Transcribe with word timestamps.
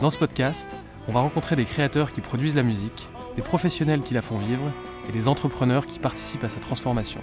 Dans 0.00 0.10
ce 0.10 0.18
podcast, 0.18 0.70
on 1.08 1.12
va 1.12 1.20
rencontrer 1.20 1.56
des 1.56 1.64
créateurs 1.64 2.12
qui 2.12 2.20
produisent 2.20 2.54
la 2.54 2.62
musique, 2.62 3.08
des 3.34 3.40
professionnels 3.40 4.02
qui 4.02 4.12
la 4.12 4.20
font 4.20 4.36
vivre 4.36 4.70
et 5.08 5.12
des 5.12 5.26
entrepreneurs 5.26 5.86
qui 5.86 5.98
participent 5.98 6.44
à 6.44 6.50
sa 6.50 6.60
transformation. 6.60 7.22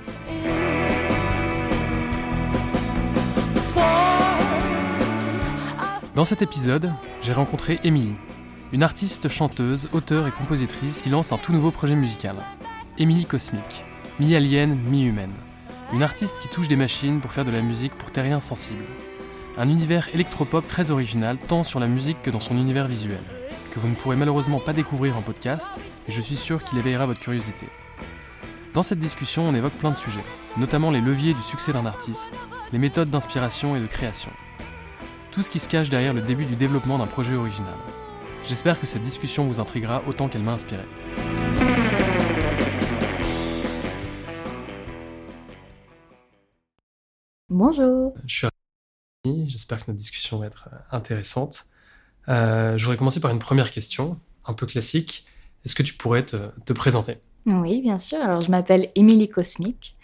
Dans 6.16 6.26
cet 6.26 6.42
épisode, 6.42 6.92
j'ai 7.22 7.34
rencontré 7.34 7.80
Émilie, 7.84 8.18
une 8.72 8.82
artiste 8.82 9.30
chanteuse, 9.30 9.88
auteure 9.92 10.28
et 10.28 10.32
compositrice 10.32 11.04
qui 11.04 11.10
lance 11.10 11.32
un 11.32 11.38
tout 11.38 11.54
nouveau 11.54 11.70
projet 11.70 11.96
musical. 11.96 12.38
Émilie 12.98 13.26
Cosmique, 13.26 13.86
mi-alien, 14.20 14.76
mi-humaine. 14.90 15.34
Une 15.94 16.02
artiste 16.02 16.40
qui 16.40 16.48
touche 16.48 16.70
des 16.70 16.76
machines 16.76 17.22
pour 17.22 17.34
faire 17.34 17.46
de 17.46 17.52
la 17.52 17.62
musique 17.62 17.94
pour 17.94 18.12
terriens 18.12 18.40
sensibles. 18.40 18.86
Un 19.56 19.70
univers 19.70 20.10
électropop 20.16 20.68
très 20.68 20.90
original, 20.90 21.38
tant 21.38 21.62
sur 21.62 21.80
la 21.80 21.88
musique 21.88 22.20
que 22.24 22.32
dans 22.32 22.40
son 22.40 22.58
univers 22.58 22.88
visuel, 22.88 23.22
que 23.72 23.80
vous 23.80 23.88
ne 23.88 23.94
pourrez 23.94 24.16
malheureusement 24.16 24.60
pas 24.60 24.74
découvrir 24.74 25.16
en 25.16 25.22
podcast, 25.22 25.80
et 26.08 26.12
je 26.12 26.22
suis 26.22 26.38
sûr 26.38 26.64
qu'il 26.64 26.80
éveillera 26.80 27.06
votre 27.06 27.20
curiosité. 27.20 27.68
Dans 28.74 28.82
cette 28.82 28.98
discussion, 28.98 29.48
on 29.48 29.54
évoque 29.54 29.74
plein 29.74 29.92
de 29.92 29.96
sujets, 29.96 30.24
notamment 30.58 30.90
les 30.90 31.02
leviers 31.02 31.36
du 31.36 31.42
succès 31.44 31.72
d'un 31.72 31.86
artiste, 31.86 32.34
les 32.72 32.80
méthodes 32.80 33.12
d'inspiration 33.12 33.76
et 33.76 33.80
de 33.80 33.86
création. 33.86 34.32
Tout 35.30 35.44
ce 35.44 35.52
qui 35.52 35.60
se 35.60 35.70
cache 35.70 35.90
derrière 35.90 36.16
le 36.16 36.22
début 36.22 36.46
du 36.46 36.56
développement 36.56 36.98
d'un 36.98 37.06
projet 37.06 37.36
original. 37.36 37.76
J'espère 38.44 38.80
que 38.80 38.88
cette 38.88 39.04
discussion 39.04 39.46
vous 39.46 39.60
intriguera 39.60 40.02
autant 40.08 40.30
qu'elle 40.30 40.42
m'a 40.42 40.54
inspiré. 40.54 40.84
Bonjour. 47.50 48.16
Je 48.26 48.36
suis 48.36 48.48
j'espère 49.26 49.80
que 49.80 49.86
notre 49.92 50.00
discussion 50.00 50.40
va 50.40 50.48
être 50.48 50.70
euh, 50.74 50.78
intéressante. 50.92 51.68
Euh, 52.28 52.78
je 52.78 52.84
voudrais 52.84 52.98
commencer 52.98 53.20
par 53.20 53.32
une 53.32 53.40
première 53.40 53.72
question, 53.72 54.20
un 54.46 54.54
peu 54.54 54.66
classique. 54.66 55.26
Est-ce 55.66 55.76
que 55.76 55.84
tu 55.84 55.94
pourrais 55.94 56.26
te, 56.26 56.38
te 56.66 56.74
présenter? 56.74 57.18
Oui, 57.46 57.82
bien 57.82 57.98
sûr. 57.98 58.20
Alors, 58.22 58.42
je 58.42 58.52
m'appelle 58.52 58.90
Émilie 58.96 59.30
Cosmique. 59.30 59.96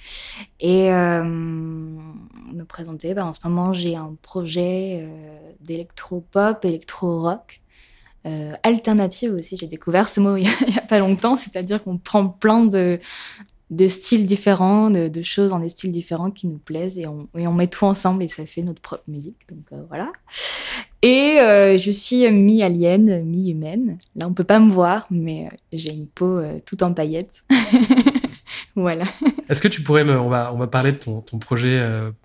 Et 0.60 0.94
euh, 0.94 1.24
me 1.24 2.64
présenter, 2.64 3.14
ben, 3.14 3.26
en 3.26 3.34
ce 3.34 3.40
moment, 3.44 3.74
j'ai 3.74 3.96
un 3.96 4.16
projet 4.22 5.02
euh, 5.02 5.52
d'électro-pop, 5.62 6.64
électro-rock. 6.64 7.62
Alternative 8.62 9.34
aussi, 9.34 9.58
j'ai 9.58 9.66
découvert 9.66 10.08
ce 10.08 10.20
mot 10.20 10.38
il 10.38 10.44
n'y 10.44 10.78
a, 10.78 10.82
pas 10.82 11.00
longtemps, 11.00 11.36
c'est-à-dire 11.36 11.84
qu'on 11.84 11.98
prend 11.98 12.28
plein 12.28 12.64
de, 12.64 13.00
de 13.70 13.88
styles 13.88 14.26
différents, 14.26 14.90
de, 14.90 15.08
de, 15.08 15.22
choses 15.22 15.54
en 15.54 15.60
des 15.60 15.70
styles 15.70 15.92
différents 15.92 16.32
qui 16.32 16.48
nous 16.48 16.58
plaisent 16.58 16.98
et 16.98 17.08
on, 17.08 17.28
et 17.38 17.48
on 17.48 17.54
met 17.54 17.68
tout 17.68 17.86
ensemble 17.86 18.24
et 18.24 18.28
ça 18.28 18.46
fait 18.46 18.64
notre 18.64 18.82
propre 18.82 19.04
musique. 19.08 19.38
Donc 19.50 19.66
euh, 19.72 19.84
voilà. 19.88 20.12
Et 21.02 21.40
euh, 21.40 21.78
je 21.78 21.92
suis 21.92 22.30
mi-alien, 22.32 23.24
mi-humaine. 23.24 24.00
Là, 24.16 24.28
on 24.28 24.34
peut 24.34 24.44
pas 24.44 24.60
me 24.60 24.72
voir, 24.72 25.06
mais 25.12 25.46
euh, 25.46 25.56
j'ai 25.72 25.94
une 25.94 26.08
peau 26.08 26.42
tout 26.66 26.84
en 26.84 26.94
paillettes. 26.94 27.44
voilà. 28.76 29.06
Est-ce 29.50 29.62
que 29.62 29.68
tu 29.68 29.82
pourrais 29.82 30.04
me, 30.04 30.20
on 30.20 30.30
va, 30.30 30.52
on 30.54 30.58
va 30.58 30.68
parler 30.68 30.92
de 30.92 30.98
ton, 30.98 31.22
ton 31.22 31.38
projet, 31.38 31.80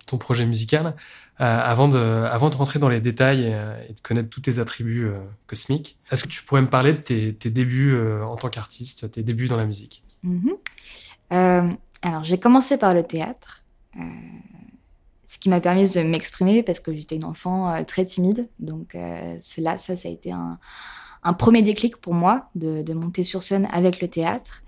ton 0.07 0.17
projet 0.17 0.45
musical 0.45 0.95
avant 1.37 1.87
de, 1.87 1.97
avant 1.97 2.49
de 2.49 2.55
rentrer 2.55 2.79
dans 2.79 2.89
les 2.89 3.01
détails 3.01 3.43
et, 3.43 3.89
et 3.89 3.93
de 3.93 3.99
connaître 4.01 4.29
tous 4.29 4.41
tes 4.41 4.59
attributs 4.59 5.09
cosmiques. 5.47 5.97
Est-ce 6.11 6.23
que 6.23 6.29
tu 6.29 6.43
pourrais 6.43 6.61
me 6.61 6.69
parler 6.69 6.93
de 6.93 6.97
tes, 6.97 7.33
tes 7.33 7.49
débuts 7.49 7.97
en 8.23 8.35
tant 8.35 8.49
qu'artiste, 8.49 9.11
tes 9.11 9.23
débuts 9.23 9.47
dans 9.47 9.57
la 9.57 9.65
musique? 9.65 10.03
Mm 10.23 10.37
-hmm. 10.37 10.55
Euh, 11.33 11.69
alors, 12.01 12.23
j'ai 12.23 12.37
commencé 12.37 12.77
par 12.77 12.93
le 12.93 13.03
théâtre, 13.03 13.63
euh, 13.97 14.01
ce 15.25 15.37
qui 15.39 15.49
m'a 15.49 15.59
permis 15.59 15.89
de 15.89 16.01
m'exprimer 16.01 16.63
parce 16.63 16.79
que 16.79 16.93
j'étais 16.93 17.15
une 17.15 17.25
enfant 17.25 17.73
euh, 17.73 17.83
très 17.83 18.05
timide. 18.05 18.49
Donc, 18.59 18.97
c'est 19.39 19.61
là, 19.61 19.77
ça, 19.77 19.93
a 19.93 20.09
été 20.09 20.31
un, 20.31 20.49
premier 21.33 21.61
déclic 21.61 21.97
pour 21.97 22.13
moi 22.13 22.49
de, 22.55 22.93
monter 22.93 23.23
sur 23.23 23.41
scène 23.41 23.67
avec 23.71 24.01
le 24.01 24.07
théâtre. 24.07 24.61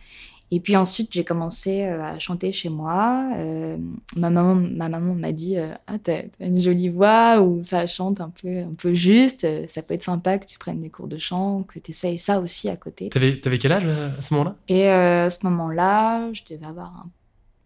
Et 0.50 0.62
puis 0.62 0.78
ensuite, 0.78 1.12
j'ai 1.12 1.26
commencé 1.26 1.84
à 1.84 2.18
chanter 2.20 2.54
chez 2.54 2.70
moi. 2.70 3.30
Euh, 3.36 3.78
ma 4.16 4.30
maman, 4.30 4.56
ma 4.56 4.88
maman 4.88 5.14
m'a 5.14 5.34
dit 5.34 5.58
euh, 5.58 5.74
ah 5.88 6.00
t'as 6.00 6.22
une 6.40 6.60
jolie 6.60 6.88
voix 6.88 7.42
ou 7.42 7.62
ça 7.64 7.86
chante 7.86 8.22
un 8.22 8.30
peu 8.30 8.60
un 8.60 8.74
peu 8.78 8.94
juste. 8.94 9.46
Ça 9.68 9.82
peut 9.82 9.94
être 9.94 10.04
sympa 10.04 10.38
que 10.38 10.46
tu 10.46 10.58
prennes 10.58 10.82
des 10.82 10.90
cours 10.90 11.10
de 11.10 11.18
chant, 11.18 11.64
que 11.64 11.80
tu 11.80 11.92
essayes 11.92 12.18
ça 12.18 12.40
aussi 12.40 12.70
à 12.70 12.78
côté. 12.78 13.10
T'avais 13.10 13.46
avais 13.46 13.58
quel 13.58 13.74
âge 13.74 13.86
à 13.86 14.22
ce 14.22 14.34
moment-là? 14.36 14.56
Et 14.70 14.90
euh, 14.90 15.26
à 15.26 15.30
ce 15.30 15.46
moment-là, 15.46 16.32
je 16.32 16.44
devais 16.50 16.66
avoir 16.66 16.96
un, 16.96 17.10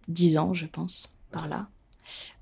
10 0.07 0.39
ans, 0.39 0.53
je 0.55 0.65
pense, 0.65 1.15
par 1.31 1.47
là. 1.47 1.67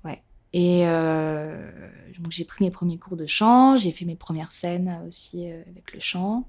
Ouais. 0.06 0.22
Et 0.54 0.86
euh, 0.86 1.70
donc 2.18 2.32
j'ai 2.32 2.44
pris 2.44 2.64
mes 2.64 2.70
premiers 2.70 2.98
cours 2.98 3.16
de 3.16 3.26
chant, 3.26 3.76
j'ai 3.76 3.92
fait 3.92 4.06
mes 4.06 4.16
premières 4.16 4.52
scènes 4.52 5.00
aussi 5.06 5.46
avec 5.46 5.92
le 5.92 6.00
chant. 6.00 6.46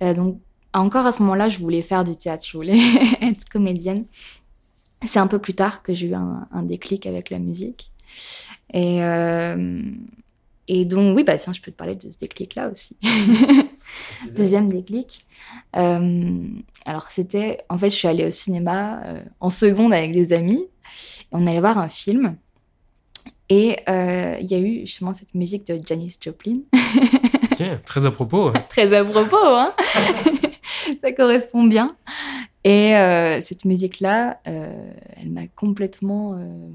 donc 0.00 0.40
encore 0.74 1.06
à 1.06 1.12
ce 1.12 1.20
moment-là, 1.22 1.48
je 1.48 1.58
voulais 1.58 1.82
faire 1.82 2.04
du 2.04 2.16
théâtre, 2.16 2.44
je 2.46 2.56
voulais 2.56 2.78
être 3.20 3.48
comédienne. 3.48 4.04
C'est 5.04 5.18
un 5.18 5.26
peu 5.26 5.38
plus 5.38 5.54
tard 5.54 5.82
que 5.82 5.94
j'ai 5.94 6.08
eu 6.08 6.14
un, 6.14 6.46
un, 6.52 6.62
déclic 6.62 7.06
avec 7.06 7.30
la 7.30 7.38
musique. 7.38 7.90
Et, 8.72 9.02
euh, 9.02 9.82
et 10.68 10.84
donc, 10.84 11.16
oui, 11.16 11.24
bah 11.24 11.36
tiens, 11.38 11.52
je 11.52 11.60
peux 11.60 11.72
te 11.72 11.76
parler 11.76 11.96
de 11.96 12.10
ce 12.10 12.18
déclic-là 12.18 12.70
aussi. 12.70 12.96
Deuxième 14.36 14.70
déclic. 14.70 15.26
Euh, 15.76 16.46
alors, 16.86 17.10
c'était, 17.10 17.58
en 17.68 17.76
fait, 17.76 17.90
je 17.90 17.96
suis 17.96 18.08
allée 18.08 18.26
au 18.26 18.30
cinéma 18.30 19.02
euh, 19.06 19.22
en 19.40 19.50
seconde 19.50 19.92
avec 19.92 20.12
des 20.12 20.32
amis. 20.32 20.68
Et 21.20 21.26
on 21.32 21.46
allait 21.46 21.60
voir 21.60 21.78
un 21.78 21.88
film. 21.88 22.36
Et 23.48 23.76
il 23.88 24.46
y 24.46 24.54
a 24.54 24.58
eu 24.58 24.86
justement 24.86 25.12
cette 25.12 25.34
musique 25.34 25.66
de 25.66 25.78
Janis 25.84 26.16
Joplin. 26.18 26.60
ok, 26.72 27.82
très 27.84 28.06
à 28.06 28.10
propos. 28.10 28.50
très 28.70 28.94
à 28.94 29.04
propos, 29.04 29.36
hein 29.36 29.74
ça 31.00 31.12
correspond 31.12 31.64
bien. 31.64 31.96
Et 32.64 32.96
euh, 32.96 33.40
cette 33.40 33.64
musique-là, 33.64 34.40
euh, 34.46 34.92
elle 35.16 35.30
m'a 35.30 35.46
complètement 35.48 36.34
euh, 36.34 36.68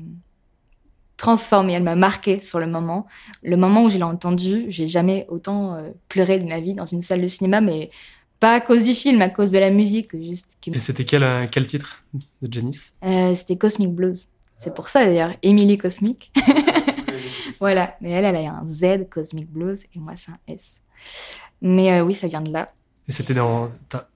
transformée, 1.15 1.73
elle 1.73 1.83
m'a 1.83 1.95
marquée 1.95 2.39
sur 2.39 2.59
le 2.59 2.67
moment. 2.67 3.07
Le 3.41 3.55
moment 3.55 3.83
où 3.83 3.89
je 3.89 3.97
l'ai 3.97 4.03
entendue, 4.03 4.65
j'ai 4.69 4.87
jamais 4.87 5.25
autant 5.29 5.77
pleuré 6.09 6.39
de 6.39 6.45
ma 6.45 6.59
vie 6.59 6.73
dans 6.73 6.85
une 6.85 7.01
salle 7.01 7.21
de 7.21 7.27
cinéma, 7.27 7.61
mais 7.61 7.89
pas 8.39 8.53
à 8.53 8.59
cause 8.59 8.83
du 8.83 8.93
film, 8.93 9.21
à 9.21 9.29
cause 9.29 9.51
de 9.51 9.59
la 9.59 9.71
musique. 9.71 10.15
Juste. 10.15 10.57
Et 10.67 10.79
c'était 10.79 11.05
quel, 11.05 11.49
quel 11.49 11.65
titre 11.65 12.03
de 12.41 12.53
Janice? 12.53 12.93
C'était 13.33 13.57
Cosmic 13.57 13.93
Blues. 13.93 14.27
C'est 14.57 14.73
pour 14.73 14.89
ça 14.89 15.05
d'ailleurs, 15.05 15.31
Emily 15.41 15.77
Cosmic. 15.77 16.31
voilà, 17.59 17.95
mais 18.01 18.11
elle, 18.11 18.25
elle 18.25 18.35
a 18.35 18.53
un 18.53 18.65
Z, 18.65 19.07
Cosmic 19.09 19.49
Blues, 19.49 19.83
et 19.95 19.99
moi, 19.99 20.13
c'est 20.17 20.31
un 20.31 20.39
S. 20.47 20.81
Mais 21.61 22.01
oui, 22.01 22.13
ça 22.13 22.27
vient 22.27 22.41
de 22.41 22.51
là. 22.51 22.71
Et 23.07 23.11
c'était 23.13 23.33
dans, 23.33 23.69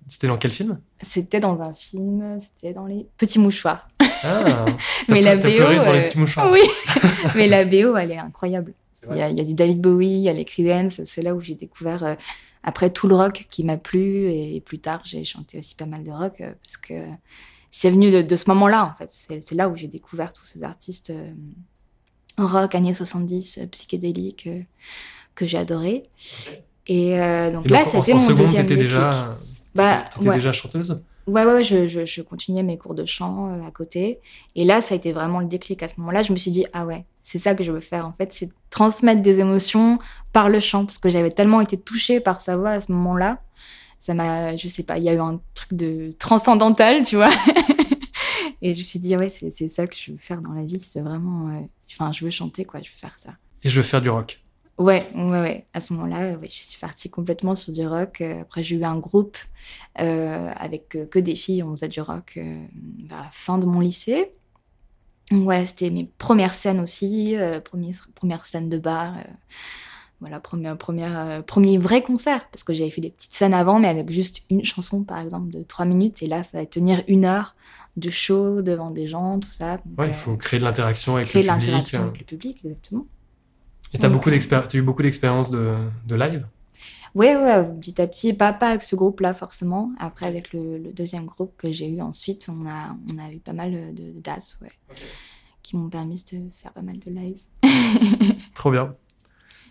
c'était 0.08 0.28
dans 0.28 0.38
quel 0.38 0.52
film? 0.52 0.80
C'était 1.02 1.40
dans 1.40 1.62
un 1.62 1.74
film, 1.74 2.40
c'était 2.40 2.74
dans 2.74 2.86
les 2.86 3.08
Petits 3.18 3.40
Mouchoirs. 3.40 3.88
Ah, 4.24 4.66
mais 5.10 5.22
la 5.22 5.36
BO, 5.36 5.48
dans 5.50 5.94
les 5.94 6.04
petits 6.04 6.20
mouchoirs. 6.20 6.52
oui, 6.52 6.62
mais 7.36 7.48
la 7.48 7.66
BO, 7.66 7.96
elle 7.96 8.12
est 8.12 8.18
incroyable. 8.18 8.74
Il 9.10 9.18
y, 9.18 9.22
a, 9.22 9.30
il 9.30 9.38
y, 9.38 9.42
a, 9.42 9.44
du 9.44 9.56
David 9.56 9.82
Bowie, 9.82 10.10
il 10.10 10.20
y 10.20 10.30
a 10.30 10.34
les 10.34 10.46
Creedence, 10.46 11.04
c'est 11.06 11.24
là 11.24 11.34
où 11.34 11.42
j'ai 11.42 11.56
découvert 11.56 12.04
euh, 12.04 12.16
après 12.62 12.92
tout 12.92 13.08
le 13.08 13.16
rock 13.16 13.48
qui 13.50 13.64
m'a 13.64 13.78
plu 13.78 14.32
et, 14.32 14.62
plus 14.62 14.78
tard 14.78 15.02
j'ai 15.04 15.24
chanté 15.24 15.58
aussi 15.58 15.74
pas 15.74 15.88
mal 15.88 16.04
de 16.04 16.12
rock 16.12 16.40
euh, 16.42 16.54
parce 16.64 16.78
que 16.78 17.08
c'est 17.72 17.90
venu 17.90 18.12
de, 18.12 18.22
de, 18.22 18.36
ce 18.36 18.48
moment-là 18.52 18.86
en 18.86 18.94
fait. 18.94 19.10
C'est 19.10 19.56
là 19.56 19.70
où 19.70 19.76
j'ai 19.76 19.88
découvert 19.88 20.32
tous 20.34 20.46
ces 20.46 20.64
artistes 20.64 21.10
euh, 21.10 21.32
rock 22.38 22.76
années 22.76 22.94
70, 22.94 23.62
psychédéliques 23.72 24.50
que 25.34 25.46
j'ai 25.48 25.58
adoré. 25.58 26.04
Okay. 26.48 26.64
Et 26.88 27.20
euh, 27.20 27.52
donc 27.52 27.66
Et 27.66 27.70
là, 27.70 27.86
c'était 27.86 28.14
mon 28.14 28.20
seconde, 28.20 28.46
deuxième 28.46 28.66
déclic. 28.66 28.88
déjà, 28.88 29.38
Bah, 29.76 30.06
ouais. 30.22 30.36
déjà 30.36 30.52
chanteuse 30.52 31.04
Ouais, 31.28 31.46
ouais, 31.46 31.64
je, 31.64 31.88
je, 31.88 32.04
je 32.04 32.22
continuais 32.24 32.64
mes 32.64 32.78
cours 32.80 32.96
de 32.96 33.06
chant 33.06 33.50
euh, 33.50 33.68
à 33.68 33.72
côté. 33.72 34.20
Et 34.56 34.66
là, 34.66 34.82
ça 34.82 34.96
a 34.96 34.98
été 34.98 35.12
vraiment 35.14 35.40
le 35.40 35.46
déclic. 35.46 35.84
À 35.84 35.88
ce 35.88 35.94
moment-là, 36.00 36.24
je 36.24 36.32
me 36.34 36.38
suis 36.38 36.50
dit, 36.50 36.66
ah 36.74 36.86
ouais, 36.86 37.06
c'est 37.22 37.38
ça 37.38 37.54
que 37.54 37.64
je 37.64 37.72
veux 37.72 37.80
faire. 37.80 38.08
En 38.08 38.12
fait, 38.12 38.34
c'est 38.34 38.50
transmettre 38.72 39.22
des 39.22 39.38
émotions 39.40 40.00
par 40.34 40.50
le 40.50 40.60
chant. 40.60 40.86
Parce 40.86 40.98
que 40.98 41.10
j'avais 41.10 41.30
tellement 41.30 41.62
été 41.62 41.78
touchée 41.78 42.20
par 42.20 42.42
sa 42.42 42.58
voix 42.58 42.72
à 42.72 42.82
ce 42.82 42.92
moment-là. 42.92 43.40
Ça 44.00 44.16
m'a, 44.16 44.56
je 44.56 44.68
sais 44.68 44.82
pas, 44.82 44.98
il 44.98 45.04
y 45.04 45.10
a 45.10 45.14
eu 45.14 45.20
un 45.20 45.40
truc 45.54 45.74
de 45.74 46.10
transcendantal, 46.18 47.04
tu 47.04 47.18
vois. 47.18 47.30
et 48.64 48.74
je 48.74 48.80
me 48.80 48.84
suis 48.84 49.00
dit, 49.00 49.16
ouais, 49.16 49.30
c'est 49.30 49.52
c'est 49.52 49.70
ça 49.70 49.86
que 49.86 49.96
je 49.96 50.12
veux 50.14 50.18
faire 50.20 50.42
dans 50.42 50.54
la 50.54 50.64
vie. 50.64 50.80
C'est 50.80 51.02
vraiment, 51.02 51.50
euh, 51.50 51.60
enfin, 51.92 52.12
je 52.12 52.26
veux 52.26 52.32
chanter, 52.32 52.66
quoi, 52.66 52.82
je 52.82 52.90
veux 52.90 52.98
faire 52.98 53.16
ça. 53.18 53.30
et 53.64 53.70
je 53.70 53.78
veux 53.80 53.86
faire 53.86 54.02
du 54.02 54.10
rock. 54.10 54.41
Ouais, 54.82 55.08
ouais, 55.16 55.42
ouais. 55.42 55.66
À 55.74 55.80
ce 55.82 55.94
moment-là, 55.94 56.34
ouais, 56.38 56.50
je 56.50 56.62
suis 56.64 56.80
partie 56.80 57.10
complètement 57.10 57.56
sur 57.56 57.72
du 57.74 57.86
rock. 57.86 58.22
Euh, 58.22 58.42
Après, 58.42 58.64
j'ai 58.64 58.76
eu 58.78 58.84
un 58.84 58.98
groupe 58.98 59.38
euh, 60.00 60.52
avec 60.56 60.96
euh, 60.96 61.06
que 61.06 61.20
des 61.20 61.36
filles. 61.36 61.64
On 61.64 61.72
faisait 61.72 61.88
du 61.88 62.02
rock 62.02 62.34
euh, 62.38 62.64
vers 63.08 63.22
la 63.24 63.30
fin 63.32 63.58
de 63.58 63.66
mon 63.66 63.80
lycée. 63.80 64.32
Donc, 65.30 65.44
voilà, 65.44 65.66
c'était 65.66 65.90
mes 65.92 66.06
premières 66.18 66.54
scènes 66.54 66.80
aussi, 66.80 67.38
euh, 67.38 67.60
première, 67.62 68.08
première 68.16 68.46
scène 68.46 68.68
de 68.70 68.78
bar. 68.78 69.14
voilà, 70.20 70.40
première, 70.40 70.78
première, 70.78 71.44
premier 71.46 71.78
vrai 71.78 72.02
concert. 72.02 72.50
Parce 72.50 72.64
que 72.64 72.74
j'avais 72.74 72.92
fait 72.92 73.02
des 73.02 73.12
petites 73.12 73.34
scènes 73.34 73.54
avant, 73.54 73.80
mais 73.80 73.88
avec 73.88 74.10
juste 74.12 74.44
une 74.50 74.64
chanson, 74.66 75.04
par 75.04 75.20
exemple, 75.20 75.50
de 75.52 75.64
trois 75.64 75.86
minutes. 75.86 76.22
Et 76.24 76.28
là, 76.28 76.40
il 76.40 76.44
fallait 76.44 76.66
tenir 76.66 77.02
une 77.08 77.26
heure 77.26 77.56
de 77.98 78.10
show 78.10 78.62
devant 78.62 78.90
des 78.92 79.08
gens, 79.08 79.40
tout 79.40 79.50
ça. 79.50 79.78
Donc, 79.86 80.00
Ouais, 80.00 80.08
il 80.10 80.14
faut 80.14 80.36
créer 80.38 80.60
de 80.60 80.66
l'interaction 80.66 81.16
avec 81.18 81.28
créer 81.30 81.44
le 81.44 81.48
de 81.50 81.54
public. 81.54 81.68
l'interaction 81.72 82.02
euh. 82.02 82.08
avec 82.08 82.20
le 82.20 82.26
public, 82.26 82.58
exactement. 82.66 83.06
Et 83.94 83.98
t'as 83.98 84.10
beaucoup 84.10 84.30
t'as 84.30 84.78
eu 84.78 84.82
beaucoup 84.82 85.04
d'expériences 85.04 85.52
de, 85.52 85.76
de 86.08 86.16
live? 86.16 86.48
Ouais, 87.14 87.36
petit 87.82 88.02
à 88.02 88.08
petit, 88.08 88.34
pas, 88.34 88.54
pas 88.54 88.70
avec 88.70 88.84
ce 88.84 88.96
groupe-là 88.96 89.34
forcément. 89.34 89.92
Après, 90.00 90.26
avec 90.26 90.54
le, 90.54 90.78
le 90.78 90.94
deuxième 90.94 91.26
groupe 91.26 91.54
que 91.58 91.72
j'ai 91.72 91.90
eu 91.90 92.02
ensuite, 92.02 92.48
on 92.50 92.66
a, 92.68 92.96
on 93.12 93.18
a 93.18 93.32
eu 93.32 93.40
pas 93.40 93.52
mal 93.52 93.72
de, 93.72 94.14
de 94.14 94.20
dates, 94.22 94.58
ouais, 94.62 94.72
qui 95.62 95.76
m'ont 95.76 95.90
permis 95.90 96.24
de 96.32 96.40
faire 96.62 96.72
pas 96.72 96.82
mal 96.82 97.00
de 97.00 97.12
live. 97.12 97.40
Trop 98.54 98.72
bien. 98.72 98.96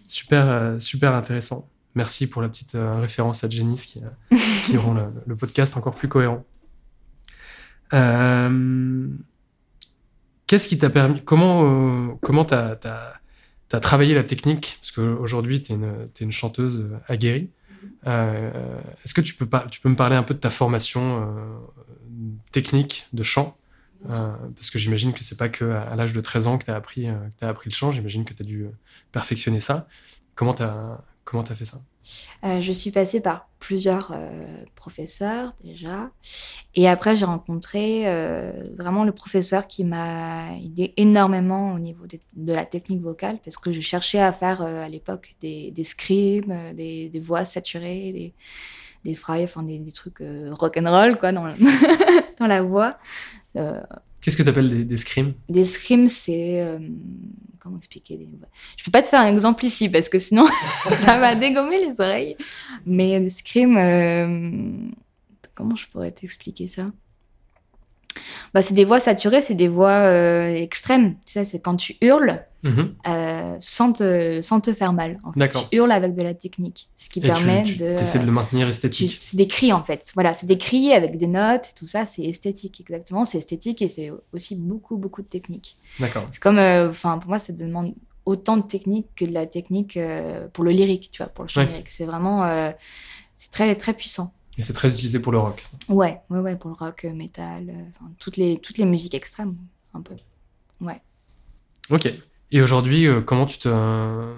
Super, 0.06 0.46
euh, 0.48 0.78
super 0.78 1.14
intéressant. 1.14 1.68
Merci 1.94 2.26
pour 2.26 2.42
la 2.42 2.48
petite 2.48 2.74
euh, 2.74 3.00
référence 3.00 3.42
à 3.42 3.48
Janice 3.48 3.86
qui, 3.86 4.02
euh, 4.04 4.36
qui 4.66 4.76
rend 4.76 4.92
le, 4.92 5.06
le 5.26 5.36
podcast 5.36 5.76
encore 5.76 5.94
plus 5.94 6.08
cohérent. 6.08 6.44
Euh, 7.94 9.08
Qu'est-ce 10.46 10.66
qui 10.66 10.78
t'a 10.78 10.90
permis 10.90 11.22
Comment 11.22 11.62
euh, 11.62 12.08
comment 12.22 12.44
t'as 12.44 12.74
as, 13.72 13.80
travaillé 13.80 14.14
la 14.14 14.24
technique 14.24 14.78
Parce 14.80 14.92
qu'aujourd'hui, 14.92 15.62
tu 15.62 15.72
es, 15.72 15.76
es 15.76 16.24
une 16.24 16.32
chanteuse 16.32 16.78
euh, 16.80 16.98
aguerrie. 17.08 17.50
Euh, 18.06 18.80
Est-ce 19.04 19.14
que 19.14 19.20
tu 19.20 19.34
peux, 19.34 19.46
pas, 19.46 19.66
tu 19.70 19.80
peux 19.80 19.88
me 19.88 19.96
parler 19.96 20.16
un 20.16 20.22
peu 20.22 20.34
de 20.34 20.38
ta 20.40 20.50
formation 20.50 21.22
euh, 21.22 21.58
technique 22.52 23.06
de 23.12 23.22
chant? 23.22 23.56
Euh, 24.10 24.34
Parce 24.56 24.70
que 24.70 24.78
j'imagine 24.78 25.12
que 25.12 25.22
c'est 25.22 25.36
pas 25.36 25.48
que 25.48 25.64
à, 25.64 25.82
à 25.82 25.96
l'âge 25.96 26.12
de 26.12 26.20
13 26.20 26.46
ans 26.46 26.58
que 26.58 26.64
tu 26.64 26.70
as, 26.70 26.76
appris, 26.76 27.08
euh, 27.08 27.14
que 27.14 27.40
t'as 27.40 27.48
appris 27.48 27.70
le 27.70 27.74
chant. 27.74 27.90
J'imagine 27.90 28.24
que 28.24 28.34
tu 28.34 28.42
as 28.42 28.46
dû 28.46 28.62
euh, 28.62 28.70
perfectionner 29.12 29.60
ça. 29.60 29.86
Comment 30.34 30.54
tu 30.54 30.62
as, 30.62 31.02
comment 31.24 31.42
as 31.42 31.54
fait 31.54 31.64
ça? 31.64 31.80
Euh, 32.44 32.60
je 32.60 32.72
suis 32.72 32.90
passée 32.90 33.20
par 33.20 33.50
plusieurs 33.60 34.10
euh, 34.12 34.64
professeurs 34.74 35.52
déjà. 35.62 36.10
Et 36.74 36.88
après, 36.88 37.14
j'ai 37.14 37.26
rencontré 37.26 38.08
euh, 38.08 38.64
vraiment 38.76 39.04
le 39.04 39.12
professeur 39.12 39.68
qui 39.68 39.84
m'a 39.84 40.56
aidé 40.56 40.92
énormément 40.96 41.74
au 41.74 41.78
niveau 41.78 42.06
de 42.34 42.52
la 42.52 42.64
technique 42.64 43.02
vocale 43.02 43.38
parce 43.44 43.58
que 43.58 43.70
je 43.70 43.80
cherchais 43.80 44.18
à 44.18 44.32
faire 44.32 44.62
à 44.62 44.88
l'époque 44.88 45.34
des, 45.40 45.70
des 45.70 45.84
screams, 45.84 46.50
euh, 46.50 46.72
des, 46.72 47.20
voix 47.20 47.44
saturées, 47.44 48.12
des, 48.12 48.34
des 49.04 49.14
fry, 49.14 49.44
enfin 49.44 49.62
des, 49.62 49.78
des 49.78 49.92
trucs 49.92 50.22
rock'n'roll 50.50 51.18
quoi, 51.18 51.32
dans 52.40 52.46
la 52.46 52.62
voix. 52.62 52.96
Qu'est-ce 54.20 54.36
que 54.36 54.42
tu 54.42 54.48
appelles 54.50 54.86
des, 54.86 54.96
screams 54.96 55.32
des 55.48 55.64
screams, 55.64 56.06
c'est. 56.08 56.60
euh, 56.62 56.78
comment 57.58 57.76
expliquer 57.78 58.16
des... 58.16 58.28
Je 58.76 58.84
peux 58.84 58.90
pas 58.90 59.02
te 59.02 59.08
faire 59.08 59.20
un 59.20 59.32
exemple 59.32 59.64
ici 59.64 59.88
parce 59.88 60.08
que 60.08 60.18
sinon 60.18 60.44
ça 61.06 61.18
va 61.18 61.34
dégommer 61.34 61.78
les 61.86 62.00
oreilles. 62.00 62.36
Mais 62.86 63.18
des 63.20 63.30
screams. 63.30 63.76
euh, 63.76 64.90
Comment 65.54 65.76
je 65.76 65.86
pourrais 65.88 66.10
t'expliquer 66.12 66.66
ça? 66.66 66.90
Bah, 68.54 68.62
C'est 68.62 68.74
des 68.74 68.84
voix 68.84 69.00
saturées, 69.00 69.40
c'est 69.40 69.54
des 69.54 69.68
voix 69.68 69.90
euh, 69.92 70.54
extrêmes. 70.54 71.14
Tu 71.26 71.32
sais, 71.34 71.44
c'est 71.44 71.60
quand 71.60 71.76
tu 71.76 71.96
hurles 72.00 72.44
Mhm. 72.62 72.94
euh, 73.08 73.56
sans, 73.60 73.94
te, 73.94 74.40
sans 74.42 74.60
te 74.60 74.74
faire 74.74 74.92
mal. 74.92 75.18
En 75.24 75.32
fait. 75.32 75.48
Tu 75.48 75.76
hurles 75.76 75.92
avec 75.92 76.14
de 76.14 76.22
la 76.22 76.34
technique. 76.34 76.90
Ce 76.94 77.08
qui 77.08 77.20
Et 77.20 77.22
permet 77.22 77.64
tu, 77.64 77.72
tu 77.76 77.78
de. 77.78 77.86
essaies 77.98 78.18
de 78.18 78.26
le 78.26 78.32
maintenir 78.32 78.66
tu- 78.66 78.70
esthétique. 78.70 79.16
C'est 79.20 79.38
des 79.38 79.46
cris 79.46 79.72
en 79.72 79.82
fait. 79.82 80.10
Voilà, 80.14 80.34
c'est 80.34 80.44
des 80.46 80.58
cris 80.58 80.92
avec 80.92 81.16
des 81.16 81.26
notes, 81.26 81.72
tout 81.74 81.86
ça, 81.86 82.04
c'est 82.04 82.22
esthétique 82.22 82.78
exactement. 82.82 83.24
C'est 83.24 83.38
esthétique 83.38 83.80
et 83.80 83.88
c'est 83.88 84.12
aussi 84.34 84.56
beaucoup 84.56 84.98
beaucoup 84.98 85.22
de 85.22 85.26
technique. 85.26 85.78
D'accord. 86.00 86.26
C'est 86.30 86.42
comme, 86.42 86.58
euh, 86.58 86.90
enfin 86.90 87.16
pour 87.18 87.30
moi, 87.30 87.38
ça 87.38 87.54
demande 87.54 87.94
autant 88.26 88.58
de 88.58 88.62
technique 88.66 89.06
que 89.16 89.24
de 89.24 89.32
la 89.32 89.46
technique 89.46 89.98
pour 90.52 90.62
le 90.62 90.70
lyrique, 90.72 91.08
tu 91.10 91.22
vois, 91.22 91.32
pour 91.32 91.44
le 91.44 91.48
chant 91.48 91.62
Ouais. 91.62 91.66
lyrique. 91.66 91.88
C'est 91.88 92.04
vraiment, 92.04 92.44
c'est 93.36 93.50
très 93.50 93.74
très 93.74 93.94
puissant. 93.94 94.34
Et 94.60 94.62
c'est 94.62 94.74
très 94.74 94.92
utilisé 94.92 95.20
pour 95.20 95.32
le 95.32 95.38
rock. 95.38 95.64
Ouais, 95.88 96.20
ouais, 96.28 96.38
ouais, 96.40 96.54
pour 96.54 96.68
le 96.68 96.76
rock, 96.76 97.06
euh, 97.06 97.14
métal, 97.14 97.70
euh, 97.70 98.04
toutes 98.18 98.36
les 98.36 98.58
toutes 98.58 98.76
les 98.76 98.84
musiques 98.84 99.14
extrêmes, 99.14 99.56
un 99.94 100.02
peu. 100.02 100.14
Ouais. 100.82 101.00
Ok. 101.88 102.12
Et 102.52 102.60
aujourd'hui, 102.60 103.06
euh, 103.06 103.22
comment 103.22 103.46
tu 103.46 103.56
te 103.56 104.34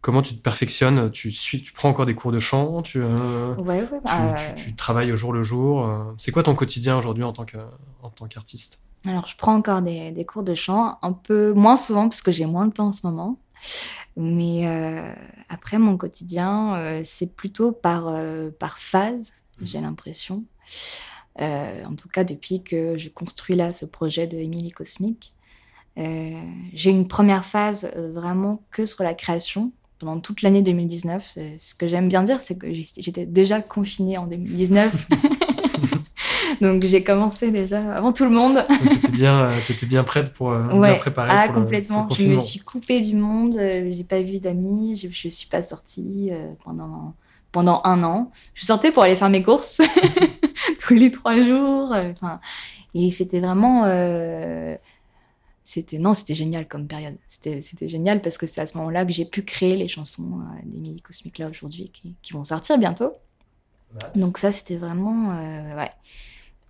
comment 0.00 0.22
tu 0.22 0.34
te 0.34 0.40
perfectionnes? 0.40 1.10
Tu 1.10 1.30
suis, 1.30 1.62
tu 1.62 1.74
prends 1.74 1.90
encore 1.90 2.06
des 2.06 2.14
cours 2.14 2.32
de 2.32 2.40
chant? 2.40 2.80
Tu 2.80 3.02
euh, 3.02 3.54
Ouais, 3.56 3.82
ouais. 3.82 3.86
tu, 3.86 3.94
bah, 4.02 4.34
tu- 4.56 4.64
tu 4.64 4.74
travailles 4.76 5.12
au 5.12 5.16
jour 5.16 5.34
le 5.34 5.42
jour 5.42 5.86
C'est 6.16 6.32
quoi 6.32 6.42
ton 6.42 6.54
quotidien 6.54 6.96
aujourd'hui 6.96 7.24
en 7.24 7.34
tant 7.34 7.44
que 7.44 7.58
en 8.02 8.08
tant 8.08 8.26
qu'artiste? 8.28 8.80
Alors, 9.04 9.26
je 9.26 9.36
prends 9.36 9.54
encore 9.54 9.82
des, 9.82 10.10
des 10.10 10.24
cours 10.24 10.42
de 10.42 10.54
chant, 10.54 10.98
un 11.02 11.12
peu 11.12 11.52
moins 11.52 11.76
souvent 11.76 12.08
parce 12.08 12.22
que 12.22 12.32
j'ai 12.32 12.46
moins 12.46 12.66
de 12.66 12.72
temps 12.72 12.86
en 12.88 12.92
ce 12.92 13.06
moment. 13.06 13.38
Mais 14.16 14.66
après, 15.50 15.78
mon 15.78 15.98
quotidien, 15.98 17.00
c'est 17.04 17.34
plutôt 17.36 17.72
par, 17.72 18.10
par 18.58 18.78
phase, 18.78 19.32
j'ai 19.62 19.80
l'impression. 19.80 20.44
Euh, 21.40 21.84
en 21.84 21.94
tout 21.94 22.08
cas, 22.08 22.24
depuis 22.24 22.62
que 22.62 22.96
je 22.98 23.08
construis 23.08 23.56
là 23.56 23.72
ce 23.72 23.84
projet 23.86 24.26
de 24.26 24.36
Émilie 24.36 24.72
Cosmique. 24.72 25.30
Euh, 25.98 26.32
j'ai 26.72 26.90
une 26.90 27.08
première 27.08 27.44
phase 27.44 27.90
euh, 27.96 28.12
vraiment 28.12 28.62
que 28.70 28.86
sur 28.86 29.02
la 29.04 29.12
création 29.14 29.72
pendant 29.98 30.20
toute 30.20 30.42
l'année 30.42 30.62
2019. 30.62 31.32
Euh, 31.36 31.54
Ce 31.58 31.74
que 31.74 31.88
j'aime 31.88 32.08
bien 32.08 32.22
dire, 32.22 32.40
c'est 32.40 32.56
que 32.56 32.72
j'étais 32.72 33.26
déjà 33.26 33.60
confinée 33.60 34.16
en 34.18 34.26
2019. 34.26 35.08
Donc 36.60 36.84
j'ai 36.84 37.02
commencé 37.02 37.50
déjà 37.50 37.94
avant 37.94 38.12
tout 38.12 38.24
le 38.24 38.30
monde. 38.30 38.62
Tu 38.68 38.94
étais 38.96 39.08
bien, 39.08 39.50
t'étais 39.66 39.86
bien 39.86 40.04
prête 40.04 40.32
pour 40.32 40.50
euh, 40.50 40.62
bien 40.80 40.94
préparée 40.96 41.30
ah, 41.32 41.46
pour 41.46 41.56
le- 41.56 41.62
complètement. 41.62 42.06
pour 42.06 42.16
le 42.18 42.24
je 42.24 42.28
me 42.28 42.38
suis 42.38 42.60
coupée 42.60 43.00
du 43.00 43.14
monde, 43.16 43.58
j'ai 43.58 44.04
pas 44.04 44.20
vu 44.20 44.40
d'amis, 44.40 44.96
je, 44.96 45.08
je 45.10 45.28
suis 45.28 45.48
pas 45.48 45.62
sortie 45.62 46.28
euh, 46.30 46.48
pendant, 46.64 47.14
pendant 47.52 47.80
un 47.84 48.02
an. 48.04 48.30
Je 48.54 48.64
sortais 48.64 48.92
pour 48.92 49.02
aller 49.02 49.16
faire 49.16 49.30
mes 49.30 49.42
courses 49.42 49.80
tous 50.80 50.94
les 50.94 51.10
trois 51.10 51.40
jours. 51.42 51.92
euh, 51.92 52.12
Enfin, 52.12 52.40
et 52.94 53.10
c'était 53.10 53.40
vraiment. 53.40 53.84
euh, 53.86 54.76
c'était 55.64 55.98
non, 55.98 56.14
c'était 56.14 56.34
génial 56.34 56.66
comme 56.68 56.86
période. 56.88 57.16
C'était 57.28 57.60
c'était 57.62 57.88
génial 57.88 58.22
parce 58.22 58.38
que 58.38 58.46
c'est 58.46 58.60
à 58.60 58.66
ce 58.66 58.76
moment-là 58.78 59.04
que 59.04 59.12
j'ai 59.12 59.24
pu 59.24 59.42
créer 59.44 59.76
les 59.76 59.88
chansons 59.88 60.40
euh, 60.40 60.60
d'Emily 60.64 61.00
Cosmic 61.02 61.38
là 61.38 61.48
aujourd'hui 61.48 61.90
qui, 61.92 62.16
qui 62.22 62.32
vont 62.32 62.44
sortir 62.44 62.78
bientôt. 62.78 63.12
Donc 64.14 64.38
ça, 64.38 64.52
c'était 64.52 64.76
vraiment 64.76 65.32
euh, 65.32 65.76
ouais, 65.76 65.90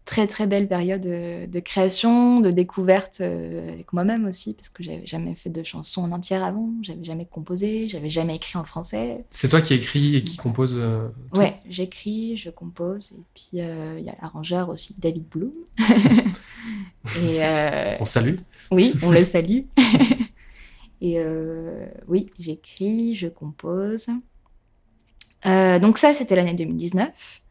très 0.05 0.27
très 0.27 0.47
belle 0.47 0.67
période 0.67 1.01
de, 1.01 1.47
de 1.47 1.61
création, 1.61 2.41
de 2.41 2.51
découverte 2.51 3.19
euh, 3.21 3.73
avec 3.73 3.93
moi-même 3.93 4.27
aussi, 4.27 4.55
parce 4.55 4.69
que 4.69 4.83
j'avais 4.83 5.07
jamais 5.07 5.35
fait 5.35 5.51
de 5.51 5.63
chansons 5.63 6.03
en 6.03 6.13
entière 6.13 6.43
avant, 6.43 6.71
j'avais 6.83 7.05
jamais 7.05 7.27
composé, 7.27 7.89
j'avais 7.89 8.11
jamais 8.11 8.37
écrit 8.37 8.59
en 8.59 8.65
français. 8.65 9.19
C'est 9.31 9.49
toi 9.49 9.61
qui 9.61 9.75
écris 9.75 10.17
et 10.17 10.25
qui 10.25 10.37
compose 10.37 10.75
euh, 10.77 11.09
tout 11.33 11.39
Ouais, 11.39 11.55
j'écris, 11.69 12.37
je 12.37 12.51
compose, 12.51 13.13
et 13.13 13.23
puis 13.35 13.61
euh, 13.63 13.97
il 13.99 14.05
y 14.05 14.09
a 14.09 14.17
l'arrangeur 14.21 14.69
aussi, 14.69 14.97
David 14.99 15.29
Bloom. 15.29 15.53
et 15.79 17.45
euh, 17.45 17.97
On 18.01 18.05
salue. 18.05 18.37
oui, 18.73 18.93
on 19.03 19.11
le 19.11 19.25
salue. 19.25 19.61
et 21.01 21.19
euh, 21.19 21.87
oui, 22.09 22.27
j'écris, 22.39 23.15
je 23.15 23.29
compose. 23.29 24.09
Euh, 25.47 25.79
donc 25.79 25.99
ça, 25.99 26.13
c'était 26.13 26.35
l'année 26.35 26.55
2019. 26.55 27.43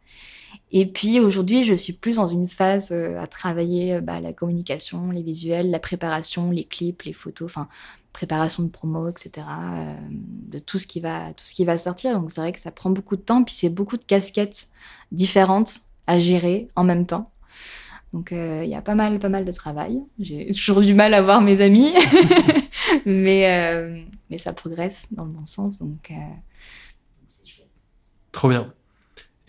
Et 0.72 0.86
puis 0.86 1.20
aujourd'hui, 1.20 1.64
je 1.64 1.74
suis 1.74 1.94
plus 1.94 2.18
dans 2.18 2.28
une 2.28 2.48
phase 2.48 2.92
euh, 2.92 3.20
à 3.20 3.28
travailler 3.28 3.96
euh, 3.96 4.02
bah, 4.02 4.20
la 4.20 4.34
communication, 4.34 5.12
les 5.12 5.24
visuels, 5.24 5.72
la 5.72 5.80
préparation, 5.80 6.52
les 6.52 6.64
clips, 6.64 7.04
les 7.04 7.14
photos, 7.14 7.50
enfin 7.50 7.68
préparation 8.14 8.64
de 8.64 8.70
promo, 8.70 9.08
etc. 9.08 9.32
euh, 9.38 9.94
de 10.12 10.60
tout 10.60 10.78
ce 10.78 10.88
qui 10.88 11.00
va, 11.00 11.34
tout 11.34 11.46
ce 11.46 11.54
qui 11.54 11.66
va 11.66 11.78
sortir. 11.78 12.20
Donc 12.20 12.32
c'est 12.32 12.42
vrai 12.42 12.52
que 12.52 12.60
ça 12.60 12.72
prend 12.72 12.90
beaucoup 12.90 13.16
de 13.16 13.22
temps, 13.22 13.44
puis 13.44 13.56
c'est 13.56 13.70
beaucoup 13.70 13.98
de 13.98 14.04
casquettes 14.04 14.68
différentes 15.12 15.82
à 16.08 16.20
gérer 16.20 16.70
en 16.76 16.84
même 16.84 17.06
temps. 17.06 17.32
Donc 18.14 18.32
il 18.32 18.68
y 18.68 18.74
a 18.74 18.82
pas 18.82 18.96
mal, 18.96 19.20
pas 19.20 19.30
mal 19.30 19.46
de 19.46 19.52
travail. 19.52 20.02
J'ai 20.20 20.48
toujours 20.54 20.82
du 20.82 20.96
mal 20.96 21.14
à 21.14 21.22
voir 21.22 21.42
mes 21.42 21.62
amis, 21.62 21.94
mais 23.06 24.02
mais 24.30 24.38
ça 24.38 24.54
progresse 24.54 25.08
dans 25.12 25.26
le 25.26 25.32
bon 25.32 25.46
sens. 25.46 25.80
Donc 25.80 26.12
euh, 26.12 26.16
Trop 28.32 28.50
bien. 28.50 28.74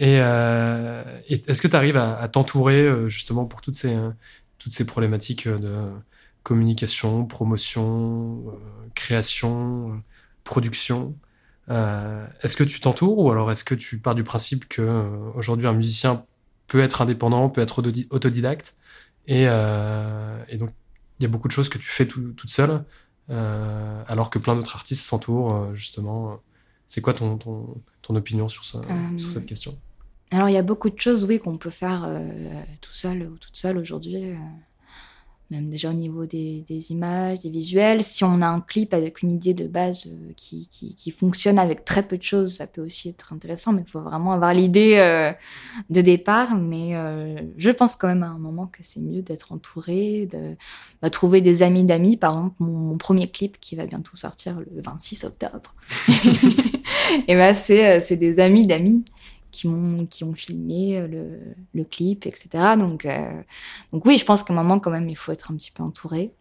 Et, 0.00 0.14
est-ce 0.14 1.61
que 1.61 1.69
tu 1.69 1.76
arrives 1.76 1.97
à, 1.97 2.26
t'entourer 2.28 2.88
justement 3.09 3.45
pour 3.45 3.61
toutes 3.61 3.75
ces, 3.75 3.97
toutes 4.59 4.73
ces 4.73 4.87
problématiques 4.87 5.47
de 5.47 5.90
communication, 6.42 7.26
promotion, 7.26 8.45
création, 8.95 10.02
production 10.42 11.14
Est-ce 11.69 12.57
que 12.57 12.64
tu 12.64 12.80
t'entoures 12.80 13.19
ou 13.19 13.30
alors 13.30 13.52
est-ce 13.52 13.62
que 13.62 13.75
tu 13.75 13.99
pars 13.99 14.14
du 14.14 14.25
principe 14.25 14.69
que 14.69 15.07
aujourd'hui 15.35 15.66
un 15.66 15.75
musicien 15.75 16.25
peut 16.66 16.80
être 16.80 17.02
indépendant, 17.02 17.50
peut 17.50 17.61
être 17.61 17.83
autodidacte 18.11 18.76
et, 19.26 19.42
et 19.42 20.57
donc 20.57 20.71
il 21.21 21.25
y 21.25 21.26
a 21.26 21.28
beaucoup 21.28 21.49
de 21.49 21.52
choses 21.52 21.69
que 21.69 21.78
tu 21.78 21.88
fais 21.88 22.07
toute 22.07 22.49
seule, 22.49 22.83
euh, 23.28 24.02
alors 24.09 24.30
que 24.30 24.38
plein 24.38 24.57
d'autres 24.57 24.75
artistes 24.75 25.04
s'entourent, 25.04 25.54
euh, 25.54 25.75
justement. 25.75 26.40
C'est 26.87 27.00
quoi 27.00 27.12
ton, 27.12 27.38
ton, 27.38 27.80
ton, 28.02 28.16
opinion 28.16 28.49
sur, 28.49 28.64
ça, 28.64 28.80
sur 29.16 29.28
euh, 29.28 29.30
cette 29.30 29.47
question? 29.47 29.78
Alors, 30.31 30.49
il 30.49 30.53
y 30.53 30.59
a 30.59 30.63
beaucoup 30.63 30.91
de 30.91 31.01
choses, 31.01 31.25
oui, 31.25 31.39
qu'on 31.39 31.59
peut 31.59 31.71
faire 31.71 32.09
tout 32.81 32.93
seul 32.93 33.23
ou 33.23 33.37
toute 33.37 33.57
seule 33.57 33.79
aujourd'hui 33.79 34.37
même 35.51 35.69
déjà 35.69 35.91
au 35.91 35.95
niveau 35.95 36.27
des, 36.27 36.65
images, 36.91 37.41
des 37.41 37.51
visuels. 37.51 38.05
Si 38.05 38.23
on 38.23 38.41
a 38.41 38.47
un 38.47 38.61
clip 38.61 38.95
avec 38.95 39.23
une 39.23 39.33
idée 39.33 39.53
de 39.53 39.67
base 39.67 40.07
euh, 40.07 40.33
qui, 40.37 40.69
qui, 40.69 41.11
fonctionne 41.11 41.59
avec 41.59 41.85
très 41.85 42.05
peu 42.05 42.17
de 42.17 42.23
choses, 42.23 42.57
ça 42.57 42.69
peut 42.69 42.83
aussi 42.83 43.09
être 43.09 43.33
intéressant, 43.33 43.73
mais 43.73 43.83
il 43.85 43.91
faut 43.91 44.01
vraiment 44.01 44.33
avoir 44.33 44.55
l'idée 44.55 44.99
euh, 45.01 45.33
de 45.91 46.01
départ. 46.01 46.55
Mais 46.55 46.95
euh, 46.95 47.41
je 47.57 47.71
pense 47.71 47.97
quand 47.97 48.07
même 48.07 48.23
à 48.23 48.29
un 48.29 48.39
moment 48.39 48.67
que 48.67 48.79
c'est 48.83 49.01
mieux 49.01 49.23
d'être 49.23 49.51
entouré, 49.51 50.29
de 50.31 50.57
bah, 51.03 51.11
trouver 51.11 51.41
des 51.41 51.65
amis 51.65 51.85
d'amis. 51.85 52.17
Par 52.17 52.31
exemple, 52.31 52.57
mon, 52.61 52.97
premier 52.97 53.29
clip 53.29 53.59
qui 53.61 53.77
va 53.77 53.87
bientôt 53.87 54.15
sortir 54.15 54.61
le 54.61 54.81
26 54.81 55.25
octobre. 55.25 55.75
et 57.29 57.35
ben 57.35 57.55
c'est 57.55 58.17
des 58.17 58.39
amis 58.39 58.67
d'amis 58.67 59.05
qui 59.50 59.66
ont, 59.66 60.07
qui 60.07 60.25
ont 60.25 60.35
filmé 60.35 60.99
euh, 60.99 61.07
le, 61.07 61.40
le 61.75 61.85
clip, 61.85 62.26
etc. 62.26 62.49
Donc, 62.76 63.04
euh, 63.04 63.42
donc 63.92 64.04
oui, 64.04 64.19
je 64.19 64.25
pense 64.25 64.42
qu'à 64.42 64.52
un 64.52 64.57
moment, 64.57 64.80
quand 64.80 64.90
même, 64.90 65.09
il 65.09 65.16
faut 65.16 65.33
être 65.33 65.50
un 65.50 65.57
petit 65.57 65.71
peu 65.71 65.83
entouré. 65.83 66.33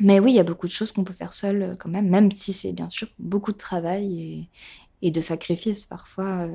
Mais 0.00 0.20
oui, 0.20 0.32
il 0.32 0.36
y 0.36 0.40
a 0.40 0.44
beaucoup 0.44 0.66
de 0.66 0.72
choses 0.72 0.92
qu'on 0.92 1.04
peut 1.04 1.12
faire 1.12 1.34
seul 1.34 1.62
euh, 1.62 1.74
quand 1.78 1.88
même, 1.88 2.08
même 2.08 2.30
si 2.32 2.52
c'est 2.52 2.72
bien 2.72 2.90
sûr 2.90 3.08
beaucoup 3.18 3.52
de 3.52 3.58
travail 3.58 4.20
et, 4.20 4.48
et 5.06 5.10
de 5.10 5.20
sacrifices 5.20 5.84
parfois 5.84 6.48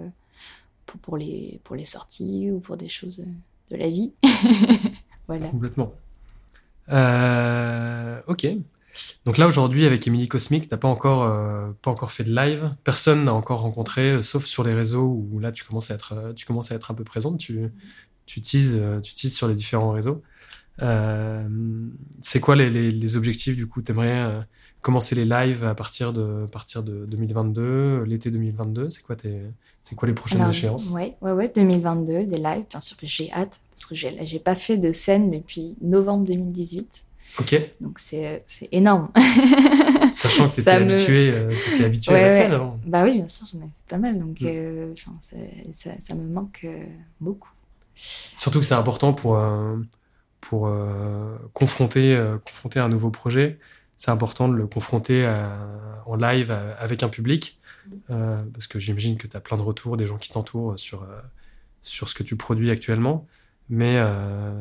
pour, 0.85 0.99
pour, 0.99 1.17
les, 1.17 1.61
pour 1.63 1.75
les 1.75 1.85
sorties 1.85 2.49
ou 2.51 2.59
pour 2.59 2.77
des 2.77 2.89
choses 2.89 3.25
de 3.69 3.75
la 3.75 3.89
vie. 3.89 4.13
voilà. 5.27 5.47
Complètement. 5.49 5.93
ok. 8.27 8.47
Donc 9.25 9.37
là 9.37 9.47
aujourd'hui 9.47 9.85
avec 9.85 10.07
Emily 10.07 10.27
Cosmic, 10.27 10.67
t'as 10.67 10.77
pas 10.77 10.87
encore 10.87 11.23
euh, 11.23 11.69
pas 11.81 11.91
encore 11.91 12.11
fait 12.11 12.23
de 12.23 12.33
live, 12.33 12.75
personne 12.83 13.25
n'a 13.25 13.33
encore 13.33 13.61
rencontré, 13.61 14.11
euh, 14.11 14.23
sauf 14.23 14.45
sur 14.45 14.63
les 14.63 14.73
réseaux 14.73 15.05
où 15.05 15.39
là 15.39 15.51
tu 15.51 15.63
commences 15.63 15.91
à 15.91 15.95
être 15.95 16.13
euh, 16.13 16.33
tu 16.33 16.45
commences 16.45 16.71
à 16.71 16.75
être 16.75 16.91
un 16.91 16.93
peu 16.93 17.03
présente, 17.03 17.37
tu 17.37 17.71
tu 18.25 18.41
teases 18.41 18.79
tu 19.01 19.13
teases 19.13 19.33
sur 19.33 19.47
les 19.47 19.55
différents 19.55 19.91
réseaux. 19.91 20.21
c'est 22.21 22.39
quoi 22.39 22.55
les, 22.55 22.69
les, 22.69 23.15
objectifs 23.15 23.55
du 23.55 23.67
coup? 23.67 23.81
T'aimerais 23.81 24.45
commencer 24.81 25.15
les 25.15 25.25
lives 25.25 25.63
à 25.63 25.73
partir 25.75 26.11
de 26.11 26.45
partir 26.51 26.83
de 26.83 27.05
2022, 27.05 28.03
l'été 28.03 28.29
2022 28.31 28.89
C'est 28.89 29.01
quoi 29.01 29.15
tes 29.15 29.41
c'est 29.83 29.95
quoi 29.95 30.09
les 30.09 30.13
prochaines 30.13 30.45
échéances? 30.49 30.91
Ouais 30.91 31.15
ouais 31.21 31.31
ouais 31.31 31.51
2022 31.55 32.25
des 32.25 32.37
lives 32.37 32.65
bien 32.69 32.81
sûr 32.81 32.97
j'ai 33.01 33.31
hâte 33.31 33.61
parce 33.69 33.85
que 33.85 33.95
j'ai 33.95 34.25
j'ai 34.25 34.39
pas 34.39 34.55
fait 34.55 34.77
de 34.77 34.91
scène 34.91 35.29
depuis 35.29 35.75
novembre 35.81 36.25
2018. 36.25 37.06
Ok. 37.39 37.55
Donc 37.81 37.99
c'est 37.99 38.43
énorme. 38.71 39.09
Sachant 40.11 40.49
que 40.49 40.55
tu 40.55 40.61
étais, 40.61 40.71
habitué, 40.71 41.31
euh, 41.31 41.51
étais 41.73 41.85
habitué 41.85 42.15
à 42.15 42.21
la 42.23 42.29
scène 42.29 42.51
avant. 42.51 42.79
Bah 42.85 43.03
oui, 43.03 43.15
bien 43.15 43.27
sûr, 43.27 43.45
j'en 43.51 43.59
ai 43.59 43.63
fait 43.63 43.89
pas 43.89 43.97
mal. 43.97 44.19
Donc 44.19 44.41
mm. 44.41 44.47
euh, 44.47 44.93
ça, 45.73 45.91
ça, 45.99 46.15
me 46.15 46.27
manque 46.27 46.61
euh, 46.63 46.85
beaucoup. 47.19 47.51
Surtout 47.95 48.59
que 48.59 48.65
c'est 48.65 48.75
important 48.75 49.13
pour, 49.13 49.39
pour 50.39 50.71
confronter, 51.53 52.15
confronter 52.45 52.79
un 52.79 52.89
nouveau 52.89 53.09
projet. 53.09 53.57
C'est 53.97 54.11
important 54.11 54.47
de 54.47 54.55
le 54.55 54.67
confronter 54.67 55.27
en 56.05 56.15
live 56.15 56.51
avec 56.77 57.01
un 57.01 57.09
public. 57.09 57.59
parce 58.07 58.67
que 58.67 58.77
j'imagine 58.77 59.17
que 59.17 59.25
tu 59.25 59.35
as 59.35 59.39
plein 59.39 59.57
de 59.57 59.63
retours 59.63 59.97
des 59.97 60.05
gens 60.05 60.17
qui 60.17 60.29
t'entourent 60.29 60.77
sur, 60.77 61.07
sur 61.81 62.07
ce 62.07 62.13
que 62.13 62.21
tu 62.21 62.35
produis 62.35 62.69
actuellement. 62.69 63.25
Mais, 63.69 63.95
euh, 63.97 64.51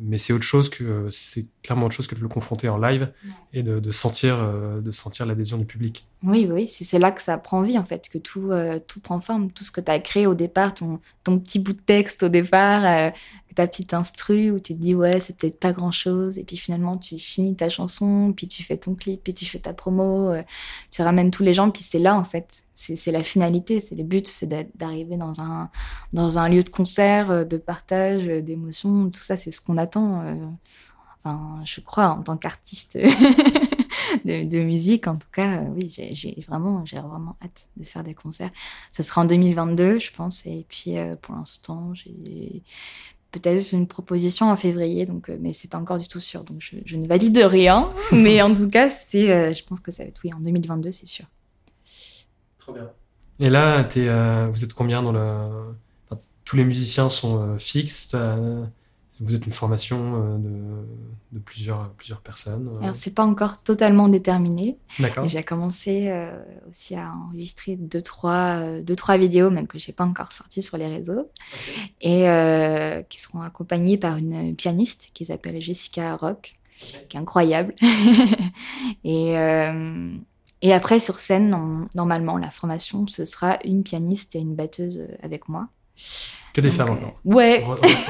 mais 0.00 0.16
c'est 0.16 0.32
autre 0.32 0.44
chose 0.44 0.70
que 0.70 1.08
c'est 1.10 1.46
clairement 1.62 1.86
autre 1.86 1.94
chose 1.94 2.06
que 2.06 2.14
de 2.14 2.20
le 2.20 2.28
confronter 2.28 2.68
en 2.70 2.78
live 2.78 3.12
et 3.52 3.62
de, 3.62 3.78
de 3.78 3.92
sentir 3.92 4.36
euh, 4.38 4.80
de 4.80 4.90
sentir 4.90 5.26
l'adhésion 5.26 5.58
du 5.58 5.66
public. 5.66 6.06
Oui, 6.22 6.48
oui, 6.50 6.66
c'est 6.66 6.98
là 6.98 7.12
que 7.12 7.20
ça 7.20 7.36
prend 7.36 7.60
vie 7.60 7.78
en 7.78 7.84
fait, 7.84 8.08
que 8.08 8.16
tout 8.16 8.52
euh, 8.52 8.78
tout 8.86 9.00
prend 9.00 9.20
forme, 9.20 9.50
tout 9.50 9.64
ce 9.64 9.70
que 9.70 9.82
tu 9.82 9.90
as 9.90 9.98
créé 9.98 10.26
au 10.26 10.34
départ, 10.34 10.72
ton, 10.72 10.98
ton 11.24 11.38
petit 11.38 11.58
bout 11.58 11.74
de 11.74 11.80
texte 11.80 12.22
au 12.22 12.30
départ, 12.30 13.12
ta 13.54 13.66
petite 13.66 13.94
instru 13.94 14.50
où 14.50 14.58
tu 14.58 14.74
te 14.74 14.80
dis 14.80 14.94
ouais 14.94 15.20
c'est 15.20 15.36
peut-être 15.36 15.58
pas 15.58 15.72
grand 15.72 15.92
chose 15.92 16.38
et 16.38 16.44
puis 16.44 16.56
finalement 16.56 16.98
tu 16.98 17.18
finis 17.18 17.54
ta 17.54 17.68
chanson 17.68 18.32
puis 18.36 18.48
tu 18.48 18.62
fais 18.62 18.76
ton 18.76 18.94
clip 18.94 19.22
puis 19.22 19.34
tu 19.34 19.46
fais 19.46 19.58
ta 19.58 19.72
promo 19.72 20.30
euh, 20.30 20.42
tu 20.90 21.02
ramènes 21.02 21.30
tous 21.30 21.42
les 21.42 21.54
gens 21.54 21.70
puis 21.70 21.84
c'est 21.84 21.98
là 21.98 22.16
en 22.16 22.24
fait 22.24 22.64
c'est 22.74 23.12
la 23.12 23.22
finalité 23.22 23.80
c'est 23.80 23.94
le 23.94 24.02
but 24.02 24.26
c'est 24.26 24.48
d'arriver 24.76 25.16
dans 25.16 25.40
un 25.40 25.70
dans 26.12 26.38
un 26.38 26.48
lieu 26.48 26.62
de 26.62 26.68
concert 26.68 27.30
euh, 27.30 27.44
de 27.44 27.56
partage 27.56 28.26
euh, 28.26 28.42
d'émotions 28.54 29.10
tout 29.10 29.22
ça 29.22 29.36
c'est 29.36 29.50
ce 29.50 29.60
qu'on 29.60 29.76
attend 29.76 30.22
enfin 31.22 31.60
je 31.64 31.80
crois 31.80 32.08
en 32.08 32.22
tant 32.22 32.36
qu'artiste 32.36 32.98
de, 34.24 34.62
musique 34.62 35.06
en 35.06 35.16
tout 35.16 35.28
cas 35.32 35.60
oui 35.74 35.88
j'ai 35.88 36.44
vraiment 36.46 36.84
j'ai 36.84 36.98
vraiment 36.98 37.36
hâte 37.42 37.68
de 37.76 37.84
faire 37.84 38.04
des 38.04 38.14
concerts 38.14 38.50
ça 38.90 39.02
sera 39.02 39.22
en 39.22 39.24
2022 39.24 39.98
je 39.98 40.12
pense 40.12 40.46
et 40.46 40.64
puis 40.68 40.94
pour 41.22 41.34
l'instant 41.34 41.92
j'ai 41.94 42.62
peut-être 43.34 43.72
une 43.72 43.86
proposition 43.86 44.50
en 44.50 44.56
février, 44.56 45.06
donc, 45.06 45.28
euh, 45.28 45.36
mais 45.40 45.52
c'est 45.52 45.68
pas 45.68 45.78
encore 45.78 45.98
du 45.98 46.08
tout 46.08 46.20
sûr. 46.20 46.44
Donc 46.44 46.60
je, 46.60 46.96
ne 46.96 47.06
valide 47.06 47.38
rien, 47.38 47.88
mais 48.12 48.40
en 48.42 48.54
tout 48.54 48.68
cas, 48.68 48.88
c'est, 48.88 49.30
euh, 49.30 49.52
je 49.52 49.64
pense 49.64 49.80
que 49.80 49.90
ça 49.90 50.02
va 50.04 50.08
être 50.08 50.20
oui 50.24 50.32
en 50.32 50.40
2022, 50.40 50.92
c'est 50.92 51.06
sûr. 51.06 51.26
Trop 52.58 52.72
bien. 52.72 52.90
Et 53.40 53.50
là, 53.50 53.80
es, 53.80 54.08
euh, 54.08 54.48
vous 54.50 54.62
êtes 54.62 54.72
combien 54.72 55.02
dans 55.02 55.12
le 55.12 55.74
Tous 56.44 56.56
les 56.56 56.64
musiciens 56.64 57.08
sont 57.08 57.58
fixes 57.58 58.14
vous 59.20 59.34
êtes 59.34 59.46
une 59.46 59.52
formation 59.52 60.14
euh, 60.14 60.38
de, 61.32 61.38
plusieurs, 61.38 61.90
plusieurs 61.92 62.20
personnes 62.20 62.68
euh. 62.68 62.82
Alors, 62.82 62.96
c'est 62.96 63.14
pas 63.14 63.24
encore 63.24 63.62
totalement 63.62 64.08
déterminé. 64.08 64.76
D'accord. 64.98 65.28
J'ai 65.28 65.42
commencé 65.42 66.08
euh, 66.08 66.42
aussi 66.68 66.96
à 66.96 67.12
enregistrer 67.12 67.76
deux 67.76 68.02
trois, 68.02 68.80
deux, 68.80 68.96
trois 68.96 69.16
vidéos, 69.16 69.50
même 69.50 69.66
que 69.66 69.78
j'ai 69.78 69.92
pas 69.92 70.04
encore 70.04 70.32
sorties 70.32 70.62
sur 70.62 70.76
les 70.76 70.88
réseaux, 70.88 71.30
et 72.00 72.26
qui 73.08 73.20
seront 73.20 73.42
accompagnées 73.42 73.98
par 73.98 74.16
une 74.16 74.54
pianiste 74.56 75.10
qui 75.14 75.26
s'appelle 75.26 75.60
Jessica 75.60 76.16
Rock, 76.16 76.54
qui 77.08 77.16
est 77.16 77.20
incroyable. 77.20 77.74
et, 79.04 79.34
et 80.62 80.72
après, 80.72 81.00
sur 81.00 81.20
scène, 81.20 81.86
normalement, 81.94 82.36
la 82.36 82.50
formation, 82.50 83.06
ce 83.06 83.24
sera 83.24 83.58
une 83.64 83.82
pianiste 83.82 84.34
et 84.34 84.40
une 84.40 84.54
batteuse 84.54 85.06
avec 85.22 85.48
moi. 85.48 85.68
Que 86.52 86.60
des 86.60 86.70
femmes 86.70 86.90
encore. 86.90 87.20
Ouais. 87.24 87.64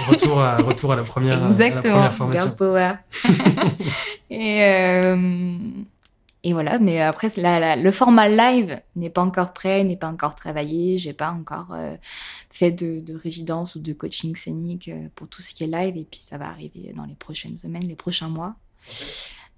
retour, 0.08 0.40
à, 0.40 0.58
retour 0.58 0.92
à 0.92 0.96
la 0.96 1.02
première, 1.02 1.46
Exactement. 1.46 2.00
À 2.00 2.04
la 2.04 2.10
formation. 2.10 2.50
power. 2.50 2.88
et, 4.30 4.62
euh, 4.62 5.84
et 6.46 6.52
voilà, 6.52 6.78
mais 6.78 7.00
après, 7.00 7.28
le 7.36 7.90
format 7.90 8.28
live 8.28 8.78
n'est 8.96 9.08
pas 9.08 9.22
encore 9.22 9.54
prêt, 9.54 9.82
n'est 9.82 9.96
pas 9.96 10.08
encore 10.08 10.34
travaillé. 10.34 10.98
J'ai 10.98 11.14
pas 11.14 11.30
encore 11.30 11.68
euh, 11.72 11.96
fait 12.50 12.70
de, 12.70 13.00
de, 13.00 13.16
résidence 13.16 13.76
ou 13.76 13.80
de 13.80 13.94
coaching 13.94 14.36
scénique 14.36 14.88
euh, 14.88 15.08
pour 15.14 15.26
tout 15.26 15.40
ce 15.40 15.54
qui 15.54 15.64
est 15.64 15.66
live. 15.66 15.96
Et 15.96 16.04
puis, 16.04 16.20
ça 16.22 16.36
va 16.36 16.50
arriver 16.50 16.92
dans 16.94 17.06
les 17.06 17.14
prochaines 17.14 17.56
semaines, 17.56 17.88
les 17.88 17.94
prochains 17.94 18.28
mois. 18.28 18.56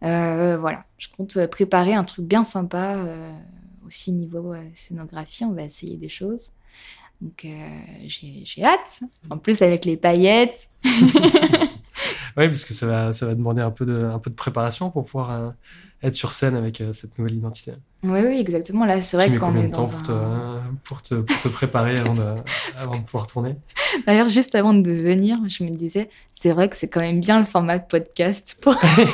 Euh, 0.04 0.56
voilà, 0.58 0.84
je 0.96 1.08
compte 1.08 1.44
préparer 1.48 1.94
un 1.94 2.04
truc 2.04 2.24
bien 2.24 2.44
sympa 2.44 3.04
aussi 3.84 4.12
niveau 4.12 4.54
scénographie. 4.74 5.44
On 5.44 5.54
va 5.54 5.64
essayer 5.64 5.96
des 5.96 6.08
choses. 6.08 6.52
Donc 7.20 7.44
euh, 7.44 7.48
j'ai 8.06 8.64
hâte. 8.64 9.00
En 9.30 9.38
plus 9.38 9.62
avec 9.62 9.84
les 9.84 9.96
paillettes. 9.96 10.68
oui, 12.36 12.48
parce 12.48 12.64
que 12.64 12.74
ça 12.74 12.86
va, 12.86 13.12
ça 13.12 13.26
va 13.26 13.34
demander 13.34 13.62
un 13.62 13.70
peu 13.70 13.86
de, 13.86 14.04
un 14.04 14.18
peu 14.18 14.30
de 14.30 14.34
préparation 14.34 14.90
pour 14.90 15.04
pouvoir 15.04 15.30
euh, 15.30 15.50
être 16.02 16.14
sur 16.14 16.32
scène 16.32 16.54
avec 16.54 16.80
euh, 16.80 16.92
cette 16.92 17.18
nouvelle 17.18 17.34
identité. 17.34 17.72
Oui, 18.02 18.20
oui, 18.24 18.38
exactement. 18.38 18.84
Là, 18.84 19.02
c'est 19.02 19.16
vrai 19.16 19.36
qu'on 19.36 19.56
est 19.56 19.68
dans 19.68 19.86
temps 19.86 19.92
pour, 20.84 21.02
te, 21.02 21.14
pour, 21.14 21.40
te, 21.40 21.48
préparer 21.48 21.98
avant 21.98 22.14
de, 22.14 22.36
avant 22.76 22.96
de 22.96 23.02
pouvoir 23.02 23.26
tourner? 23.26 23.56
D'ailleurs, 24.06 24.28
juste 24.28 24.54
avant 24.54 24.74
de 24.74 24.90
venir, 24.90 25.38
je 25.48 25.64
me 25.64 25.70
disais, 25.70 26.08
c'est 26.34 26.52
vrai 26.52 26.68
que 26.68 26.76
c'est 26.76 26.88
quand 26.88 27.00
même 27.00 27.20
bien 27.20 27.38
le 27.38 27.46
format 27.46 27.78
de 27.78 27.84
podcast. 27.88 28.56
Pour... 28.60 28.74
oui, 28.98 29.04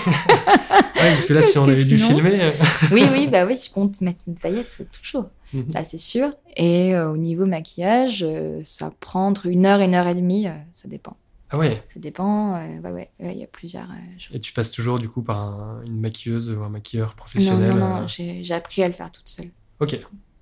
parce 0.95 1.27
que 1.27 1.35
là, 1.35 1.43
si 1.43 1.59
on 1.59 1.65
avait 1.65 1.85
dû 1.85 1.97
filmer... 1.97 2.53
oui, 2.91 3.05
oui, 3.11 3.29
bah 3.29 3.47
oui, 3.47 3.57
je 3.63 3.73
compte 3.73 4.01
mettre 4.01 4.25
une 4.27 4.37
paillette, 4.37 4.69
c'est 4.71 4.91
tout 4.91 5.03
chaud. 5.03 5.27
Mhm. 5.53 5.71
Ça, 5.73 5.85
c'est 5.85 5.99
sûr. 5.99 6.33
Et 6.57 6.95
euh, 6.95 7.11
au 7.11 7.17
niveau 7.17 7.47
maquillage, 7.47 8.25
euh, 8.27 8.61
ça 8.65 8.93
prend 9.01 9.27
entre 9.27 9.47
une 9.47 9.67
heure 9.67 9.81
et 9.81 9.85
une 9.85 9.95
heure 9.95 10.07
et 10.07 10.15
demie, 10.15 10.49
euh, 10.49 10.53
ça 10.73 10.89
dépend. 10.89 11.17
Ah 11.53 11.59
ouais 11.59 11.83
Ça 11.89 12.01
dépend, 12.01 12.55
ouais, 12.55 12.91
ouais, 12.91 13.11
il 13.21 13.39
y 13.39 13.45
a 13.45 13.47
plusieurs 13.47 13.89
Et 14.33 14.41
tu 14.41 14.55
passes 14.55 14.71
toujours 14.71 14.99
du 14.99 15.09
coup 15.09 15.23
par 15.23 15.83
une 15.85 16.01
maquilleuse 16.01 16.51
ou 16.51 16.63
un 16.63 16.71
maquilleur 16.71 17.15
professionnel 17.15 17.75
Non, 17.75 17.77
non, 17.77 18.01
non 18.01 18.07
j'ai 18.09 18.55
appris 18.55 18.83
à 18.83 18.89
le 18.89 18.95
faire 18.95 19.13
toute 19.13 19.29
seule. 19.29 19.51
Ok. 19.79 20.01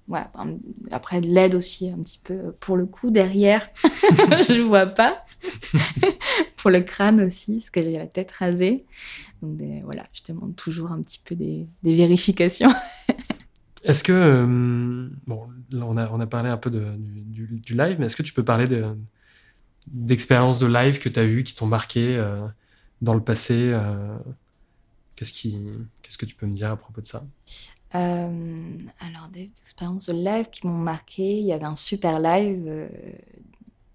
ouais, 0.08 0.20
après 0.92 1.20
de 1.20 1.26
l'aide 1.26 1.56
aussi 1.56 1.90
un 1.90 1.98
petit 1.98 2.20
peu 2.22 2.52
pour 2.60 2.76
le 2.76 2.86
coup 2.86 3.10
derrière, 3.10 3.68
je 4.48 4.60
vois 4.62 4.86
pas. 4.86 5.24
pour 6.56 6.70
le 6.70 6.80
crâne 6.80 7.20
aussi 7.20 7.56
parce 7.56 7.70
que 7.70 7.82
j'ai 7.82 7.96
la 7.96 8.06
tête 8.06 8.30
rasée. 8.32 8.84
Donc 9.42 9.58
voilà, 9.84 10.06
je 10.12 10.20
demande 10.32 10.54
toujours 10.54 10.92
un 10.92 11.00
petit 11.02 11.20
peu 11.24 11.34
des, 11.34 11.66
vérifications. 11.82 12.72
est-ce 13.84 14.04
que 14.04 14.12
euh, 14.12 15.08
bon, 15.26 15.48
on 15.72 15.96
a 15.96 16.08
on 16.12 16.20
a 16.20 16.26
parlé 16.26 16.50
un 16.50 16.56
peu 16.56 16.70
de, 16.70 16.84
du, 16.98 17.46
du, 17.46 17.74
live, 17.74 17.96
mais 17.98 18.06
est-ce 18.06 18.16
que 18.16 18.22
tu 18.22 18.34
peux 18.34 18.44
parler 18.44 18.68
de 18.68 18.84
d'expériences 19.86 20.58
de 20.58 20.66
live 20.66 20.98
que 20.98 21.08
tu 21.08 21.18
as 21.18 21.24
eues 21.24 21.44
qui 21.44 21.54
t'ont 21.54 21.66
marqué 21.66 22.16
euh, 22.16 22.46
dans 23.02 23.14
le 23.14 23.22
passé 23.22 23.72
euh, 23.72 24.16
Qu'est-ce 25.16 25.32
qui 25.32 25.58
qu'est-ce 26.00 26.16
que 26.16 26.24
tu 26.24 26.34
peux 26.34 26.46
me 26.46 26.54
dire 26.54 26.70
à 26.70 26.76
propos 26.76 27.02
de 27.02 27.06
ça? 27.06 27.22
Euh, 27.94 28.58
alors, 29.00 29.28
des 29.28 29.50
expériences 29.62 30.06
de 30.06 30.14
live 30.14 30.48
qui 30.50 30.66
m'ont 30.66 30.78
marqué. 30.78 31.38
Il 31.38 31.44
y 31.44 31.52
avait 31.52 31.64
un 31.66 31.76
super 31.76 32.18
live 32.18 32.88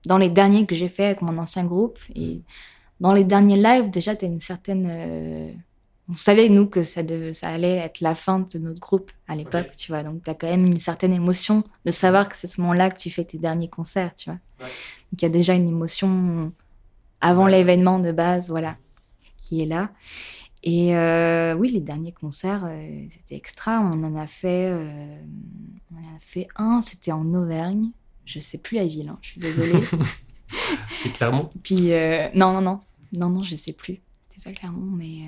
dans 0.06 0.20
les 0.20 0.30
derniers 0.30 0.68
que 0.68 0.76
j'ai 0.76 0.90
fait 0.90 1.06
avec 1.06 1.22
mon 1.24 1.36
ancien 1.40 1.64
groupe. 1.64 1.98
Et 2.14 2.42
dans 3.00 3.12
les 3.12 3.24
derniers 3.24 3.56
lives, 3.56 3.90
déjà, 3.90 4.16
tu 4.16 4.26
as 4.26 4.28
une 4.28 4.40
certaine. 4.40 5.56
On 6.08 6.14
savait, 6.14 6.50
nous, 6.50 6.68
que 6.68 6.84
ça, 6.84 7.02
ça 7.34 7.50
allait 7.50 7.78
être 7.78 8.02
la 8.02 8.14
fin 8.14 8.40
de 8.40 8.60
notre 8.60 8.80
groupe 8.80 9.12
à 9.28 9.36
l'époque, 9.36 9.72
tu 9.76 9.92
vois. 9.92 10.04
Donc, 10.04 10.24
tu 10.24 10.30
as 10.30 10.36
quand 10.36 10.48
même 10.48 10.66
une 10.66 10.80
certaine 10.80 11.14
émotion 11.14 11.64
de 11.86 11.92
savoir 11.92 12.30
que 12.30 12.38
c'est 12.38 12.48
ce 12.48 12.62
moment-là 12.62 12.92
que 12.92 12.98
tu 12.98 13.10
fais 13.10 13.24
tes 13.24 13.40
derniers 13.40 13.70
concerts, 13.70 14.14
tu 14.16 14.30
vois. 14.30 14.40
Donc, 14.60 15.22
il 15.22 15.24
y 15.24 15.26
a 15.26 15.30
déjà 15.30 15.54
une 15.54 15.68
émotion 15.68 16.52
avant 17.22 17.48
l'événement 17.48 18.00
de 18.00 18.12
base, 18.12 18.50
voilà, 18.50 18.78
qui 19.42 19.62
est 19.62 19.66
là. 19.66 19.92
Et 20.66 20.96
euh, 20.96 21.54
oui, 21.54 21.72
les 21.72 21.80
derniers 21.80 22.12
concerts, 22.12 22.64
euh, 22.66 23.06
c'était 23.10 23.36
extra. 23.36 23.80
On 23.82 24.04
en 24.04 24.16
a 24.16 24.26
fait, 24.26 24.72
euh, 24.72 25.18
on 25.92 25.98
en 25.98 26.16
a 26.16 26.20
fait 26.20 26.48
un, 26.56 26.82
c'était 26.82 27.12
en 27.12 27.34
Auvergne. 27.36 27.92
Je 28.26 28.40
sais 28.40 28.58
plus 28.58 28.76
la 28.76 28.86
ville, 28.86 29.10
hein, 29.10 29.20
je 29.22 29.30
suis 29.30 29.42
désolée. 29.42 29.80
c'était 30.90 31.12
Clermont? 31.12 31.52
Puis 31.62 31.92
non, 32.34 32.54
non, 32.54 32.62
non, 32.62 32.80
non, 33.14 33.30
non, 33.30 33.44
je 33.44 33.56
sais 33.56 33.74
plus. 33.74 34.02
C'était 34.28 34.42
pas 34.44 34.60
Clermont, 34.60 34.90
mais 34.92 35.28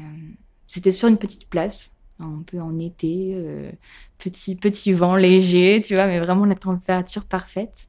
c'était 0.67 0.91
sur 0.91 1.07
une 1.07 1.17
petite 1.17 1.49
place, 1.49 1.95
un 2.19 2.43
peu 2.45 2.59
en 2.59 2.77
été, 2.79 3.35
petit 4.17 4.55
petit 4.55 4.93
vent 4.93 5.15
léger, 5.15 5.81
tu 5.85 5.93
vois, 5.93 6.07
mais 6.07 6.19
vraiment 6.19 6.45
la 6.45 6.55
température 6.55 7.25
parfaite. 7.25 7.87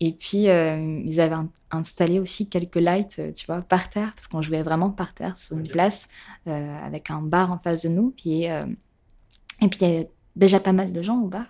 Et 0.00 0.12
puis, 0.12 0.48
euh, 0.48 1.00
ils 1.04 1.20
avaient 1.20 1.36
installé 1.70 2.18
aussi 2.18 2.48
quelques 2.48 2.76
lights, 2.76 3.16
euh, 3.20 3.32
tu 3.32 3.46
vois, 3.46 3.62
par 3.62 3.88
terre, 3.88 4.12
parce 4.14 4.26
qu'on 4.26 4.42
jouait 4.42 4.62
vraiment 4.62 4.90
par 4.90 5.14
terre, 5.14 5.38
sur 5.38 5.56
une 5.56 5.68
place, 5.68 6.08
euh, 6.46 6.78
avec 6.78 7.10
un 7.10 7.22
bar 7.22 7.52
en 7.52 7.58
face 7.58 7.82
de 7.82 7.88
nous. 7.88 8.12
Puis, 8.16 8.44
et 8.44 9.68
puis, 9.68 9.78
il 9.80 9.88
y 9.88 9.96
avait 9.96 10.10
déjà 10.36 10.60
pas 10.60 10.72
mal 10.72 10.92
de 10.92 11.02
gens 11.02 11.20
au 11.20 11.28
bar. 11.28 11.46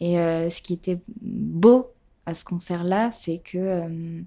Et 0.00 0.14
ce 0.14 0.62
qui 0.62 0.74
était 0.74 1.00
beau 1.20 1.90
à 2.24 2.34
ce 2.34 2.44
concert-là, 2.44 3.10
c'est 3.12 3.38
que 3.38 4.22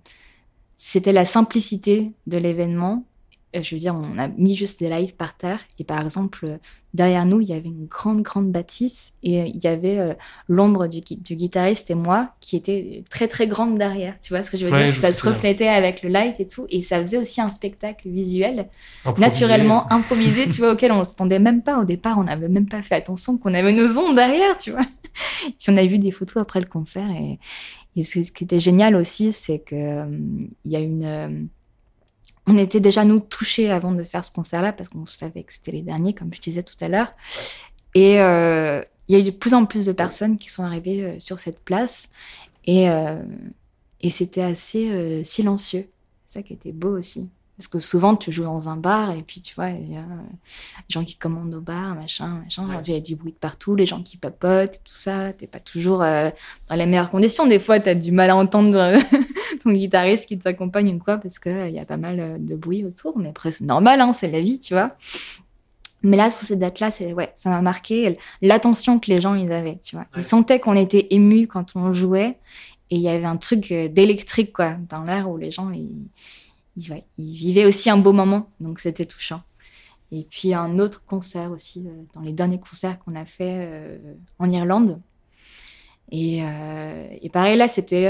c'était 0.77 1.13
la 1.13 1.25
simplicité 1.25 2.13
de 2.27 2.37
l'événement 2.37 3.03
euh, 3.03 3.08
je 3.53 3.75
veux 3.75 3.79
dire, 3.79 3.95
on 3.95 4.19
a 4.19 4.27
mis 4.27 4.55
juste 4.55 4.79
des 4.79 4.89
lights 4.89 5.17
par 5.17 5.35
terre. 5.35 5.59
Et 5.79 5.83
par 5.83 5.99
exemple, 6.01 6.59
derrière 6.93 7.25
nous, 7.25 7.41
il 7.41 7.49
y 7.49 7.53
avait 7.53 7.69
une 7.69 7.87
grande, 7.87 8.21
grande 8.21 8.51
bâtisse. 8.51 9.11
Et 9.23 9.39
il 9.39 9.63
y 9.63 9.67
avait 9.67 9.97
euh, 9.97 10.13
l'ombre 10.47 10.87
du, 10.87 11.01
du, 11.01 11.35
guitariste 11.35 11.89
et 11.89 11.95
moi 11.95 12.33
qui 12.41 12.55
était 12.55 13.03
très, 13.09 13.27
très 13.27 13.47
grande 13.47 13.77
derrière. 13.77 14.15
Tu 14.21 14.33
vois 14.33 14.43
ce 14.43 14.51
que 14.51 14.57
je 14.57 14.65
veux 14.65 14.71
dire? 14.71 14.93
Ça 14.93 15.11
se 15.11 15.27
reflétait 15.27 15.67
avec 15.67 16.03
le 16.03 16.09
light 16.09 16.39
et 16.39 16.47
tout. 16.47 16.67
Et 16.69 16.83
ça 16.83 16.99
faisait 16.99 17.17
aussi 17.17 17.41
un 17.41 17.49
spectacle 17.49 18.07
visuel, 18.07 18.67
naturellement 19.17 19.91
improvisé, 19.91 20.47
tu 20.47 20.59
vois, 20.59 20.73
auquel 20.73 20.91
on 20.91 20.99
ne 20.99 21.03
s'attendait 21.03 21.39
même 21.39 21.63
pas. 21.63 21.79
Au 21.79 21.85
départ, 21.85 22.19
on 22.19 22.25
n'avait 22.25 22.49
même 22.49 22.67
pas 22.67 22.83
fait 22.83 22.95
attention 22.95 23.37
qu'on 23.39 23.53
avait 23.55 23.73
nos 23.73 23.97
ombres 23.97 24.15
derrière, 24.15 24.57
tu 24.57 24.71
vois. 24.71 24.85
Puis 25.59 25.69
on 25.69 25.77
a 25.77 25.85
vu 25.85 25.97
des 25.97 26.11
photos 26.11 26.37
après 26.37 26.59
le 26.59 26.67
concert. 26.67 27.09
Et, 27.09 27.39
et 27.95 28.03
ce, 28.03 28.19
qui 28.19 28.43
était 28.43 28.59
génial 28.59 28.95
aussi, 28.95 29.31
c'est 29.31 29.59
qu'il 29.59 29.77
euh, 29.77 30.05
il 30.65 30.71
y 30.71 30.75
a 30.75 30.79
une 30.79 31.49
on 32.49 32.57
était 32.57 32.79
déjà 32.79 33.05
nous 33.05 33.19
touchés 33.19 33.69
avant 33.69 33.91
de 33.91 34.03
faire 34.03 34.25
ce 34.25 34.31
concert-là 34.31 34.73
parce 34.73 34.89
qu'on 34.89 35.05
savait 35.05 35.43
que 35.43 35.53
c'était 35.53 35.71
les 35.71 35.81
derniers, 35.81 36.13
comme 36.13 36.33
je 36.33 36.41
disais 36.41 36.63
tout 36.63 36.75
à 36.81 36.87
l'heure. 36.87 37.13
Et 37.93 38.19
euh, 38.19 38.81
il 39.07 39.17
y 39.17 39.21
a 39.21 39.21
eu 39.21 39.23
de 39.23 39.31
plus 39.31 39.53
en 39.53 39.65
plus 39.65 39.85
de 39.85 39.91
personnes 39.91 40.37
qui 40.37 40.49
sont 40.49 40.63
arrivées 40.63 41.03
euh, 41.03 41.19
sur 41.19 41.39
cette 41.39 41.59
place 41.59 42.09
et, 42.65 42.89
euh, 42.89 43.21
et 44.01 44.09
c'était 44.09 44.41
assez 44.41 45.23
silencieux. 45.23 45.89
C'est 46.25 46.39
ça 46.39 46.43
qui 46.43 46.53
était 46.53 46.71
beau 46.71 46.97
aussi. 46.97 47.29
Parce 47.59 47.67
que 47.67 47.79
souvent, 47.79 48.15
tu 48.15 48.31
joues 48.31 48.45
dans 48.45 48.69
un 48.69 48.77
bar 48.77 49.11
et 49.11 49.21
puis 49.21 49.41
tu 49.41 49.53
vois, 49.53 49.71
il 49.71 49.91
y 49.91 49.97
a 49.97 49.99
les 49.99 50.87
gens 50.87 51.03
qui 51.03 51.17
commandent 51.17 51.53
au 51.53 51.59
bar, 51.59 51.93
machin, 51.93 52.41
machin. 52.45 52.65
Il 52.87 52.93
y 52.93 52.95
a 52.95 53.01
du 53.01 53.17
bruit 53.17 53.33
de 53.33 53.37
partout, 53.37 53.75
les 53.75 53.85
gens 53.85 54.01
qui 54.01 54.15
papotent, 54.15 54.79
tout 54.85 54.95
ça. 54.95 55.33
T'es 55.33 55.45
pas 55.45 55.59
toujours 55.59 55.97
dans 55.99 56.31
les 56.71 56.85
meilleures 56.85 57.09
conditions. 57.09 57.45
Des 57.45 57.59
fois, 57.59 57.81
tu 57.81 57.89
as 57.89 57.95
du 57.95 58.13
mal 58.13 58.29
à 58.29 58.37
entendre 58.37 58.93
ton 59.59 59.71
guitariste 59.71 60.27
qui 60.27 60.39
t'accompagne 60.39 60.95
ou 60.95 60.99
quoi, 60.99 61.17
parce 61.17 61.37
qu'il 61.37 61.65
il 61.67 61.73
y 61.73 61.79
a 61.79 61.85
pas 61.85 61.97
mal 61.97 62.19
euh, 62.19 62.37
de 62.39 62.55
bruit 62.55 62.85
autour. 62.85 63.17
Mais 63.19 63.29
après, 63.29 63.51
c'est 63.51 63.65
normal, 63.65 63.99
hein, 63.99 64.13
c'est 64.13 64.31
la 64.31 64.39
vie, 64.39 64.57
tu 64.57 64.73
vois. 64.73 64.95
Mais 66.01 66.15
là, 66.15 66.31
sur 66.31 66.47
cette 66.47 66.59
date-là, 66.59 66.91
c'est 66.91 67.11
ouais, 67.11 67.29
ça 67.35 67.49
m'a 67.49 67.61
marqué 67.61 68.17
l'attention 68.41 68.99
que 68.99 69.11
les 69.11 69.19
gens 69.19 69.35
ils 69.35 69.51
avaient, 69.51 69.79
tu 69.83 69.97
vois. 69.97 70.05
Ils 70.15 70.23
sentaient 70.23 70.61
qu'on 70.61 70.77
était 70.77 71.07
émus 71.09 71.47
quand 71.47 71.75
on 71.75 71.93
jouait, 71.93 72.37
et 72.89 72.95
il 72.95 73.01
y 73.01 73.09
avait 73.09 73.25
un 73.25 73.35
truc 73.35 73.69
euh, 73.71 73.89
d'électrique 73.89 74.53
quoi 74.53 74.75
dans 74.87 75.03
l'air 75.03 75.29
où 75.29 75.37
les 75.37 75.51
gens 75.51 75.71
ils, 75.71 76.07
ouais, 76.89 77.05
ils, 77.17 77.35
vivaient 77.35 77.65
aussi 77.65 77.89
un 77.89 77.97
beau 77.97 78.13
moment, 78.13 78.49
donc 78.59 78.79
c'était 78.79 79.05
touchant. 79.05 79.41
Et 80.11 80.25
puis 80.29 80.53
un 80.53 80.79
autre 80.79 81.05
concert 81.05 81.51
aussi 81.51 81.85
euh, 81.87 81.91
dans 82.13 82.21
les 82.21 82.33
derniers 82.33 82.59
concerts 82.59 82.99
qu'on 82.99 83.15
a 83.15 83.25
fait 83.25 83.99
en 84.39 84.49
Irlande. 84.49 85.01
Et, 86.11 86.39
et 86.39 87.29
pareil 87.29 87.55
là, 87.55 87.67
c'était 87.67 88.07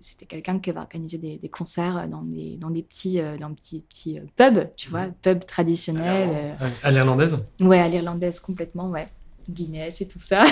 c'était 0.00 0.26
quelqu'un 0.26 0.58
qui 0.58 0.70
va 0.70 0.82
organiser 0.82 1.18
des, 1.18 1.48
concerts 1.48 2.08
dans 2.08 2.22
des, 2.22 2.56
dans 2.56 2.70
des 2.70 2.82
petits, 2.82 3.20
euh, 3.20 3.36
dans 3.36 3.52
petits, 3.52 3.80
petits 3.80 4.18
euh, 4.18 4.22
pubs, 4.36 4.70
tu 4.76 4.90
vois, 4.90 5.06
pubs 5.22 5.44
traditionnels. 5.44 6.56
Euh. 6.60 6.68
À 6.82 6.90
l'irlandaise 6.90 7.38
Ouais, 7.60 7.78
à 7.78 7.88
l'irlandaise 7.88 8.40
complètement, 8.40 8.90
ouais. 8.90 9.06
Guinness 9.48 10.00
et 10.00 10.08
tout 10.08 10.18
ça. 10.18 10.44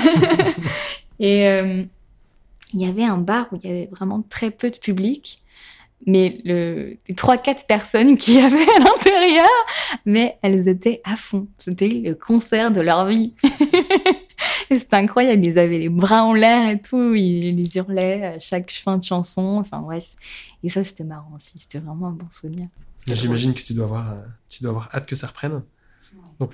et 1.20 1.44
il 2.72 2.80
y 2.80 2.86
avait 2.86 3.04
un 3.04 3.18
bar 3.18 3.48
où 3.52 3.58
il 3.62 3.68
y 3.68 3.70
avait 3.70 3.88
vraiment 3.92 4.22
très 4.22 4.50
peu 4.50 4.70
de 4.70 4.78
public, 4.78 5.36
mais 6.04 6.40
le, 6.44 6.96
les 7.08 7.14
trois 7.14 7.38
quatre 7.38 7.66
personnes 7.66 8.16
qui 8.16 8.38
avaient 8.40 8.70
à 8.76 8.78
l'intérieur, 8.78 9.48
mais 10.04 10.38
elles 10.42 10.68
étaient 10.68 11.00
à 11.04 11.16
fond. 11.16 11.48
C'était 11.58 11.88
le 11.88 12.14
concert 12.14 12.70
de 12.70 12.80
leur 12.80 13.06
vie. 13.06 13.34
C'était 14.70 14.96
incroyable. 14.96 15.46
Ils 15.46 15.58
avaient 15.58 15.78
les 15.78 15.88
bras 15.88 16.24
en 16.24 16.34
l'air 16.34 16.68
et 16.68 16.80
tout. 16.80 17.14
Ils, 17.14 17.76
hurlaient 17.76 18.24
à 18.24 18.38
chaque 18.38 18.70
fin 18.72 18.98
de 18.98 19.04
chanson. 19.04 19.58
Enfin, 19.60 19.80
bref. 19.80 20.16
Et 20.62 20.68
ça, 20.68 20.82
c'était 20.84 21.04
marrant 21.04 21.32
aussi. 21.36 21.52
C'était 21.58 21.78
vraiment 21.78 22.08
un 22.08 22.12
bon 22.12 22.28
souvenir. 22.30 22.68
J'imagine 23.06 23.54
que 23.54 23.62
tu 23.62 23.72
dois, 23.72 23.84
avoir, 23.84 24.12
euh, 24.12 24.22
tu 24.48 24.62
dois 24.62 24.70
avoir 24.70 24.88
hâte 24.94 25.06
que 25.06 25.14
ça 25.14 25.28
reprenne. 25.28 25.62
Donc, 26.40 26.52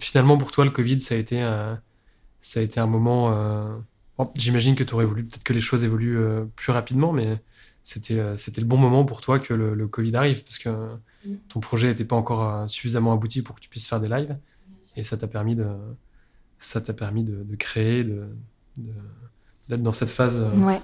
finalement, 0.00 0.38
pour 0.38 0.50
toi, 0.50 0.64
le 0.64 0.70
Covid, 0.70 1.00
ça 1.00 1.14
a 1.14 1.18
été, 1.18 1.42
euh, 1.42 1.74
ça 2.40 2.60
a 2.60 2.62
été 2.62 2.80
un 2.80 2.86
moment. 2.86 3.32
Euh, 3.32 3.76
j'imagine 4.36 4.74
que 4.74 4.82
tu 4.82 4.94
aurais 4.94 5.04
voulu 5.04 5.24
peut-être 5.24 5.44
que 5.44 5.52
les 5.52 5.60
choses 5.60 5.84
évoluent 5.84 6.18
plus 6.56 6.72
rapidement, 6.72 7.12
mais 7.12 7.38
c'était, 7.86 8.20
c'était 8.36 8.60
le 8.60 8.66
bon 8.66 8.76
moment 8.76 9.04
pour 9.04 9.20
toi 9.20 9.38
que 9.38 9.54
le, 9.54 9.86
Covid 9.86 10.16
arrive, 10.16 10.42
parce 10.42 10.58
que 10.58 10.68
mm. 11.24 11.36
ton 11.48 11.60
projet 11.60 11.86
n'était 11.86 12.04
pas 12.04 12.16
encore 12.16 12.68
suffisamment 12.68 13.12
abouti 13.12 13.42
pour 13.42 13.54
que 13.54 13.60
tu 13.60 13.68
puisses 13.68 13.86
faire 13.86 14.00
des 14.00 14.08
lives. 14.08 14.36
Et 14.96 15.02
ça 15.02 15.16
t'a 15.16 15.28
permis 15.28 15.54
de, 15.54 15.66
ça 16.58 16.80
t'a 16.80 16.92
permis 16.92 17.22
de, 17.22 17.56
créer, 17.56 18.04
de, 18.04 18.26
d'être 19.68 19.82
dans 19.82 19.92
cette 19.92 20.10
phase. 20.10 20.38
Euh, 20.38 20.50
ouais. 20.64 20.80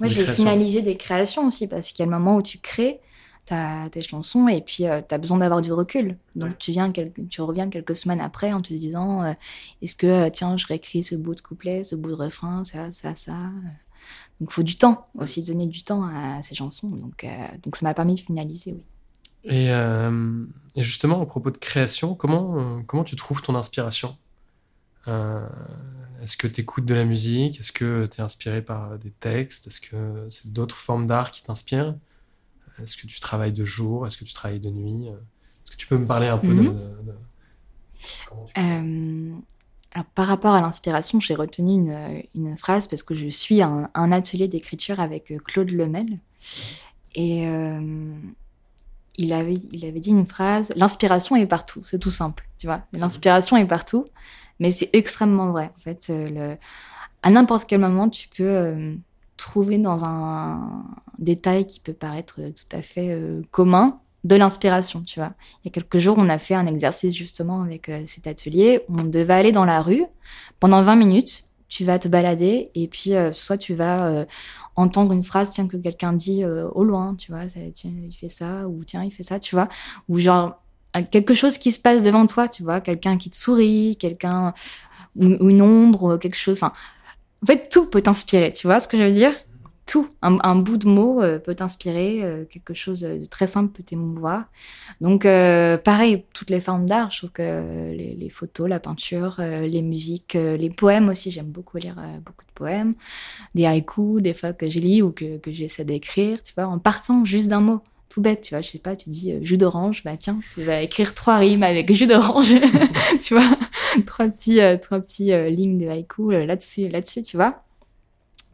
Moi, 0.00 0.08
j'ai 0.08 0.26
finalisé 0.26 0.80
des 0.80 0.96
créations 0.96 1.46
aussi, 1.46 1.66
parce 1.66 1.90
qu'il 1.90 2.04
y 2.04 2.08
a 2.08 2.10
le 2.10 2.16
moment 2.16 2.36
où 2.36 2.42
tu 2.42 2.58
crées 2.58 3.00
ta, 3.46 3.88
tes 3.90 4.02
chansons 4.02 4.46
et 4.46 4.60
puis 4.60 4.86
euh, 4.86 5.00
tu 5.06 5.14
as 5.14 5.18
besoin 5.18 5.38
d'avoir 5.38 5.60
du 5.60 5.72
recul. 5.72 6.18
Donc 6.36 6.58
tu, 6.58 6.70
viens 6.70 6.92
tu 6.92 7.40
reviens 7.40 7.68
quelques 7.68 7.96
semaines 7.96 8.20
après 8.20 8.52
en 8.52 8.60
te 8.62 8.72
disant 8.72 9.24
euh, 9.24 9.32
est-ce 9.82 9.96
que, 9.96 10.28
tiens, 10.28 10.56
je 10.56 10.66
réécris 10.66 11.02
ce 11.02 11.16
bout 11.16 11.34
de 11.34 11.40
couplet, 11.40 11.82
ce 11.82 11.96
bout 11.96 12.10
de 12.10 12.14
refrain, 12.14 12.62
ça, 12.62 12.92
ça, 12.92 13.14
ça. 13.14 13.34
Donc 14.40 14.50
il 14.50 14.54
faut 14.54 14.62
du 14.62 14.76
temps 14.76 15.08
aussi, 15.18 15.42
donner 15.42 15.66
du 15.66 15.82
temps 15.82 16.04
à 16.04 16.40
ces 16.42 16.54
chansons. 16.54 16.88
Donc, 16.88 17.26
donc 17.62 17.76
ça 17.76 17.84
m'a 17.84 17.94
permis 17.94 18.14
de 18.14 18.20
finaliser, 18.20 18.72
oui. 18.72 18.84
Et, 19.44 19.68
et, 19.68 20.82
justement, 20.82 21.22
à 21.22 21.26
propos 21.26 21.50
de 21.50 21.56
création, 21.56 22.14
comment, 22.14 22.82
comment 22.84 23.04
tu 23.04 23.16
trouves 23.16 23.40
ton 23.40 23.54
inspiration? 23.54 24.16
Euh, 25.08 25.46
est-ce 26.22 26.36
que 26.36 26.46
tu 26.46 26.60
écoutes 26.60 26.84
de 26.84 26.94
la 26.94 27.04
musique? 27.04 27.60
Est-ce 27.60 27.72
que 27.72 28.06
tu 28.06 28.18
es 28.18 28.20
inspiré 28.20 28.62
par 28.62 28.98
des 28.98 29.10
textes? 29.10 29.66
Est-ce 29.66 29.80
que 29.80 30.26
c'est 30.30 30.52
d'autres 30.52 30.76
formes 30.76 31.06
d'art 31.06 31.30
qui 31.30 31.42
t'inspirent? 31.42 31.94
Est-ce 32.82 32.96
que 32.96 33.06
tu 33.06 33.20
travailles 33.20 33.52
de 33.52 33.64
jour? 33.64 34.06
Est-ce 34.06 34.16
que 34.16 34.24
tu 34.24 34.32
travailles 34.32 34.60
de 34.60 34.70
nuit? 34.70 35.06
Est-ce 35.06 35.70
que 35.70 35.76
tu 35.76 35.86
peux 35.86 35.98
me 35.98 36.06
parler 36.06 36.26
un 36.26 36.38
peu 36.38 36.48
de, 36.48 36.54
mhm. 36.54 37.14
euh, 38.58 39.32
alors, 39.94 40.06
par 40.14 40.26
rapport 40.26 40.54
à 40.54 40.60
l'inspiration, 40.60 41.18
j'ai 41.18 41.34
retenu 41.34 41.72
une, 41.72 42.22
une, 42.34 42.56
phrase 42.58 42.86
parce 42.86 43.02
que 43.02 43.14
je 43.14 43.28
suis 43.28 43.62
un, 43.62 43.88
un 43.94 44.12
atelier 44.12 44.46
d'écriture 44.46 45.00
avec 45.00 45.30
euh, 45.30 45.38
Claude 45.38 45.70
Lemel. 45.70 46.18
Et 47.14 47.46
il, 49.16 49.32
avait, 49.32 49.54
il 49.72 49.84
avait 49.84 49.98
dit 49.98 50.10
une 50.10 50.26
phrase 50.26 50.72
L'inspiration 50.76 51.34
est 51.34 51.46
partout, 51.46 51.82
c'est 51.84 51.98
tout 51.98 52.10
simple, 52.10 52.46
tu 52.58 52.66
vois. 52.66 52.82
L'inspiration 52.92 53.56
est 53.56 53.64
partout. 53.64 54.04
Mais 54.60 54.70
c'est 54.70 54.90
extrêmement 54.92 55.50
vrai. 55.50 55.70
En 55.76 55.80
fait, 55.80 56.08
euh, 56.10 56.28
le... 56.28 56.56
à 57.22 57.30
n'importe 57.30 57.68
quel 57.68 57.80
moment, 57.80 58.08
tu 58.08 58.28
peux 58.28 58.44
euh, 58.44 58.94
trouver 59.36 59.78
dans 59.78 60.04
un 60.04 60.84
détail 61.18 61.66
qui 61.66 61.80
peut 61.80 61.92
paraître 61.92 62.36
tout 62.36 62.76
à 62.76 62.82
fait 62.82 63.10
euh, 63.10 63.42
commun 63.50 64.00
de 64.24 64.36
l'inspiration, 64.36 65.02
tu 65.02 65.20
vois. 65.20 65.32
Il 65.62 65.68
y 65.68 65.68
a 65.68 65.72
quelques 65.72 65.98
jours, 65.98 66.16
on 66.18 66.28
a 66.28 66.38
fait 66.38 66.54
un 66.54 66.66
exercice 66.66 67.14
justement 67.14 67.62
avec 67.62 67.88
euh, 67.88 68.02
cet 68.06 68.26
atelier 68.26 68.82
on 68.88 69.04
devait 69.04 69.34
aller 69.34 69.52
dans 69.52 69.64
la 69.64 69.80
rue 69.80 70.04
pendant 70.60 70.82
20 70.82 70.96
minutes. 70.96 71.44
Tu 71.68 71.84
vas 71.84 71.98
te 71.98 72.08
balader 72.08 72.70
et 72.74 72.88
puis 72.88 73.12
soit 73.32 73.58
tu 73.58 73.74
vas 73.74 74.24
entendre 74.74 75.12
une 75.12 75.22
phrase 75.22 75.50
tiens 75.50 75.68
que 75.68 75.76
quelqu'un 75.76 76.14
dit 76.14 76.42
au 76.46 76.82
loin, 76.82 77.14
tu 77.14 77.30
vois, 77.30 77.46
ça, 77.46 77.60
tiens 77.74 77.90
il 78.08 78.14
fait 78.14 78.30
ça 78.30 78.66
ou 78.66 78.84
tiens 78.84 79.04
il 79.04 79.10
fait 79.10 79.22
ça, 79.22 79.38
tu 79.38 79.54
vois, 79.54 79.68
ou 80.08 80.18
genre 80.18 80.62
quelque 81.10 81.34
chose 81.34 81.58
qui 81.58 81.72
se 81.72 81.78
passe 81.78 82.02
devant 82.02 82.26
toi, 82.26 82.48
tu 82.48 82.62
vois, 82.62 82.80
quelqu'un 82.80 83.18
qui 83.18 83.30
te 83.30 83.36
sourit, 83.36 83.96
quelqu'un 83.98 84.54
ou, 85.16 85.48
une 85.48 85.62
ombre, 85.62 86.16
quelque 86.16 86.36
chose. 86.36 86.58
Enfin, 86.58 86.72
en 87.42 87.46
fait, 87.46 87.68
tout 87.68 87.86
peut 87.86 88.00
t'inspirer, 88.00 88.52
tu 88.52 88.66
vois 88.66 88.80
ce 88.80 88.88
que 88.88 88.96
je 88.96 89.02
veux 89.02 89.12
dire? 89.12 89.32
Tout, 89.88 90.06
un, 90.20 90.56
bout 90.56 90.76
de 90.76 90.86
mot 90.86 91.22
euh, 91.22 91.38
peut 91.38 91.54
t'inspirer, 91.54 92.22
euh, 92.22 92.44
quelque 92.44 92.74
chose 92.74 93.00
de 93.00 93.24
très 93.24 93.46
simple 93.46 93.72
peut 93.72 93.82
t'émouvoir. 93.82 94.44
Donc, 95.00 95.24
euh, 95.24 95.78
pareil, 95.78 96.24
toutes 96.34 96.50
les 96.50 96.60
formes 96.60 96.84
d'art, 96.84 97.10
je 97.10 97.16
trouve 97.16 97.30
que 97.30 97.94
les, 97.94 98.28
photos, 98.28 98.68
la 98.68 98.80
peinture, 98.80 99.36
les 99.40 99.80
musiques, 99.80 100.34
les 100.34 100.68
poèmes 100.68 101.08
aussi, 101.08 101.30
j'aime 101.30 101.46
beaucoup 101.46 101.78
lire 101.78 101.96
beaucoup 102.22 102.44
de 102.44 102.52
poèmes, 102.54 102.92
des 103.54 103.64
haïkus, 103.64 104.20
des 104.20 104.34
fois 104.34 104.52
que 104.52 104.68
je 104.68 104.78
lis 104.78 105.00
ou 105.00 105.10
que, 105.10 105.38
que 105.38 105.50
j'essaie 105.52 105.86
d'écrire, 105.86 106.42
tu 106.42 106.52
vois, 106.54 106.66
en 106.66 106.78
partant 106.78 107.24
juste 107.24 107.48
d'un 107.48 107.60
mot 107.60 107.80
tout 108.10 108.20
bête, 108.20 108.42
tu 108.42 108.52
vois, 108.52 108.60
je 108.60 108.68
sais 108.68 108.78
pas, 108.78 108.94
tu 108.94 109.08
dis 109.08 109.32
jus 109.40 109.56
d'orange, 109.56 110.04
bah 110.04 110.18
tiens, 110.18 110.38
tu 110.54 110.60
vas 110.60 110.82
écrire 110.82 111.14
trois 111.14 111.38
rimes 111.38 111.62
avec 111.62 111.90
jus 111.94 112.06
d'orange, 112.06 112.52
tu 113.22 113.32
vois, 113.32 113.56
trois 114.04 114.28
petits, 114.28 114.60
trois 114.82 115.00
petits 115.00 115.32
lignes 115.50 115.78
de 115.78 115.88
haïku 115.88 116.30
là-dessus, 116.30 116.88
là-dessus, 116.88 117.22
tu 117.22 117.38
vois. 117.38 117.64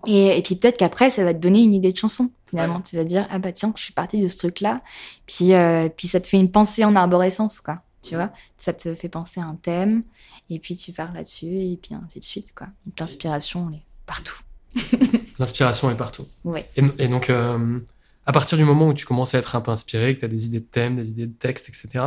Et, 0.06 0.38
et 0.38 0.42
puis 0.42 0.56
peut-être 0.56 0.78
qu'après, 0.78 1.10
ça 1.10 1.24
va 1.24 1.34
te 1.34 1.38
donner 1.38 1.62
une 1.62 1.74
idée 1.74 1.92
de 1.92 1.96
chanson. 1.96 2.30
Finalement, 2.48 2.80
tu 2.80 2.96
vas 2.96 3.04
dire 3.04 3.26
ah 3.30 3.38
bah 3.38 3.52
tiens, 3.52 3.72
je 3.76 3.82
suis 3.82 3.92
partie 3.92 4.20
de 4.20 4.28
ce 4.28 4.36
truc-là. 4.36 4.80
Puis 5.26 5.52
puis 5.96 6.08
ça 6.08 6.20
te 6.20 6.26
fait 6.26 6.38
une 6.38 6.50
pensée 6.50 6.84
en 6.84 6.94
arborescence, 6.96 7.60
quoi. 7.60 7.82
Tu 8.02 8.16
vois, 8.16 8.30
ça 8.58 8.74
te 8.74 8.94
fait 8.94 9.08
penser 9.08 9.40
à 9.40 9.44
un 9.44 9.54
thème, 9.54 10.02
et 10.50 10.58
puis 10.58 10.76
tu 10.76 10.92
pars 10.92 11.12
là-dessus, 11.14 11.46
et 11.46 11.78
puis 11.80 11.94
ainsi 11.94 12.20
de 12.20 12.24
suite, 12.24 12.54
quoi. 12.54 12.66
Donc 12.84 13.00
l'inspiration, 13.00 13.70
elle 13.70 13.78
est 13.78 13.84
partout. 14.04 14.38
L'inspiration 15.38 15.90
est 15.90 15.96
partout. 15.96 16.26
Oui. 16.44 16.60
Et, 16.98 17.08
donc, 17.08 17.30
à 17.30 18.32
partir 18.32 18.58
du 18.58 18.64
moment 18.64 18.88
où 18.88 18.94
tu 18.94 19.06
commences 19.06 19.34
à 19.34 19.38
être 19.38 19.56
un 19.56 19.60
peu 19.60 19.70
inspiré, 19.70 20.14
que 20.14 20.20
tu 20.20 20.24
as 20.26 20.28
des 20.28 20.46
idées 20.46 20.60
de 20.60 20.64
thèmes, 20.64 20.96
des 20.96 21.10
idées 21.10 21.26
de 21.26 21.32
textes, 21.32 21.68
etc., 21.68 22.04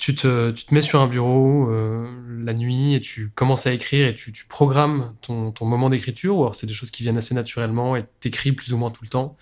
tu 0.00 0.14
te, 0.14 0.74
mets 0.74 0.80
sur 0.80 1.00
un 1.02 1.06
bureau 1.06 1.70
euh, 1.70 2.08
la 2.42 2.54
nuit 2.54 2.94
et 2.94 3.00
tu 3.02 3.28
commences 3.28 3.66
à 3.66 3.72
écrire 3.72 4.08
et 4.08 4.14
tu, 4.14 4.32
programmes 4.48 5.14
ton, 5.20 5.52
moment 5.60 5.90
d'écriture, 5.90 6.38
ou 6.38 6.40
alors 6.40 6.54
c'est 6.54 6.66
des 6.66 6.72
choses 6.72 6.90
qui 6.90 7.02
viennent 7.02 7.18
assez 7.18 7.34
naturellement 7.34 7.96
et 7.96 8.06
t'écris 8.18 8.52
plus 8.52 8.72
ou 8.72 8.78
moins 8.78 8.90
tout 8.90 9.04
le 9.04 9.10
temps, 9.10 9.36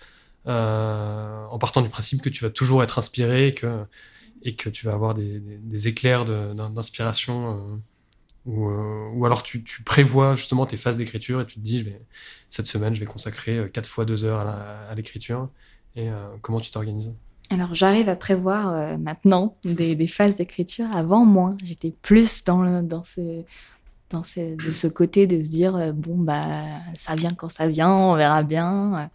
euh, 0.47 1.45
en 1.45 1.57
partant 1.59 1.81
du 1.81 1.87
principe 1.87 2.21
que 2.21 2.27
tu 2.27 2.43
vas 2.43 2.49
toujours 2.49 2.83
être 2.83 2.99
inspiré 2.99 3.55
et 4.43 4.53
que, 4.53 4.69
tu 4.69 4.85
vas 4.85 4.91
avoir 4.93 5.13
des, 5.13 5.87
éclairs 5.87 6.25
d'inspiration. 6.25 7.79
Euh, 8.45 9.11
ou, 9.13 9.25
alors 9.25 9.43
tu, 9.43 9.63
prévois 9.85 10.35
justement 10.35 10.65
tes 10.65 10.75
phases 10.75 10.97
d'écriture 10.97 11.39
et 11.39 11.45
tu 11.45 11.55
te 11.55 11.61
dis, 11.61 11.87
cette 12.49 12.65
semaine, 12.65 12.93
je 12.95 12.99
vais 12.99 13.05
consacrer 13.05 13.69
4 13.71 13.87
fois 13.87 14.03
2 14.03 14.25
heures 14.25 14.41
à 14.41 14.93
l'écriture. 14.95 15.49
Et 15.95 16.09
comment 16.41 16.59
tu 16.59 16.69
t'organises? 16.69 17.15
Alors 17.49 17.73
j'arrive 17.73 18.09
à 18.09 18.15
prévoir 18.15 18.73
euh, 18.73 18.97
maintenant 18.97 19.55
des, 19.63 19.95
des 19.95 20.07
phases 20.07 20.35
d'écriture. 20.35 20.85
Avant 20.93 21.25
moins, 21.25 21.51
j'étais 21.63 21.91
plus 22.01 22.43
dans 22.43 22.61
le, 22.61 22.81
dans 22.81 23.03
ce 23.03 23.43
dans 24.09 24.23
ce, 24.23 24.55
de 24.55 24.71
ce 24.71 24.87
côté 24.87 25.27
de 25.27 25.43
se 25.43 25.49
dire 25.49 25.75
euh, 25.75 25.91
bon 25.91 26.17
bah 26.17 26.55
ça 26.95 27.13
vient 27.15 27.29
quand 27.29 27.49
ça 27.49 27.67
vient, 27.67 27.91
on 27.91 28.13
verra 28.13 28.43
bien. 28.43 29.09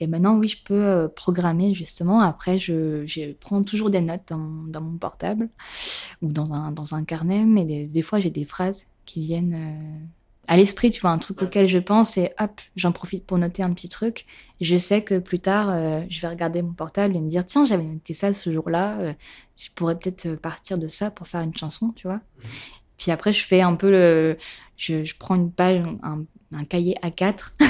Et 0.00 0.06
maintenant 0.06 0.36
oui 0.36 0.48
je 0.48 0.62
peux 0.64 0.84
euh, 0.84 1.08
programmer 1.08 1.74
justement. 1.74 2.20
Après 2.20 2.58
je, 2.58 3.04
je 3.06 3.32
prends 3.32 3.62
toujours 3.62 3.90
des 3.90 4.00
notes 4.00 4.22
dans, 4.28 4.64
dans, 4.68 4.80
mon 4.80 4.98
portable 4.98 5.48
ou 6.22 6.30
dans 6.30 6.52
un 6.52 6.70
dans 6.70 6.94
un 6.94 7.04
carnet, 7.04 7.44
mais 7.44 7.64
des, 7.64 7.86
des 7.86 8.02
fois 8.02 8.20
j'ai 8.20 8.30
des 8.30 8.44
phrases 8.44 8.86
qui 9.04 9.20
viennent 9.20 10.08
à 10.48 10.56
l'esprit, 10.56 10.90
tu 10.90 11.00
vois, 11.00 11.10
un 11.10 11.18
truc 11.18 11.42
auquel 11.42 11.66
je 11.66 11.78
pense 11.78 12.16
et 12.16 12.32
hop, 12.38 12.60
j'en 12.76 12.92
profite 12.92 13.24
pour 13.26 13.38
noter 13.38 13.62
un 13.62 13.72
petit 13.72 13.88
truc. 13.88 14.26
Je 14.60 14.76
sais 14.76 15.02
que 15.02 15.18
plus 15.18 15.40
tard, 15.40 15.70
euh, 15.70 16.00
je 16.08 16.20
vais 16.20 16.28
regarder 16.28 16.62
mon 16.62 16.72
portable 16.72 17.16
et 17.16 17.20
me 17.20 17.28
dire, 17.28 17.44
tiens, 17.44 17.64
j'avais 17.64 17.82
noté 17.82 18.14
ça 18.14 18.32
ce 18.32 18.52
jour-là, 18.52 18.98
euh, 18.98 19.12
je 19.56 19.68
pourrais 19.74 19.98
peut-être 19.98 20.26
euh, 20.26 20.36
partir 20.36 20.78
de 20.78 20.88
ça 20.88 21.10
pour 21.10 21.26
faire 21.26 21.40
une 21.40 21.56
chanson, 21.56 21.92
tu 21.96 22.06
vois. 22.06 22.16
Mmh. 22.16 22.48
Puis 22.98 23.10
après, 23.10 23.32
je 23.32 23.44
fais 23.44 23.60
un 23.60 23.74
peu 23.74 23.90
le, 23.90 24.36
je, 24.76 25.04
je 25.04 25.14
prends 25.18 25.34
une 25.34 25.50
page, 25.50 25.82
un, 26.02 26.24
un 26.54 26.64
cahier 26.64 26.96
A4. 27.02 27.52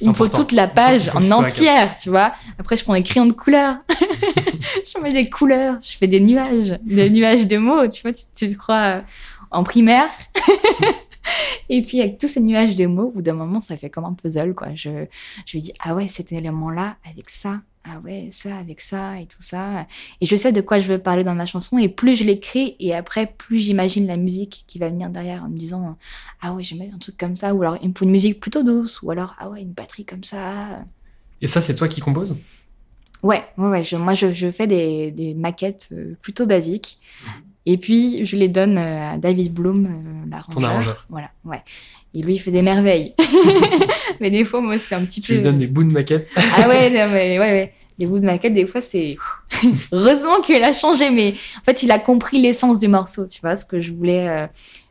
Il 0.00 0.08
me 0.08 0.14
faut 0.14 0.28
toute 0.28 0.52
la 0.52 0.68
page 0.68 1.08
en 1.08 1.28
entière, 1.32 1.96
tu 1.96 2.10
vois. 2.10 2.32
Après, 2.58 2.76
je 2.76 2.84
prends 2.84 2.94
des 2.94 3.02
crayons 3.02 3.26
de 3.26 3.32
couleur. 3.32 3.78
je 3.90 5.00
mets 5.00 5.12
des 5.12 5.28
couleurs. 5.28 5.78
Je 5.82 5.96
fais 5.96 6.06
des 6.06 6.20
nuages, 6.20 6.78
des 6.84 7.10
nuages 7.10 7.48
de 7.48 7.56
mots. 7.56 7.88
Tu 7.88 8.02
vois, 8.02 8.12
tu, 8.12 8.22
tu 8.36 8.52
te 8.52 8.56
crois 8.56 9.02
en 9.50 9.64
primaire. 9.64 10.08
Et 11.68 11.82
puis, 11.82 12.00
avec 12.00 12.18
tous 12.18 12.28
ces 12.28 12.40
nuages 12.40 12.76
de 12.76 12.86
mots, 12.86 13.08
au 13.08 13.10
bout 13.10 13.22
d'un 13.22 13.34
moment, 13.34 13.60
ça 13.60 13.76
fait 13.76 13.90
comme 13.90 14.04
un 14.04 14.14
puzzle, 14.14 14.54
quoi. 14.54 14.68
Je, 14.74 15.06
je 15.46 15.52
lui 15.52 15.62
dis, 15.62 15.72
ah 15.80 15.94
ouais, 15.94 16.08
cet 16.08 16.32
élément-là, 16.32 16.96
avec 17.08 17.30
ça, 17.30 17.60
ah 17.84 18.00
ouais, 18.04 18.28
ça, 18.32 18.56
avec 18.56 18.80
ça, 18.80 19.20
et 19.20 19.26
tout 19.26 19.40
ça. 19.42 19.86
Et 20.20 20.26
je 20.26 20.36
sais 20.36 20.52
de 20.52 20.60
quoi 20.60 20.78
je 20.78 20.88
veux 20.88 20.98
parler 20.98 21.24
dans 21.24 21.34
ma 21.34 21.46
chanson, 21.46 21.78
et 21.78 21.88
plus 21.88 22.16
je 22.16 22.24
l'écris, 22.24 22.76
et 22.80 22.94
après, 22.94 23.26
plus 23.26 23.58
j'imagine 23.58 24.06
la 24.06 24.16
musique 24.16 24.64
qui 24.66 24.78
va 24.78 24.88
venir 24.88 25.10
derrière, 25.10 25.44
en 25.44 25.48
me 25.48 25.56
disant, 25.56 25.96
ah 26.40 26.52
ouais, 26.52 26.62
mettre 26.76 26.94
un 26.94 26.98
truc 26.98 27.16
comme 27.16 27.36
ça, 27.36 27.54
ou 27.54 27.62
alors 27.62 27.78
il 27.82 27.88
me 27.88 27.94
faut 27.96 28.04
une 28.04 28.10
musique 28.10 28.40
plutôt 28.40 28.62
douce, 28.62 29.02
ou 29.02 29.10
alors, 29.10 29.34
ah 29.38 29.50
ouais, 29.50 29.62
une 29.62 29.72
batterie 29.72 30.04
comme 30.04 30.24
ça. 30.24 30.84
Et 31.40 31.46
ça, 31.46 31.60
c'est 31.60 31.74
toi 31.74 31.88
qui 31.88 32.00
composes? 32.00 32.36
Ouais, 33.22 33.44
ouais, 33.56 33.68
ouais. 33.68 33.84
Je, 33.84 33.96
moi, 33.96 34.14
je, 34.14 34.32
je 34.32 34.50
fais 34.50 34.66
des, 34.66 35.10
des 35.10 35.34
maquettes 35.34 35.88
euh, 35.92 36.16
plutôt 36.22 36.46
basiques. 36.46 36.98
Et 37.70 37.76
puis, 37.76 38.24
je 38.24 38.34
les 38.34 38.48
donne 38.48 38.78
euh, 38.78 39.12
à 39.12 39.18
David 39.18 39.52
Bloom, 39.52 39.84
euh, 39.84 40.30
l'arrangeur. 40.30 41.04
Voilà, 41.10 41.28
ouais. 41.44 41.62
Et 42.14 42.22
lui, 42.22 42.36
il 42.36 42.38
fait 42.38 42.50
des 42.50 42.62
merveilles. 42.62 43.12
mais 44.20 44.30
des 44.30 44.46
fois, 44.46 44.62
moi, 44.62 44.78
c'est 44.78 44.94
un 44.94 45.04
petit 45.04 45.20
tu 45.20 45.32
peu... 45.32 45.34
Tu 45.34 45.40
lui 45.40 45.44
donnes 45.44 45.58
des 45.58 45.66
bouts 45.66 45.84
de 45.84 45.92
maquette 45.92 46.30
Ah 46.56 46.66
ouais, 46.66 46.88
non, 46.88 47.12
mais 47.12 47.38
ouais, 47.38 47.38
ouais. 47.38 47.74
Les 47.98 48.06
bouts 48.06 48.20
de 48.20 48.24
maquette, 48.24 48.54
des 48.54 48.66
fois, 48.66 48.80
c'est... 48.80 49.18
Heureusement 49.92 50.40
qu'il 50.40 50.64
a 50.64 50.72
changé, 50.72 51.10
mais 51.10 51.34
en 51.60 51.64
fait, 51.64 51.82
il 51.82 51.90
a 51.90 51.98
compris 51.98 52.40
l'essence 52.40 52.78
du 52.78 52.88
morceau, 52.88 53.26
tu 53.26 53.42
vois, 53.42 53.54
ce 53.54 53.66
que 53.66 53.82
je 53.82 53.92
voulais... 53.92 54.28
Euh, 54.28 54.46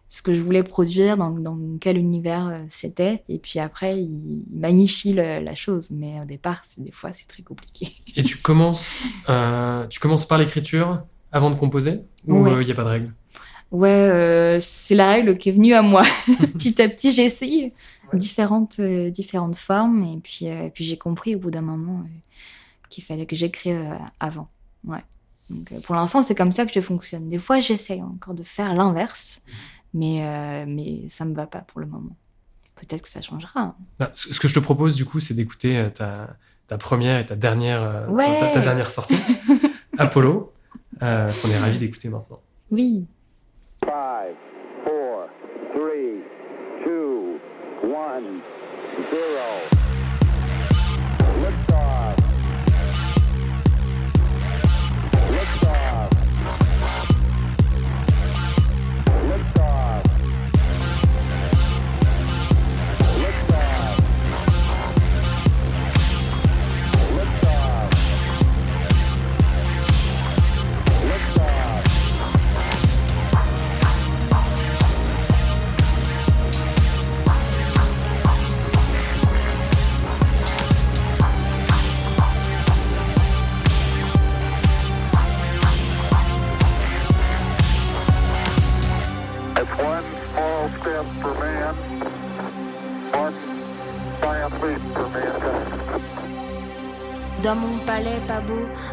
ce 0.07 0.21
que 0.21 0.35
je 0.35 0.39
voulais 0.39 0.63
produire, 0.63 1.17
dans, 1.17 1.31
dans 1.31 1.57
quel 1.81 1.97
univers 1.97 2.61
c'était. 2.69 3.23
Et 3.27 3.39
puis 3.39 3.59
après, 3.59 3.99
il 3.99 4.41
magnifie 4.53 5.11
la 5.11 5.53
chose. 5.53 5.89
Mais 5.91 6.21
au 6.23 6.25
départ, 6.25 6.63
des 6.77 6.93
fois, 6.93 7.11
c'est 7.11 7.27
très 7.27 7.43
compliqué. 7.43 7.89
Et 8.15 8.23
tu 8.23 8.37
commences, 8.37 9.03
euh, 9.27 9.85
tu 9.87 9.99
commences 9.99 10.25
par 10.25 10.37
l'écriture 10.37 11.01
avant 11.31 11.49
de 11.49 11.55
composer? 11.55 11.99
Ou 12.27 12.47
il 12.47 12.65
n'y 12.65 12.69
euh, 12.69 12.73
a 12.73 12.75
pas 12.75 12.83
de 12.83 12.89
règle 12.89 13.13
Ouais, 13.71 13.89
euh, 13.89 14.59
c'est 14.61 14.95
la 14.95 15.07
règle 15.07 15.37
qui 15.37 15.49
est 15.49 15.51
venue 15.51 15.73
à 15.73 15.81
moi. 15.81 16.03
petit 16.53 16.81
à 16.81 16.87
petit, 16.87 17.11
j'ai 17.11 17.25
essayé 17.25 17.73
différentes, 18.13 18.79
euh, 18.79 19.09
différentes 19.09 19.57
formes. 19.57 20.03
Et 20.03 20.17
puis, 20.17 20.47
puis 20.73 20.85
j'ai 20.85 20.97
compris 20.97 21.35
au 21.35 21.39
bout 21.39 21.51
d'un 21.51 21.61
moment 21.61 22.05
qu'il 22.89 23.03
fallait 23.03 23.25
que 23.25 23.35
j'écrive 23.35 23.97
avant. 24.19 24.49
Ouais. 24.85 25.03
Donc, 25.49 25.81
pour 25.81 25.95
l'instant, 25.95 26.21
c'est 26.21 26.35
comme 26.35 26.51
ça 26.51 26.65
que 26.65 26.73
je 26.73 26.79
fonctionne. 26.79 27.27
Des 27.29 27.37
fois, 27.37 27.59
j'essaye 27.59 28.01
encore 28.01 28.33
de 28.33 28.43
faire 28.43 28.73
l'inverse, 28.73 29.41
mais, 29.93 30.65
mais 30.65 31.07
ça 31.09 31.25
me 31.25 31.33
va 31.33 31.47
pas 31.47 31.59
pour 31.59 31.81
le 31.81 31.87
moment. 31.87 32.15
Peut-être 32.75 33.01
que 33.01 33.09
ça 33.09 33.21
changera. 33.21 33.59
Hein. 33.59 33.75
Bah, 33.99 34.11
ce 34.13 34.39
que 34.39 34.47
je 34.47 34.53
te 34.53 34.59
propose, 34.59 34.95
du 34.95 35.03
coup, 35.03 35.19
c'est 35.19 35.33
d'écouter 35.33 35.89
ta, 35.93 36.37
ta 36.67 36.77
première 36.77 37.19
et 37.19 37.25
ta 37.25 37.35
dernière, 37.35 38.07
ta, 38.53 38.61
dernière 38.61 38.89
sortie, 38.89 39.17
Apollo. 39.97 40.53
Euh, 41.01 41.31
qu'on 41.41 41.49
est 41.49 41.57
ravis 41.57 41.77
d'écouter 41.77 42.09
maintenant. 42.09 42.39
Oui. 42.71 43.05
5, 43.83 43.91
4, 44.85 44.91
3, 44.91 45.27
2, 46.85 47.39
1, 47.83 48.21
0. 49.11 49.56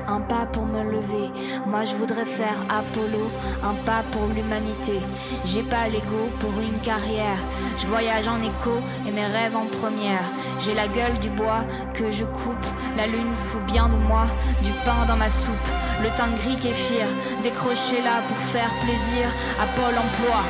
Un 0.09 0.21
pas 0.21 0.47
pour 0.53 0.67
me 0.67 0.83
lever. 0.83 1.31
Moi 1.67 1.85
je 1.85 1.95
voudrais 1.97 2.25
faire 2.25 2.59
Apollo, 2.69 3.31
un 3.63 3.75
pas 3.87 4.03
pour 4.13 4.27
l'humanité. 4.35 5.01
J'ai 5.45 5.63
pas 5.63 5.89
l'ego 5.89 6.29
pour 6.41 6.53
une 6.61 6.79
carrière. 6.81 7.39
Je 7.79 7.87
voyage 7.87 8.29
en 8.29 8.41
écho 8.43 8.77
et 9.07 9.11
mes 9.11 9.27
rêves 9.27 9.57
en 9.57 9.67
première. 9.67 10.25
J'ai 10.61 10.75
la 10.75 10.89
gueule 10.89 11.19
du 11.19 11.31
bois 11.31 11.65
que 11.95 12.11
je 12.11 12.25
coupe. 12.25 12.67
La 12.97 13.07
lune 13.07 13.35
se 13.35 13.47
fout 13.49 13.65
bien 13.67 13.89
de 13.89 13.97
moi, 13.97 14.25
du 14.63 14.71
pain 14.85 15.05
dans 15.09 15.17
ma 15.17 15.29
soupe. 15.29 15.71
Le 16.03 16.09
teint 16.17 16.35
gris 16.43 16.57
kéfir, 16.57 17.07
décroché 17.43 18.03
là 18.03 18.21
pour 18.29 18.37
faire 18.53 18.71
plaisir 18.83 19.27
à 19.61 19.67
Pôle 19.77 19.99
emploi. 19.99 20.41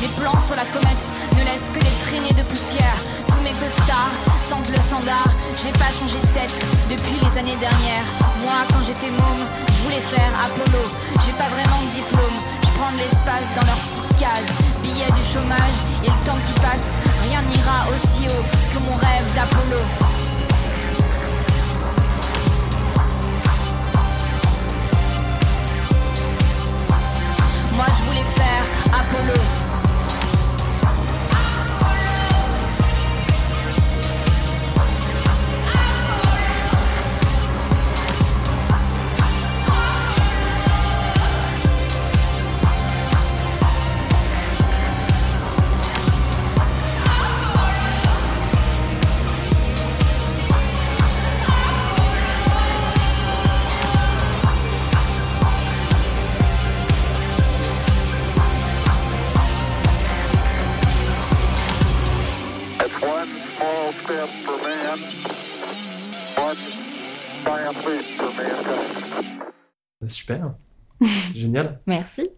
Mes 0.00 0.08
plans 0.20 0.40
sur 0.46 0.54
la 0.54 0.64
comète 0.66 1.06
ne 1.32 1.44
laissent 1.44 1.70
que 1.74 1.80
des 1.80 1.96
traînées 2.06 2.42
de 2.42 2.46
poussière. 2.48 2.98
Tous 3.26 3.42
mes 3.42 3.52
costards 3.52 4.37
le 4.56 4.80
sandar. 4.80 5.28
J'ai 5.62 5.72
pas 5.72 5.92
changé 5.92 6.16
de 6.20 6.26
tête 6.32 6.54
depuis 6.88 7.16
les 7.20 7.38
années 7.38 7.56
dernières. 7.60 8.08
Moi, 8.42 8.64
quand 8.68 8.80
j'étais 8.86 9.10
môme, 9.10 9.44
je 9.68 9.82
voulais 9.84 10.04
faire 10.08 10.32
Apollo. 10.40 10.84
J'ai 11.24 11.32
pas 11.32 11.48
vraiment 11.48 11.80
de 11.84 11.90
diplôme. 12.00 12.38
Je 12.62 12.70
prends 12.78 12.92
de 12.92 12.98
l'espace 12.98 13.48
dans 13.56 13.66
leur 13.66 13.76
petite 13.76 14.18
case. 14.18 14.48
Billet 14.82 15.10
du 15.12 15.24
chômage 15.32 15.76
et 16.04 16.08
le 16.08 16.20
temps 16.24 16.38
qui 16.46 16.57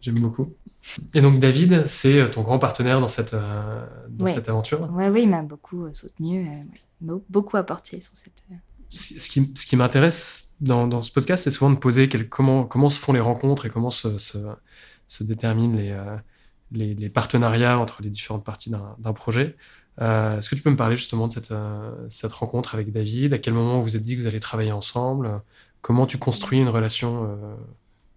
J'aime 0.00 0.18
beaucoup. 0.20 0.54
Et 1.14 1.20
donc 1.20 1.40
David, 1.40 1.86
c'est 1.86 2.30
ton 2.30 2.42
grand 2.42 2.58
partenaire 2.58 3.00
dans 3.00 3.08
cette, 3.08 3.34
euh, 3.34 3.86
dans 4.08 4.24
Ouais. 4.24 4.32
cette 4.32 4.48
aventure? 4.48 4.90
Ouais, 4.92 5.08
oui, 5.10 5.22
il 5.24 5.28
m'a 5.28 5.42
beaucoup 5.42 5.84
euh, 5.84 5.92
soutenu, 5.92 6.40
euh, 6.40 6.50
ouais. 6.50 6.60
Il 7.02 7.06
m'a 7.08 7.14
beaucoup 7.28 7.56
apporté 7.58 8.00
sur 8.00 8.12
cette. 8.14 8.42
euh, 8.50 8.54
Ce 8.88 9.28
qui, 9.28 9.52
ce 9.54 9.66
qui 9.66 9.76
m'intéresse 9.76 10.54
dans, 10.60 10.88
dans 10.88 11.02
ce 11.02 11.12
podcast, 11.12 11.44
c'est 11.44 11.50
souvent 11.50 11.70
de 11.70 11.76
poser 11.78 12.08
quel- 12.08 12.28
comment, 12.28 12.64
comment 12.64 12.88
se 12.88 12.98
font 12.98 13.12
les 13.12 13.20
rencontres 13.20 13.66
et 13.66 13.70
comment 13.70 13.90
se, 13.90 14.18
se, 14.18 14.38
se 15.06 15.22
déterminent 15.22 15.76
les, 15.76 15.90
euh, 15.90 16.16
les, 16.72 16.94
les 16.94 17.10
partenariats 17.10 17.78
entre 17.78 18.00
les 18.02 18.10
différentes 18.10 18.44
parties 18.44 18.70
d'un 18.70 18.96
d'un 18.98 19.12
projet. 19.12 19.56
Euh, 20.00 20.38
Est-ce 20.38 20.48
que 20.48 20.54
tu 20.54 20.62
peux 20.62 20.70
me 20.70 20.76
parler 20.76 20.96
justement 20.96 21.28
de 21.28 21.32
cette, 21.32 21.50
euh, 21.52 21.92
cette 22.08 22.32
rencontre 22.32 22.74
avec 22.74 22.90
David? 22.90 23.34
À 23.34 23.38
quel 23.38 23.52
moment 23.54 23.76
vous 23.78 23.82
vous 23.84 23.96
êtes 23.96 24.02
dit 24.02 24.16
que 24.16 24.22
vous 24.22 24.26
allez 24.26 24.40
travailler 24.40 24.72
ensemble? 24.72 25.42
Comment 25.82 26.06
tu 26.06 26.16
construis 26.16 26.58
une 26.60 26.68
relation 26.68 27.24
euh, 27.24 27.54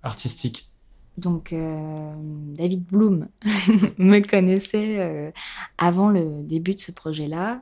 artistique? 0.01 0.69
Donc, 1.17 1.53
euh, 1.53 2.13
David 2.55 2.83
Bloom 2.85 3.27
me 3.97 4.19
connaissait 4.27 4.95
euh, 4.99 5.31
avant 5.77 6.09
le 6.09 6.41
début 6.43 6.73
de 6.73 6.79
ce 6.79 6.91
projet-là. 6.91 7.61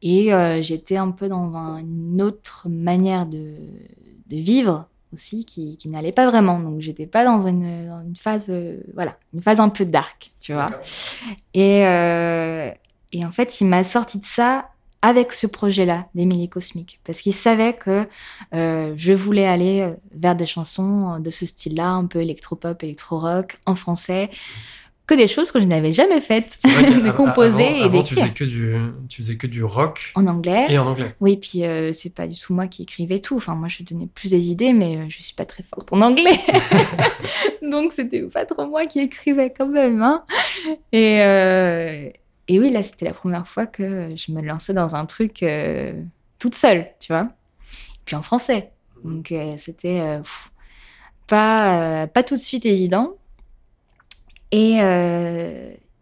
Et 0.00 0.32
euh, 0.32 0.62
j'étais 0.62 0.96
un 0.96 1.10
peu 1.10 1.28
dans 1.28 1.56
un- 1.56 1.78
une 1.78 2.22
autre 2.22 2.68
manière 2.68 3.26
de, 3.26 3.54
de 4.28 4.36
vivre 4.36 4.86
aussi 5.12 5.44
qui, 5.44 5.76
qui 5.76 5.88
n'allait 5.88 6.12
pas 6.12 6.30
vraiment. 6.30 6.60
Donc, 6.60 6.80
j'étais 6.80 7.06
pas 7.06 7.24
dans 7.24 7.48
une, 7.48 7.88
dans 7.88 8.02
une 8.02 8.14
phase, 8.16 8.46
euh, 8.50 8.80
voilà, 8.94 9.18
une 9.34 9.42
phase 9.42 9.58
un 9.58 9.70
peu 9.70 9.84
dark, 9.84 10.30
tu 10.40 10.52
vois. 10.52 10.70
Et, 11.54 11.84
euh, 11.86 12.70
et 13.12 13.24
en 13.24 13.30
fait, 13.32 13.60
il 13.60 13.66
m'a 13.66 13.82
sorti 13.82 14.18
de 14.20 14.24
ça 14.24 14.68
avec 15.02 15.32
ce 15.32 15.46
projet-là 15.46 16.08
d'Émilie 16.14 16.48
Cosmique, 16.48 16.98
parce 17.04 17.20
qu'il 17.20 17.32
savait 17.34 17.74
que 17.74 18.06
euh, 18.54 18.92
je 18.96 19.12
voulais 19.12 19.46
aller 19.46 19.80
euh, 19.80 19.92
vers 20.12 20.34
des 20.34 20.46
chansons 20.46 21.20
de 21.20 21.30
ce 21.30 21.46
style-là, 21.46 21.90
un 21.90 22.06
peu 22.06 22.20
électropop, 22.20 22.82
électro-rock, 22.82 23.58
en 23.66 23.74
français, 23.76 24.28
que 25.06 25.14
des 25.14 25.28
choses 25.28 25.52
que 25.52 25.60
je 25.60 25.64
n'avais 25.66 25.92
jamais 25.92 26.20
faites, 26.20 26.58
de 26.64 27.10
composer 27.12 27.66
avant- 27.68 27.76
et 27.76 27.82
avant, 27.82 28.02
tu 28.02 28.14
d'écrire. 28.14 28.24
faisais 28.24 28.34
que 28.34 28.44
du 28.44 28.76
tu 29.08 29.22
faisais 29.22 29.36
que 29.36 29.46
du 29.46 29.64
rock 29.64 30.10
En 30.16 30.26
anglais. 30.26 30.66
et 30.68 30.78
en 30.78 30.86
anglais. 30.88 31.14
Oui, 31.20 31.36
puis 31.38 31.64
euh, 31.64 31.92
c'est 31.94 32.12
pas 32.12 32.26
du 32.26 32.38
tout 32.38 32.52
moi 32.52 32.66
qui 32.66 32.82
écrivais 32.82 33.20
tout. 33.20 33.36
Enfin, 33.36 33.54
moi, 33.54 33.68
je 33.68 33.84
donnais 33.84 34.06
plus 34.06 34.30
des 34.32 34.50
idées, 34.50 34.72
mais 34.74 35.08
je 35.08 35.22
suis 35.22 35.34
pas 35.34 35.46
très 35.46 35.62
forte 35.62 35.90
en 35.92 36.00
anglais. 36.02 36.38
Donc, 37.62 37.92
c'était 37.94 38.22
pas 38.22 38.44
trop 38.44 38.66
moi 38.66 38.84
qui 38.86 38.98
écrivais 39.00 39.50
quand 39.56 39.68
même. 39.68 40.02
Hein. 40.02 40.24
Et, 40.92 41.20
euh, 41.22 42.10
et 42.48 42.58
oui, 42.58 42.70
là, 42.70 42.82
c'était 42.82 43.04
la 43.04 43.12
première 43.12 43.46
fois 43.46 43.66
que 43.66 44.08
je 44.16 44.32
me 44.32 44.40
lançais 44.40 44.72
dans 44.72 44.96
un 44.96 45.06
truc 45.06 45.42
euh, 45.42 45.92
toute 46.38 46.54
seule, 46.54 46.90
tu 46.98 47.12
vois. 47.12 47.22
Et 47.22 48.00
puis 48.04 48.16
en 48.16 48.22
français. 48.22 48.72
Donc, 49.04 49.32
euh, 49.32 49.54
c'était 49.58 50.00
euh, 50.00 50.22
pas, 51.26 52.06
pas 52.06 52.22
tout 52.22 52.34
de 52.34 52.40
suite 52.40 52.66
évident. 52.66 53.14
Et, 54.50 54.80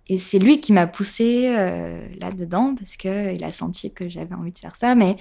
et 0.09 0.19
c'est 0.19 0.39
lui 0.39 0.61
qui 0.61 0.73
m'a 0.73 0.87
poussé 0.87 1.49
euh, 1.49 2.07
là-dedans 2.21 2.75
parce 2.77 2.97
que 2.97 3.35
il 3.35 3.43
a 3.43 3.51
senti 3.51 3.93
que 3.93 4.09
j'avais 4.09 4.35
envie 4.35 4.53
de 4.53 4.59
faire 4.59 4.77
ça, 4.77 4.95
mais 4.95 5.17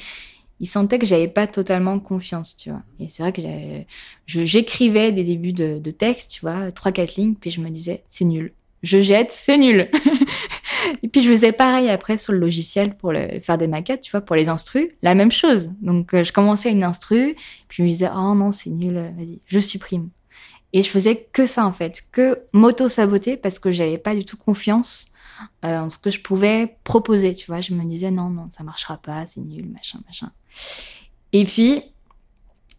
il 0.60 0.68
sentait 0.68 1.00
que 1.00 1.06
j'avais 1.06 1.28
pas 1.28 1.48
totalement 1.48 2.00
confiance, 2.00 2.56
tu 2.56 2.70
vois. 2.70 2.84
Et 3.00 3.10
c'est 3.10 3.24
vrai 3.24 3.34
que 3.34 3.42
j'écrivais 4.28 5.12
des 5.12 5.24
débuts 5.24 5.54
de, 5.54 5.80
de 5.80 5.92
texte, 5.92 6.32
tu 6.32 6.42
vois, 6.42 6.72
trois 6.72 6.92
quatre 6.92 7.16
lignes, 7.16 7.34
puis 7.34 7.50
je 7.50 7.62
me 7.62 7.70
disais 7.70 8.04
c'est 8.10 8.26
nul, 8.26 8.54
je 8.84 9.02
jette, 9.02 9.32
c'est 9.32 9.58
nul. 9.58 9.90
et 11.04 11.08
puis 11.08 11.24
je 11.24 11.30
faisais 11.30 11.52
pareil 11.52 11.89
après 11.89 12.17
sur 12.17 12.34
le 12.34 12.39
logiciel 12.39 12.95
pour 12.98 13.13
faire 13.41 13.58
des 13.58 13.67
maquettes, 13.67 14.02
tu 14.02 14.12
vois, 14.12 14.21
pour 14.21 14.36
les 14.36 14.50
instrus, 14.50 14.89
la 15.02 15.15
même 15.15 15.32
chose. 15.32 15.71
Donc 15.82 16.13
euh, 16.13 16.24
je 16.24 16.32
commençais 16.32 16.71
une 16.71 16.84
instru, 16.84 17.36
puis 17.67 17.78
je 17.78 17.84
me 17.84 17.88
disais 17.88 18.10
oh 18.15 18.36
non 18.36 18.52
c'est 18.52 18.69
nul, 18.69 18.95
vas-y, 18.95 19.39
je 19.45 19.60
supprime. 19.60 20.10
Et 20.74 20.84
je 20.84 20.89
faisais 20.89 21.28
que 21.32 21.45
ça 21.45 21.65
en 21.65 21.71
fait, 21.71 22.04
que 22.12 22.41
m'auto-saboter 22.54 23.38
parce 23.38 23.60
que 23.60 23.71
j'avais 23.71 23.98
pas 23.98 24.15
du 24.15 24.26
tout 24.26 24.38
confiance 24.38 25.12
euh, 25.63 25.80
en 25.80 25.89
ce 25.89 25.98
que 25.98 26.10
je 26.10 26.21
pouvais 26.21 26.78
proposer, 26.84 27.34
tu 27.34 27.48
vois. 27.48 27.62
Je 27.62 27.74
me 27.74 27.84
disais 27.86 28.12
non, 28.12 28.30
non, 28.30 28.48
ça 28.50 28.63
marchera 28.63 28.98
pas, 28.98 29.26
c'est 29.28 29.41
nul, 29.41 29.67
machin, 29.69 30.00
machin. 30.06 30.32
Et 31.34 31.43
puis, 31.43 31.84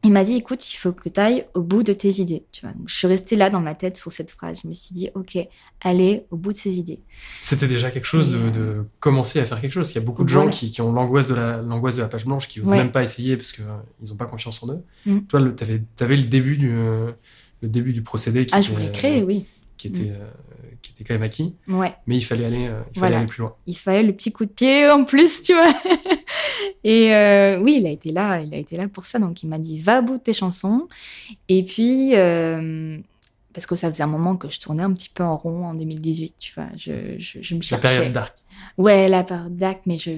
il 0.07 0.13
m'a 0.13 0.25
dit, 0.25 0.35
écoute, 0.37 0.73
il 0.73 0.77
faut 0.77 0.93
que 0.93 1.09
tu 1.09 1.19
ailles 1.21 1.45
au 1.55 1.63
bout 1.63 1.83
de 1.83 1.93
tes 1.93 2.21
idées, 2.21 2.45
tu 2.53 2.61
vois. 2.65 2.73
Donc, 2.75 2.89
je 2.89 2.95
suis 2.95 3.07
restée 3.07 3.35
là 3.37 3.51
dans 3.51 3.61
ma 3.61 3.75
tête 3.75 3.97
sur 3.97 4.13
cette 4.13 4.31
phrase. 4.31 4.61
Je 4.63 4.69
me 4.69 4.75
suis 4.75 4.95
dit, 4.95 5.11
ok, 5.15 5.37
allez 5.81 6.25
au 6.31 6.37
bout 6.37 6.53
de 6.53 6.57
ces 6.59 6.79
idées. 6.79 7.01
C'était 7.43 7.67
déjà 7.67 7.91
quelque 7.91 8.05
chose 8.07 8.31
de, 8.31 8.37
euh, 8.39 8.51
de 8.51 8.85
commencer 9.01 9.41
à 9.41 9.45
faire 9.45 9.61
quelque 9.61 9.73
chose. 9.73 9.91
Il 9.91 9.97
y 9.97 9.99
a 9.99 10.01
beaucoup 10.03 10.25
de 10.25 10.31
Voilà. 10.31 10.51
gens 10.51 10.57
qui, 10.57 10.71
qui 10.71 10.81
ont 10.81 10.93
l'angoisse 10.93 11.29
de 11.29 11.35
la 11.35 11.61
l'angoisse 11.61 11.97
de 11.97 12.03
la 12.03 12.09
page 12.09 12.25
blanche, 12.25 12.47
qui 12.49 12.61
n'osent 12.61 12.69
Ouais. 12.71 12.79
même 12.79 12.93
pas 12.93 13.03
essayer 13.03 13.37
parce 13.37 13.53
qu'ils 13.53 13.65
n'ont 13.65 14.17
pas 14.17 14.27
confiance 14.27 14.63
en 14.63 14.71
eux. 14.71 14.83
Mm. 15.07 15.19
Toi, 15.29 15.41
tu 15.57 15.65
avais, 16.05 16.17
le 16.17 16.25
début 16.25 16.57
du 16.57 16.71
euh, 16.73 17.11
le 17.63 17.69
début 17.69 17.93
du 17.93 18.03
procédé 18.03 18.47
qui 18.47 18.55
Ah, 18.55 18.61
je 18.61 18.71
voulais 18.71 18.93
créer, 18.93 19.23
euh, 19.23 19.25
oui. 19.25 19.45
Qui 19.77 19.89
était 19.89 20.11
euh, 20.11 20.31
qui 20.83 20.93
était 20.93 21.05
quand 21.05 21.15
même 21.15 21.23
acquis, 21.23 21.55
Ouais. 21.69 21.95
mais 22.07 22.17
il 22.17 22.23
fallait 22.23 22.45
aller 22.47 22.67
euh, 22.67 22.81
il 22.95 22.99
fallait 22.99 23.13
Voilà. 23.13 23.17
aller 23.19 23.27
plus 23.27 23.41
loin. 23.43 23.55
il 23.67 23.77
fallait 23.77 24.03
le 24.03 24.13
petit 24.13 24.33
coup 24.33 24.45
de 24.45 24.51
pied 24.51 24.89
en 24.91 25.05
plus, 25.05 25.43
tu 25.43 25.53
vois. 25.55 25.73
Et 26.85 27.15
euh, 27.15 27.59
oui, 27.59 27.77
il 27.81 27.87
a 27.87 27.91
été 27.91 28.13
là, 28.13 28.41
il 28.41 28.55
a 28.55 28.57
été 28.59 28.77
là 28.77 28.89
pour 28.89 29.07
ça. 29.07 29.19
Donc 29.19 29.43
il 29.43 29.49
m'a 29.49 29.59
dit 29.59 29.81
va 29.81 29.97
à 29.99 30.03
bout 30.03 30.19
de 30.19 30.23
tes 30.23 30.33
chansons. 30.33 30.89
Et 31.49 31.63
puis 31.65 32.13
parce 33.53 33.65
que 33.67 33.75
ça 33.77 33.89
faisait 33.91 34.03
un 34.03 34.07
moment 34.09 34.37
que 34.37 34.51
je 34.51 34.61
tournais 34.61 34.83
un 34.83 34.93
petit 34.93 35.09
peu 35.09 35.25
en 35.25 35.37
rond 35.37 35.65
en 35.65 35.75
2018, 35.75 36.35
tu 36.39 36.53
vois. 36.55 36.67
Je, 36.77 37.17
je, 37.19 37.41
je 37.41 37.55
me 37.55 37.61
La 37.61 37.65
cherchais. 37.67 37.81
période 37.83 38.13
dark. 38.13 38.35
Ouais, 38.77 39.09
la 39.09 39.25
période 39.25 39.57
d'acte, 39.57 39.87
mais 39.87 39.97
je, 39.97 40.11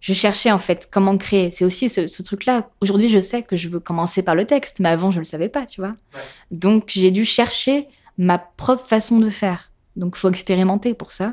je 0.00 0.12
cherchais 0.12 0.50
en 0.50 0.58
fait 0.58 0.88
comment 0.92 1.16
créer. 1.16 1.50
C'est 1.50 1.64
aussi 1.64 1.88
ce, 1.88 2.06
ce 2.06 2.22
truc-là. 2.22 2.68
Aujourd'hui, 2.82 3.08
je 3.08 3.20
sais 3.22 3.42
que 3.42 3.56
je 3.56 3.68
veux 3.70 3.80
commencer 3.80 4.22
par 4.22 4.34
le 4.34 4.44
texte, 4.44 4.78
mais 4.80 4.90
avant, 4.90 5.10
je 5.10 5.20
le 5.20 5.24
savais 5.24 5.48
pas, 5.48 5.64
tu 5.64 5.80
vois. 5.80 5.94
Ouais. 6.14 6.20
Donc, 6.50 6.90
j'ai 6.94 7.10
dû 7.10 7.24
chercher 7.24 7.86
ma 8.18 8.38
propre 8.38 8.86
façon 8.86 9.18
de 9.18 9.30
faire. 9.30 9.70
Donc, 9.96 10.16
faut 10.16 10.28
expérimenter 10.30 10.94
pour 10.94 11.12
ça 11.12 11.32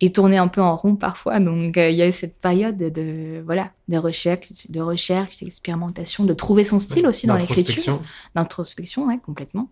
et 0.00 0.10
tourner 0.10 0.36
un 0.36 0.48
peu 0.48 0.60
en 0.60 0.76
rond 0.76 0.96
parfois. 0.96 1.38
Donc, 1.38 1.76
euh, 1.76 1.90
il 1.90 1.96
y 1.96 2.02
a 2.02 2.08
eu 2.08 2.12
cette 2.12 2.40
période 2.40 2.76
de, 2.76 3.40
voilà, 3.44 3.70
de 3.88 3.96
recherche, 3.96 4.68
de 4.68 4.80
recherche, 4.80 5.38
d'expérimentation, 5.38 6.24
de 6.24 6.32
trouver 6.34 6.64
son 6.64 6.80
style 6.80 7.06
aussi 7.06 7.26
dans 7.26 7.36
l'écriture 7.36 7.62
L'introspection. 7.62 8.02
d'introspection, 8.34 9.06
ouais, 9.06 9.18
complètement. 9.24 9.68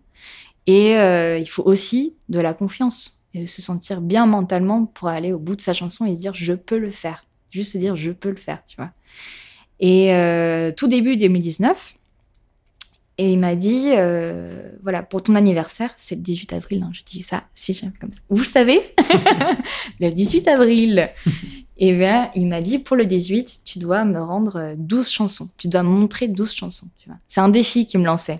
Et 0.67 0.97
euh, 0.97 1.37
il 1.37 1.47
faut 1.47 1.63
aussi 1.63 2.15
de 2.29 2.39
la 2.39 2.53
confiance 2.53 3.23
et 3.33 3.47
se 3.47 3.61
sentir 3.61 4.01
bien 4.01 4.25
mentalement 4.25 4.85
pour 4.85 5.07
aller 5.07 5.33
au 5.33 5.39
bout 5.39 5.55
de 5.55 5.61
sa 5.61 5.73
chanson 5.73 6.05
et 6.05 6.15
se 6.15 6.21
dire 6.21 6.33
je 6.33 6.53
peux 6.53 6.77
le 6.77 6.91
faire. 6.91 7.25
Juste 7.49 7.73
se 7.73 7.77
dire 7.77 7.95
je 7.95 8.11
peux 8.11 8.29
le 8.29 8.35
faire, 8.35 8.63
tu 8.65 8.77
vois. 8.77 8.91
Et 9.79 10.13
euh, 10.13 10.71
tout 10.71 10.87
début 10.87 11.17
2019, 11.17 11.95
et 13.21 13.33
il 13.33 13.37
m'a 13.37 13.53
dit, 13.53 13.89
euh, 13.89 14.71
voilà, 14.81 15.03
pour 15.03 15.21
ton 15.21 15.35
anniversaire, 15.35 15.93
c'est 15.99 16.15
le 16.15 16.21
18 16.21 16.53
avril, 16.53 16.81
hein, 16.81 16.89
je 16.91 17.03
dis 17.03 17.21
ça, 17.21 17.43
si 17.53 17.71
j'aime 17.71 17.91
comme 18.01 18.11
ça. 18.11 18.19
Vous 18.31 18.43
savez, 18.43 18.81
le 19.99 20.09
18 20.09 20.47
avril. 20.47 21.07
Et 21.77 21.93
bien, 21.93 22.31
il 22.33 22.47
m'a 22.47 22.61
dit, 22.61 22.79
pour 22.79 22.95
le 22.95 23.05
18, 23.05 23.61
tu 23.63 23.77
dois 23.77 24.05
me 24.05 24.19
rendre 24.19 24.55
euh, 24.55 24.73
12 24.75 25.07
chansons. 25.07 25.51
Tu 25.59 25.67
dois 25.67 25.83
me 25.83 25.89
montrer 25.89 26.29
12 26.29 26.51
chansons. 26.51 26.87
C'est 27.27 27.41
un 27.41 27.49
défi 27.49 27.85
qui 27.85 27.99
me 27.99 28.05
lançait. 28.05 28.39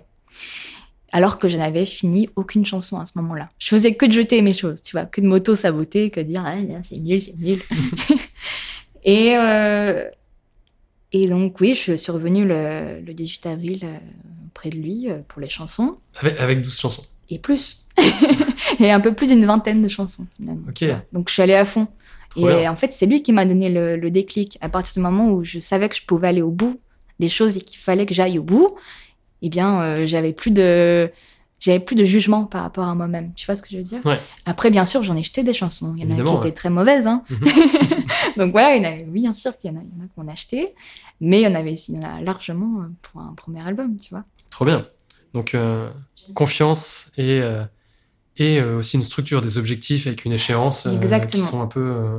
Alors 1.12 1.38
que 1.38 1.46
je 1.46 1.58
n'avais 1.58 1.86
fini 1.86 2.28
aucune 2.34 2.66
chanson 2.66 2.98
à 2.98 3.06
ce 3.06 3.12
moment-là. 3.18 3.50
Je 3.60 3.68
faisais 3.68 3.94
que 3.94 4.04
de 4.04 4.12
jeter 4.12 4.42
mes 4.42 4.52
choses, 4.52 4.82
tu 4.82 4.96
vois, 4.96 5.04
que 5.04 5.20
de 5.20 5.28
m'auto-saboter, 5.28 6.10
que 6.10 6.18
de 6.18 6.26
dire, 6.26 6.42
ah, 6.44 6.56
c'est 6.82 6.98
nul, 6.98 7.22
c'est 7.22 7.38
nul. 7.38 7.60
et, 9.04 9.36
euh, 9.36 10.10
et 11.12 11.28
donc, 11.28 11.60
oui, 11.60 11.76
je 11.76 11.94
suis 11.94 12.10
revenue 12.10 12.44
le, 12.44 13.00
le 13.06 13.12
18 13.14 13.46
avril 13.46 13.80
euh, 13.84 13.96
près 14.52 14.70
de 14.70 14.78
lui 14.78 15.10
euh, 15.10 15.18
pour 15.28 15.40
les 15.40 15.48
chansons. 15.48 15.98
Avec, 16.20 16.40
avec 16.40 16.62
12 16.62 16.78
chansons. 16.78 17.04
Et 17.30 17.38
plus. 17.38 17.86
et 18.78 18.90
un 18.90 19.00
peu 19.00 19.14
plus 19.14 19.26
d'une 19.26 19.44
vingtaine 19.44 19.82
de 19.82 19.88
chansons, 19.88 20.26
finalement. 20.36 20.62
Donc, 21.12 21.28
je 21.28 21.32
suis 21.32 21.42
allée 21.42 21.54
à 21.54 21.64
fond. 21.64 21.88
Trop 22.30 22.48
et 22.48 22.60
bien. 22.60 22.72
en 22.72 22.76
fait, 22.76 22.92
c'est 22.92 23.06
lui 23.06 23.22
qui 23.22 23.32
m'a 23.32 23.44
donné 23.44 23.68
le, 23.68 23.96
le 23.96 24.10
déclic. 24.10 24.58
À 24.60 24.68
partir 24.68 24.94
du 24.94 25.00
moment 25.00 25.30
où 25.30 25.44
je 25.44 25.58
savais 25.58 25.88
que 25.88 25.96
je 25.96 26.04
pouvais 26.06 26.28
aller 26.28 26.42
au 26.42 26.50
bout 26.50 26.80
des 27.20 27.28
choses 27.28 27.56
et 27.56 27.60
qu'il 27.60 27.78
fallait 27.78 28.06
que 28.06 28.14
j'aille 28.14 28.38
au 28.38 28.42
bout, 28.42 28.68
eh 29.42 29.48
bien, 29.48 29.82
euh, 29.82 30.06
j'avais 30.06 30.32
plus 30.32 30.50
de 30.50 31.10
j'avais 31.62 31.78
plus 31.78 31.94
de 31.94 32.04
jugement 32.04 32.44
par 32.44 32.62
rapport 32.62 32.88
à 32.88 32.94
moi-même. 32.96 33.32
Tu 33.34 33.46
vois 33.46 33.54
ce 33.54 33.62
que 33.62 33.68
je 33.70 33.76
veux 33.76 33.84
dire? 33.84 34.04
Ouais. 34.04 34.20
Après, 34.46 34.68
bien 34.68 34.84
sûr, 34.84 35.04
j'en 35.04 35.16
ai 35.16 35.22
jeté 35.22 35.44
des 35.44 35.54
chansons. 35.54 35.94
Il 35.96 36.02
y 36.02 36.12
en 36.12 36.18
a 36.18 36.20
qui 36.20 36.28
ouais. 36.28 36.36
étaient 36.38 36.52
très 36.52 36.70
mauvaises. 36.70 37.06
Hein. 37.06 37.22
Mhm. 37.30 37.48
Donc 38.36 38.50
voilà, 38.50 38.74
il 38.74 38.82
y 38.82 38.86
en 38.86 38.90
a, 38.90 38.94
oui, 38.96 39.20
bien 39.20 39.32
sûr 39.32 39.56
qu'il 39.56 39.70
y 39.70 39.74
en 39.74 39.78
a, 39.78 39.82
il 39.82 39.96
y 39.96 40.02
en 40.02 40.04
a 40.04 40.08
qu'on 40.08 40.26
a 40.28 40.32
acheté. 40.32 40.74
Mais 41.20 41.40
il 41.40 41.44
y 41.44 41.46
en 41.46 41.54
avait 41.54 41.74
il 41.74 41.94
y 41.94 41.98
en 41.98 42.02
a 42.02 42.20
largement 42.20 42.80
euh, 42.82 42.86
pour 43.00 43.20
un 43.20 43.32
premier 43.34 43.64
album, 43.64 43.96
tu 43.96 44.10
vois. 44.10 44.24
Trop 44.50 44.64
bien. 44.64 44.88
Donc, 45.34 45.54
euh, 45.54 45.88
confiance 46.34 47.12
et, 47.16 47.40
euh, 47.40 47.62
et 48.38 48.58
euh, 48.58 48.78
aussi 48.78 48.96
une 48.96 49.04
structure 49.04 49.40
des 49.40 49.56
objectifs 49.56 50.08
avec 50.08 50.24
une 50.24 50.32
échéance 50.32 50.88
qui 51.28 51.40
sont 51.40 51.60
un 51.62 51.68
peu. 51.68 52.18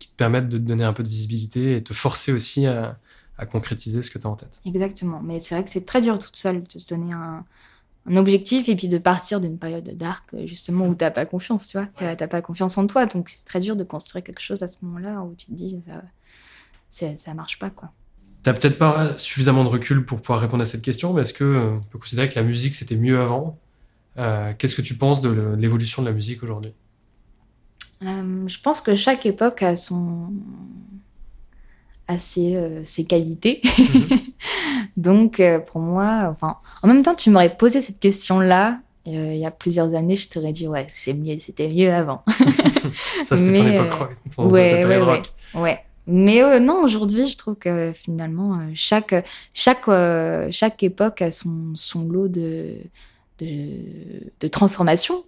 qui 0.00 0.08
te 0.08 0.16
permettent 0.16 0.48
de 0.48 0.58
te 0.58 0.62
donner 0.62 0.84
un 0.84 0.92
peu 0.92 1.04
de 1.04 1.08
visibilité 1.08 1.76
et 1.76 1.82
te 1.84 1.94
forcer 1.94 2.32
aussi 2.32 2.66
à, 2.66 2.98
à 3.38 3.46
concrétiser 3.46 4.02
ce 4.02 4.10
que 4.10 4.18
tu 4.18 4.26
as 4.26 4.30
en 4.30 4.34
tête. 4.34 4.60
Exactement. 4.66 5.20
Mais 5.22 5.38
c'est 5.38 5.54
vrai 5.54 5.62
que 5.62 5.70
c'est 5.70 5.86
très 5.86 6.00
dur 6.00 6.18
toute 6.18 6.36
seule 6.36 6.64
de 6.64 6.78
se 6.78 6.88
donner 6.92 7.12
un, 7.12 7.44
un 8.10 8.16
objectif 8.16 8.68
et 8.68 8.76
puis 8.76 8.88
de 8.88 8.98
partir 8.98 9.40
d'une 9.40 9.58
période 9.58 9.88
dark, 9.96 10.34
euh, 10.34 10.46
justement, 10.46 10.86
où 10.86 10.94
t'as 10.94 11.10
pas 11.10 11.26
confiance, 11.26 11.68
tu 11.68 11.78
vois. 11.78 11.88
T'as 12.16 12.26
pas 12.26 12.42
confiance 12.42 12.76
en 12.76 12.86
toi. 12.86 13.06
Donc 13.06 13.28
c'est 13.28 13.44
très 13.44 13.60
dur 13.60 13.76
de 13.76 13.84
construire 13.84 14.24
quelque 14.24 14.42
chose 14.42 14.62
à 14.62 14.68
ce 14.68 14.78
moment-là 14.82 15.22
où 15.22 15.34
tu 15.34 15.46
te 15.46 15.52
dis, 15.52 15.80
ça, 16.88 17.16
ça 17.16 17.34
marche 17.34 17.58
pas, 17.58 17.70
quoi. 17.70 17.92
T'as 18.42 18.54
peut-être 18.54 18.78
pas 18.78 19.18
suffisamment 19.18 19.64
de 19.64 19.68
recul 19.68 20.04
pour 20.04 20.20
pouvoir 20.20 20.40
répondre 20.40 20.62
à 20.62 20.66
cette 20.66 20.82
question, 20.82 21.12
mais 21.12 21.22
est-ce 21.22 21.34
que 21.34 21.44
euh, 21.44 21.76
on 21.76 21.82
peut 21.82 21.98
considérer 21.98 22.28
que 22.28 22.36
la 22.36 22.42
musique 22.42 22.74
c'était 22.74 22.96
mieux 22.96 23.20
avant? 23.20 23.58
Euh, 24.18 24.52
Qu'est-ce 24.56 24.74
que 24.74 24.82
tu 24.82 24.94
penses 24.94 25.20
de 25.20 25.54
l'évolution 25.58 26.02
de 26.02 26.08
la 26.08 26.14
musique 26.14 26.42
aujourd'hui? 26.42 26.72
Euh, 28.02 28.48
je 28.48 28.58
pense 28.60 28.80
que 28.80 28.94
chaque 28.94 29.26
époque 29.26 29.62
a 29.62 29.76
son 29.76 30.32
ses, 32.18 32.56
euh, 32.56 32.82
ses 32.84 33.04
qualités. 33.04 33.62
Mhm. 33.90 34.18
Donc 34.96 35.40
euh, 35.40 35.58
pour 35.58 35.80
moi, 35.80 36.28
enfin, 36.30 36.56
en 36.82 36.88
même 36.88 37.02
temps, 37.02 37.14
tu 37.14 37.30
m'aurais 37.30 37.54
posé 37.56 37.80
cette 37.80 37.98
question-là 37.98 38.80
euh, 39.08 39.32
il 39.32 39.38
y 39.38 39.46
a 39.46 39.50
plusieurs 39.50 39.94
années, 39.94 40.16
je 40.16 40.28
t'aurais 40.28 40.52
dit 40.52 40.68
ouais, 40.68 40.86
c'est 40.90 41.14
mieux, 41.14 41.36
c'était 41.38 41.68
mieux 41.68 41.92
avant. 41.92 42.22
Ça 43.24 43.36
c'était 43.36 43.58
ton 43.58 43.62
Mais, 43.64 43.74
époque 43.74 43.92
rock, 43.92 44.10
ton, 44.36 44.42
ta 44.44 44.52
ouais, 44.52 45.22
ouais. 45.54 45.84
Mais 46.06 46.42
euh, 46.42 46.60
non, 46.60 46.82
aujourd'hui, 46.82 47.28
je 47.28 47.36
trouve 47.36 47.56
que 47.56 47.92
finalement, 47.94 48.60
chaque, 48.74 49.14
chaque, 49.54 49.88
chaque 50.50 50.82
époque 50.82 51.22
a 51.22 51.32
son, 51.32 51.72
son 51.74 52.04
lot 52.04 52.28
de, 52.28 52.76
de, 53.38 53.68
de 54.40 54.48
transformations. 54.48 55.24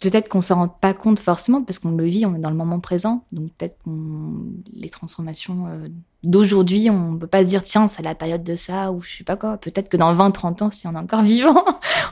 Peut-être 0.00 0.30
qu'on 0.30 0.40
s'en 0.40 0.54
rend 0.54 0.68
pas 0.68 0.94
compte 0.94 1.20
forcément 1.20 1.62
parce 1.62 1.78
qu'on 1.78 1.90
le 1.90 2.06
vit, 2.06 2.24
on 2.24 2.34
est 2.34 2.38
dans 2.38 2.48
le 2.48 2.56
moment 2.56 2.80
présent. 2.80 3.22
Donc 3.32 3.50
peut-être 3.52 3.76
qu'on 3.84 4.46
les 4.72 4.88
transformations 4.88 5.66
euh, 5.66 5.88
d'aujourd'hui, 6.22 6.88
on 6.88 7.16
peut 7.16 7.26
pas 7.26 7.42
se 7.42 7.48
dire 7.48 7.62
tiens, 7.62 7.86
c'est 7.86 8.02
la 8.02 8.14
période 8.14 8.42
de 8.42 8.56
ça 8.56 8.92
ou 8.92 9.02
je 9.02 9.18
sais 9.18 9.24
pas 9.24 9.36
quoi. 9.36 9.58
Peut-être 9.58 9.90
que 9.90 9.98
dans 9.98 10.10
20 10.14 10.30
30 10.30 10.62
ans 10.62 10.70
si 10.70 10.86
on 10.86 10.94
est 10.94 10.98
encore 10.98 11.20
vivant, 11.34 11.64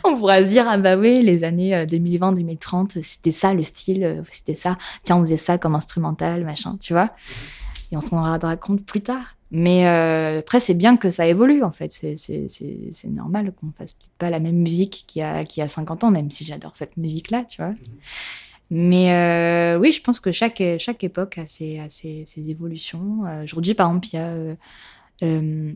on 0.05 0.19
pourra 0.19 0.41
se 0.41 0.49
dire 0.49 0.67
ah 0.69 0.77
bah 0.77 0.99
oui, 0.99 1.23
les 1.23 1.45
années 1.45 1.75
euh, 1.75 1.87
2020 1.87 2.33
2030, 2.33 3.03
c'était 3.03 3.33
ça 3.33 3.55
le 3.55 3.63
style, 3.63 4.05
euh, 4.05 4.23
c'était 4.31 4.55
ça. 4.55 4.75
Tiens, 5.03 5.17
on 5.17 5.21
faisait 5.21 5.39
ça 5.39 5.57
comme 5.57 5.75
instrumental, 5.75 6.45
machin, 6.45 6.77
tu 6.79 6.93
vois. 6.93 7.11
Et 7.91 7.97
on 7.97 8.03
s'en 8.03 8.23
rendra 8.23 8.57
compte 8.57 8.85
plus 8.85 9.01
tard. 9.01 9.38
Mais 9.51 9.87
euh, 9.87 10.41
après, 10.41 10.61
c'est 10.61 10.75
bien 10.75 10.97
que 10.99 11.11
ça 11.11 11.27
évolue, 11.27 11.63
en 11.63 11.71
fait. 11.73 11.91
C'est- 11.93 12.17
C'est 12.19 12.49
c'est- 12.49 12.89
c'est 12.93 13.09
normal 13.09 13.53
qu'on 13.55 13.73
fasse 13.73 13.95
peut-être 13.95 14.13
pas 14.19 14.31
la 14.31 14.41
même 14.41 14.57
musique 14.57 15.05
qu'il 15.07 15.21
y, 15.21 15.23
a, 15.23 15.45
qu'il 15.45 15.61
y 15.63 15.65
a 15.65 15.69
50 15.69 16.05
ans, 16.05 16.11
même 16.11 16.31
si 16.31 16.45
j'adore 16.45 16.77
cette 16.77 16.97
musique-là, 16.99 17.45
tu 17.45 17.63
vois. 17.63 17.75
Mais 18.71 19.13
euh, 19.15 19.79
oui, 19.79 19.93
je 19.93 20.03
pense 20.03 20.21
que 20.21 20.31
chaque, 20.33 20.63
chaque 20.79 21.03
époque 21.05 21.39
a 21.39 21.47
ses, 21.47 21.79
a 21.79 21.89
ses, 21.89 22.25
ses 22.27 22.51
évolutions. 22.51 23.25
Euh, 23.27 23.45
Aujourd'hui, 23.45 23.75
par 23.75 23.89
exemple, 23.89 24.09
il 24.13 24.17
y 24.17 24.19
a 24.19 24.29
euh, 24.29 24.55
euh, 25.23 25.73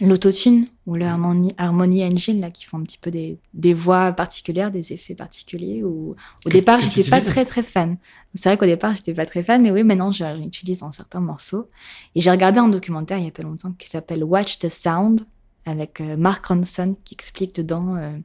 l'autotune 0.00 0.66
ou 0.86 0.94
le 0.94 1.04
Harmony, 1.06 1.54
Harmony 1.58 2.04
Engine, 2.04 2.40
là, 2.40 2.50
qui 2.50 2.64
font 2.64 2.78
un 2.78 2.82
petit 2.82 2.98
peu 2.98 3.10
des, 3.10 3.38
des 3.54 3.74
voix 3.74 4.12
particulières, 4.12 4.70
des 4.70 4.92
effets 4.92 5.14
particuliers. 5.14 5.82
Où, 5.82 6.10
au 6.44 6.48
Que- 6.48 6.50
départ, 6.50 6.80
j'étais 6.80 7.08
pas 7.08 7.20
très, 7.20 7.44
très 7.44 7.62
fan. 7.62 7.96
C'est 8.34 8.48
vrai 8.48 8.56
qu'au 8.58 8.66
départ, 8.66 8.94
j'étais 8.94 9.14
pas 9.14 9.26
très 9.26 9.42
fan, 9.42 9.62
mais 9.62 9.70
oui, 9.70 9.82
maintenant, 9.84 10.12
je- 10.12 10.18
j'en 10.18 10.40
utilise 10.40 10.80
dans 10.80 10.92
certains 10.92 11.20
morceaux. 11.20 11.68
Et 12.14 12.20
j'ai 12.20 12.30
regardé 12.30 12.58
un 12.58 12.68
documentaire 12.68 13.18
il 13.18 13.24
y 13.24 13.28
a 13.28 13.32
pas 13.32 13.42
longtemps 13.42 13.72
qui 13.72 13.88
s'appelle 13.88 14.22
Watch 14.22 14.58
the 14.58 14.68
Sound 14.68 15.20
avec 15.64 16.00
euh, 16.00 16.16
Mark 16.16 16.44
Ronson 16.46 16.96
qui 17.04 17.14
explique 17.14 17.54
dedans 17.56 17.96
euh, 17.96 18.16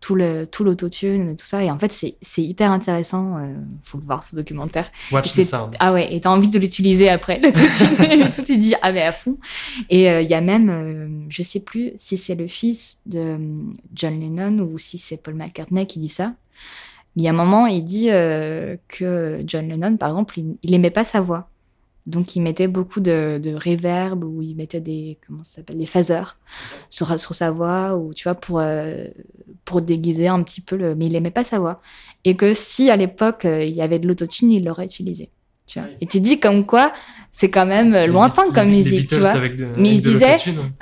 tout 0.00 0.14
le 0.14 0.46
tout 0.46 0.64
l'autotune 0.64 1.30
et 1.30 1.36
tout 1.36 1.44
ça. 1.44 1.62
Et 1.62 1.70
en 1.70 1.78
fait, 1.78 1.92
c'est 1.92 2.42
hyper 2.42 2.70
intéressant. 2.70 3.38
Euh, 3.38 3.54
faut 3.82 3.98
le 3.98 4.04
voir 4.04 4.24
ce 4.24 4.36
documentaire. 4.36 4.90
Watch 5.12 5.34
the 5.34 5.42
sound. 5.42 5.76
Ah 5.80 5.92
ouais, 5.92 6.14
et 6.14 6.20
t'as 6.20 6.30
envie 6.30 6.48
de 6.48 6.58
l'utiliser 6.58 7.08
après. 7.08 7.40
l'autotune. 7.42 8.30
tout 8.32 8.52
est 8.52 8.56
dit 8.56 8.74
ah 8.82 8.92
mais 8.92 9.02
à 9.02 9.12
fond. 9.12 9.36
Et 9.90 10.10
euh, 10.10 10.22
il 10.22 10.28
y 10.28 10.34
a 10.34 10.40
même, 10.40 10.70
euh, 10.70 11.08
je 11.28 11.42
sais 11.42 11.60
plus 11.60 11.92
si 11.98 12.16
c'est 12.16 12.34
le 12.34 12.46
fils 12.46 13.00
de 13.06 13.18
euh, 13.18 13.38
John 13.94 14.18
Lennon 14.20 14.58
ou 14.60 14.78
si 14.78 14.98
c'est 14.98 15.22
Paul 15.22 15.34
McCartney 15.34 15.86
qui 15.86 15.98
dit 15.98 16.08
ça. 16.08 16.34
Mais 17.16 17.22
il 17.22 17.24
y 17.24 17.28
a 17.28 17.30
un 17.30 17.34
moment, 17.34 17.66
il 17.66 17.84
dit 17.84 18.10
euh, 18.10 18.76
que 18.86 19.42
John 19.46 19.68
Lennon, 19.68 19.96
par 19.96 20.10
exemple, 20.10 20.38
il, 20.38 20.56
il 20.62 20.74
aimait 20.74 20.90
pas 20.90 21.04
sa 21.04 21.20
voix. 21.20 21.50
Donc, 22.08 22.34
il 22.34 22.40
mettait 22.42 22.68
beaucoup 22.68 23.00
de, 23.00 23.38
de 23.42 23.54
reverb 23.54 24.24
ou 24.24 24.42
il 24.42 24.56
mettait 24.56 24.80
des, 24.80 25.18
comment 25.26 25.44
ça 25.44 25.56
s'appelle, 25.56 25.78
des 25.78 25.86
phasers 25.86 26.36
sur, 26.90 27.18
sur 27.20 27.34
sa 27.34 27.50
voix 27.50 27.96
ou, 27.96 28.14
tu 28.14 28.24
vois, 28.24 28.34
pour, 28.34 28.58
euh, 28.60 29.04
pour 29.64 29.82
déguiser 29.82 30.26
un 30.28 30.42
petit 30.42 30.60
peu 30.60 30.76
le, 30.76 30.94
mais 30.94 31.06
il 31.06 31.14
aimait 31.14 31.30
pas 31.30 31.44
sa 31.44 31.58
voix. 31.58 31.80
Et 32.24 32.34
que 32.34 32.54
si, 32.54 32.90
à 32.90 32.96
l'époque, 32.96 33.44
euh, 33.44 33.62
il 33.64 33.74
y 33.74 33.82
avait 33.82 33.98
de 33.98 34.08
l'autotune, 34.08 34.50
il 34.50 34.64
l'aurait 34.64 34.86
utilisé. 34.86 35.30
Tu 35.66 35.78
vois. 35.78 35.88
Et 36.00 36.06
tu 36.06 36.20
dis 36.20 36.40
comme 36.40 36.64
quoi, 36.64 36.94
c'est 37.30 37.50
quand 37.50 37.66
même 37.66 37.92
euh, 37.92 38.06
Les 38.06 38.12
lointain 38.12 38.50
comme 38.54 38.68
les 38.68 38.76
musique, 38.78 39.06
tu 39.08 39.16
vois. 39.20 39.34
de- 39.34 39.66
Mais 39.76 39.90
il 39.90 40.00
disait-. 40.14 40.36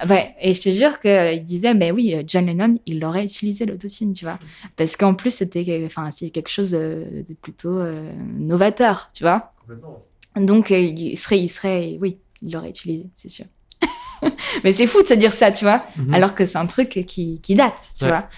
Ouais, 0.08 0.34
et 0.40 0.54
je 0.54 0.60
te 0.60 0.70
jure 0.70 1.00
qu'il 1.00 1.42
disait, 1.42 1.74
ben 1.74 1.92
oui, 1.92 2.14
John 2.28 2.46
Lennon, 2.46 2.78
il 2.86 3.04
aurait 3.04 3.24
utilisé 3.24 3.66
l'autotune, 3.66 4.12
tu 4.12 4.24
vois. 4.24 4.38
Parce 4.76 4.94
qu'en 4.94 5.14
plus, 5.14 5.30
c'était 5.34 5.82
enfin, 5.84 6.12
c'est 6.12 6.30
quelque 6.30 6.50
chose 6.50 6.70
de, 6.70 7.02
de 7.28 7.34
plutôt 7.34 7.78
euh, 7.78 8.12
novateur, 8.38 9.08
tu 9.12 9.24
vois. 9.24 9.52
Complètement. 9.60 10.04
Donc, 10.36 10.70
euh, 10.70 10.78
il 10.78 11.16
serait, 11.16 11.38
il 11.40 11.48
serait, 11.48 11.96
oui, 12.00 12.18
il 12.42 12.52
l'aurait 12.52 12.68
utilisé, 12.70 13.06
c'est 13.14 13.28
sûr. 13.28 13.46
Mais 14.64 14.72
c'est 14.72 14.86
fou 14.86 15.02
de 15.02 15.06
se 15.08 15.14
dire 15.14 15.32
ça, 15.32 15.50
tu 15.50 15.64
vois, 15.64 15.84
Mhm. 15.96 16.14
alors 16.14 16.34
que 16.34 16.44
c'est 16.46 16.58
un 16.58 16.66
truc 16.66 17.04
qui, 17.06 17.40
qui 17.42 17.54
date, 17.54 17.90
tu 17.96 18.04
Ouais. 18.04 18.10
vois. 18.10 18.28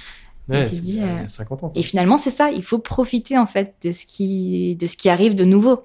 Ouais, 0.48 0.64
c'est 0.66 0.80
dis, 0.80 0.94
il 0.94 1.00
y 1.00 1.02
a 1.02 1.18
euh, 1.24 1.28
50 1.28 1.64
ans. 1.64 1.72
Et 1.74 1.82
finalement, 1.82 2.16
c'est 2.16 2.30
ça, 2.30 2.50
il 2.50 2.62
faut 2.62 2.78
profiter, 2.78 3.36
en 3.36 3.46
fait, 3.46 3.74
de 3.82 3.92
ce 3.92 4.06
qui, 4.06 4.76
de 4.76 4.86
ce 4.86 4.96
qui 4.96 5.08
arrive 5.10 5.34
de 5.34 5.44
nouveau. 5.44 5.84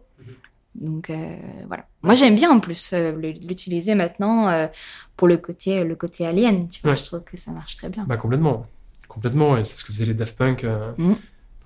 Donc, 0.76 1.10
euh, 1.10 1.36
voilà. 1.68 1.86
Moi, 2.02 2.14
j'aime 2.14 2.36
bien, 2.36 2.50
en 2.50 2.60
plus, 2.60 2.92
euh, 2.94 3.12
l'utiliser 3.48 3.94
maintenant 3.94 4.68
pour 5.18 5.28
le 5.28 5.38
côté, 5.38 5.84
le 5.84 5.96
côté 5.96 6.26
alien, 6.26 6.68
tu 6.70 6.82
vois. 6.82 6.92
Ouais. 6.92 6.98
Je 6.98 7.04
trouve 7.04 7.22
que 7.24 7.38
ça 7.38 7.52
marche 7.52 7.76
très 7.76 7.90
bien. 7.90 8.06
Bah 8.08 8.18
complètement, 8.18 8.66
complètement, 9.08 9.58
et 9.58 9.64
c'est 9.66 9.76
ce 9.78 9.84
que 9.84 9.92
faisaient 9.92 10.06
les 10.06 10.14
Daft 10.14 10.36
Punk. 10.38 10.64
Mm. 10.98 11.14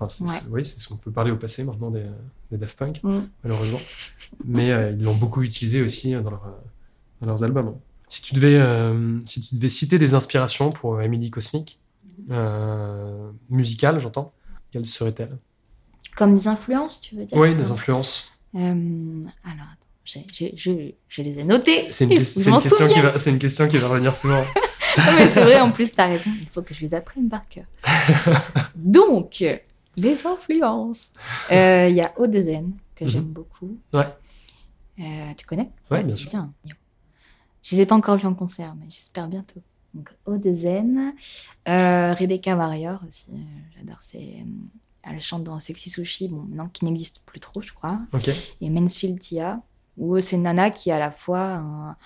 enfin, 0.00 0.24
oui, 0.50 0.64
c'est 0.64 0.78
ce 0.80 0.88
qu'on 0.88 0.96
peut 0.96 1.10
parler 1.12 1.30
au 1.30 1.36
passé 1.36 1.62
maintenant 1.64 1.90
des, 1.90 2.04
des 2.50 2.58
Daft 2.58 2.78
Punk, 2.78 3.00
Mm. 3.02 3.20
malheureusement. 3.44 3.80
Mais 4.44 4.70
euh, 4.70 4.90
ils 4.92 5.02
l'ont 5.02 5.14
beaucoup 5.16 5.42
utilisé 5.42 5.82
aussi 5.82 6.14
euh, 6.14 6.20
dans, 6.22 6.30
leur, 6.30 6.44
euh, 6.46 6.50
dans 7.20 7.26
leurs 7.28 7.42
albums. 7.44 7.76
Si 8.08 8.22
tu 8.22 8.34
devais, 8.34 8.56
euh, 8.58 9.18
si 9.24 9.40
tu 9.40 9.54
devais 9.56 9.68
citer 9.68 9.98
des 9.98 10.14
inspirations 10.14 10.70
pour 10.70 11.00
Emily 11.02 11.30
Cosmic, 11.30 11.78
euh, 12.30 13.30
musicales, 13.50 14.00
j'entends, 14.00 14.32
quelles 14.72 14.86
seraient-elles? 14.86 15.36
Comme 16.16 16.34
des 16.34 16.48
influences, 16.48 17.00
tu 17.00 17.16
veux 17.16 17.24
dire? 17.26 17.36
Oui, 17.38 17.54
des 17.54 17.70
influences. 17.70 18.32
Alors, 18.54 19.68
j'ai- 20.04 20.54
je, 20.56 20.92
je 21.08 21.22
les 21.22 21.38
ai 21.38 21.44
notées. 21.44 21.86
C'est 21.90 22.04
une, 22.04 22.10
que 22.16 22.16
je 22.16 22.22
question 22.62 22.88
qui 22.88 23.00
va, 23.00 23.12
une 23.26 23.38
question 23.38 23.68
qui 23.68 23.76
va 23.76 23.88
revenir 23.88 24.14
souvent. 24.14 24.44
Non, 24.96 25.04
mais 25.16 25.28
c'est 25.28 25.42
vrai, 25.42 25.60
en 25.60 25.70
plus, 25.70 25.92
t'as 25.92 26.06
raison. 26.08 26.28
Il 26.40 26.48
faut 26.48 26.62
que 26.62 26.74
je 26.74 26.80
les 26.80 26.92
apprenne 26.92 27.28
par 27.28 27.46
cœur. 27.48 27.66
Donc, 28.74 29.44
les 30.00 30.26
influences. 30.26 31.12
Euh, 31.50 31.88
Il 31.88 31.96
y 31.96 32.00
a 32.00 32.12
O2N, 32.18 32.72
que 32.94 33.04
Mhm. 33.04 33.10
j'aime 33.10 33.24
beaucoup. 33.24 33.76
Ouais. 33.92 34.06
Euh, 35.00 35.34
tu 35.36 35.46
connais? 35.46 35.70
Ouais, 35.90 36.02
bien 36.02 36.16
sûr. 36.16 36.30
Je 37.62 37.76
les 37.76 37.82
ai 37.82 37.86
pas 37.86 37.94
encore 37.94 38.16
vus 38.16 38.26
en 38.26 38.34
concert, 38.34 38.74
mais 38.78 38.86
j'espère 38.88 39.28
bientôt. 39.28 39.60
Donc, 39.94 40.10
Odezen. 40.26 41.12
Euh, 41.66 42.12
Rebecca 42.14 42.54
Warrior 42.56 43.00
aussi, 43.06 43.30
euh, 43.32 43.36
j'adore. 43.76 43.98
Euh, 44.14 44.18
elle 45.02 45.20
chante 45.20 45.44
dans 45.44 45.58
Sexy 45.60 45.88
Sushi, 45.90 46.28
bon, 46.28 46.42
maintenant 46.42 46.68
qui 46.68 46.84
n'existe 46.84 47.20
plus 47.24 47.40
trop, 47.40 47.62
je 47.62 47.72
crois. 47.72 48.00
Ok. 48.12 48.30
Et 48.60 48.70
Mansfield 48.70 49.18
Tia, 49.18 49.62
où 49.96 50.20
c'est 50.20 50.36
nana 50.36 50.70
qui 50.70 50.90
est 50.90 50.92
à 50.92 50.98
la 50.98 51.10
fois 51.10 51.40
un, 51.56 51.96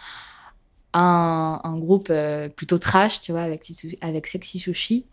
un, 0.94 1.60
un 1.64 1.78
groupe 1.78 2.08
euh, 2.10 2.48
plutôt 2.48 2.78
trash, 2.78 3.20
tu 3.20 3.32
vois, 3.32 3.42
avec, 3.42 3.64
Sexy- 3.64 3.96
avec 4.00 4.26
Sexy 4.26 4.58
Sushi, 4.58 5.06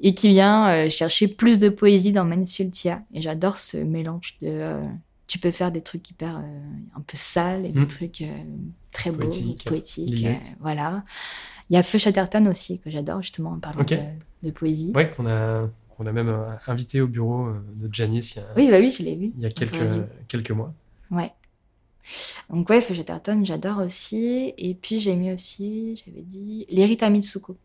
et 0.00 0.14
qui 0.14 0.28
vient 0.28 0.68
euh, 0.70 0.90
chercher 0.90 1.28
plus 1.28 1.58
de 1.58 1.68
poésie 1.68 2.12
dans 2.12 2.24
Mansfield 2.24 2.72
Tia. 2.72 3.02
Et 3.14 3.22
j'adore 3.22 3.58
ce 3.58 3.76
mélange 3.76 4.36
de. 4.42 4.48
euh, 4.48 4.84
tu 5.26 5.38
peux 5.38 5.52
faire 5.52 5.70
des 5.70 5.80
trucs 5.80 6.10
hyper 6.10 6.38
euh, 6.38 6.40
un 6.96 7.00
peu 7.00 7.16
sales 7.16 7.64
et 7.64 7.72
des 7.72 7.86
trucs 7.86 8.20
euh, 8.22 8.26
très 8.90 9.12
beaux, 9.12 9.18
Poétiques, 9.64 10.24
euh, 10.26 10.34
voilà. 10.58 11.04
Il 11.70 11.74
y 11.74 11.76
a 11.76 11.84
Feu 11.84 11.98
Chatterton 11.98 12.46
aussi, 12.48 12.80
que 12.80 12.90
j'adore 12.90 13.22
justement 13.22 13.50
en 13.52 13.58
parlant 13.60 13.84
de, 14.42 14.48
de 14.48 14.50
poésie. 14.52 14.90
Ouais, 14.92 15.08
qu'on 15.08 15.26
a, 15.28 15.68
on 16.00 16.06
a 16.06 16.12
même 16.12 16.34
invité 16.66 17.00
au 17.00 17.06
bureau 17.06 17.50
de 17.76 17.94
Janice 17.94 18.34
il 18.34 18.38
y 18.38 18.40
a, 18.40 18.46
Oui, 18.56 18.70
bah 18.72 18.78
oui, 18.80 18.90
je 18.90 19.04
l'ai 19.04 19.14
vu. 19.14 19.30
il 19.36 19.40
y 19.40 19.46
a 19.46 19.50
quelques, 19.50 19.76
quelques 20.26 20.50
mois. 20.50 20.74
Ouais. 21.12 21.30
Donc 22.50 22.68
ouais, 22.70 22.80
Feu 22.80 22.94
Chatterton, 22.94 23.44
j'adore 23.44 23.78
aussi. 23.78 24.52
Et 24.56 24.74
puis 24.74 25.00
j'ai 25.00 25.16
mis 25.16 25.32
aussi, 25.32 26.02
j'avais 26.04 26.22
dit, 26.22 26.66
Lerita 26.70 27.10
Mitsuko. 27.10 27.56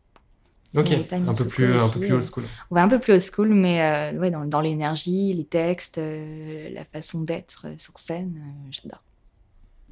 Ok, 0.76 0.92
un 0.92 1.34
peu 1.34 1.46
plus, 1.46 1.66
un 1.66 1.90
peu 1.90 2.00
plus 2.00 2.12
euh, 2.12 2.16
old 2.16 2.24
school. 2.24 2.44
Ouais, 2.70 2.82
un 2.82 2.88
peu 2.90 3.00
plus 3.00 3.14
old 3.14 3.22
school, 3.22 3.54
mais 3.54 3.82
euh, 3.82 4.20
ouais, 4.20 4.30
dans, 4.30 4.46
dans 4.46 4.60
l'énergie, 4.60 5.34
les 5.34 5.46
textes, 5.46 5.98
euh, 6.00 6.70
la 6.72 6.84
façon 6.84 7.22
d'être 7.22 7.68
euh, 7.68 7.76
sur 7.78 7.98
scène, 7.98 8.36
euh, 8.38 8.72
j'adore. 8.72 9.02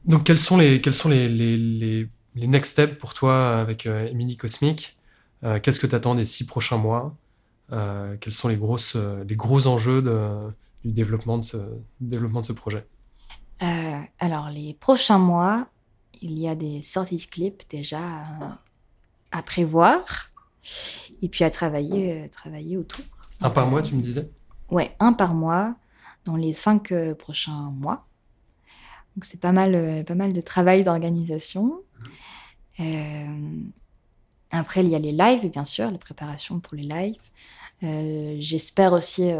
Donc, 0.05 0.25
quels 0.25 0.37
sont 0.39 0.57
les, 0.57 0.81
quels 0.81 0.93
sont 0.93 1.07
les, 1.07 1.29
les, 1.29 1.55
les, 1.57 2.09
les 2.35 2.47
next 2.47 2.73
steps 2.73 2.97
pour 2.97 3.13
toi 3.13 3.57
avec 3.59 3.85
euh, 3.85 4.07
Emily 4.07 4.35
Cosmic? 4.35 4.97
Euh, 5.45 5.59
Qu'est-ce 5.59 5.79
que 5.79 5.87
tu 5.87 5.95
attends 5.95 6.15
des 6.15 6.25
six 6.25 6.45
prochains 6.45 6.77
mois? 6.77 7.15
Euh, 7.71 8.17
Quels 8.19 8.33
sont 8.33 8.49
les, 8.49 8.57
grosses, 8.57 8.95
euh, 8.97 9.23
les 9.23 9.35
gros 9.37 9.67
enjeux 9.67 10.01
de- 10.01 10.51
du 10.83 10.91
développement 10.91 11.37
de 11.37 11.45
ce, 11.45 11.57
développement 12.01 12.41
de 12.41 12.45
ce 12.45 12.53
projet? 12.53 12.85
Euh, 13.63 14.01
alors, 14.19 14.49
les 14.49 14.73
prochains 14.73 15.19
mois, 15.19 15.67
il 16.21 16.37
y 16.37 16.47
a 16.47 16.55
des 16.55 16.81
sorties 16.81 17.17
de 17.17 17.23
clips 17.23 17.63
déjà 17.69 17.99
à, 18.01 18.59
à 19.31 19.41
prévoir 19.41 20.31
et 21.21 21.29
puis 21.29 21.43
à 21.43 21.49
travailler, 21.49 22.23
euh, 22.23 22.27
travailler 22.27 22.77
autour. 22.77 23.05
Un 23.41 23.49
par 23.49 23.67
mois, 23.67 23.81
tu 23.81 23.95
me 23.95 24.01
disais? 24.01 24.29
Ouais, 24.69 24.95
un 24.99 25.13
par 25.13 25.33
mois 25.33 25.75
dans 26.25 26.35
les 26.35 26.53
cinq 26.53 26.91
euh, 26.91 27.15
prochains 27.15 27.71
mois. 27.71 28.05
Donc 29.15 29.25
c'est 29.25 29.39
pas 29.39 29.51
mal, 29.51 30.03
pas 30.05 30.15
mal 30.15 30.33
de 30.33 30.41
travail 30.41 30.83
d'organisation. 30.83 31.81
Après, 34.49 34.83
il 34.83 34.89
y 34.89 34.95
a 34.95 34.99
les 34.99 35.11
lives, 35.11 35.51
bien 35.51 35.65
sûr, 35.65 35.91
les 35.91 35.99
préparations 35.99 36.59
pour 36.59 36.75
les 36.75 36.81
lives. 36.83 38.39
J'espère 38.41 38.91
aussi 38.91 39.31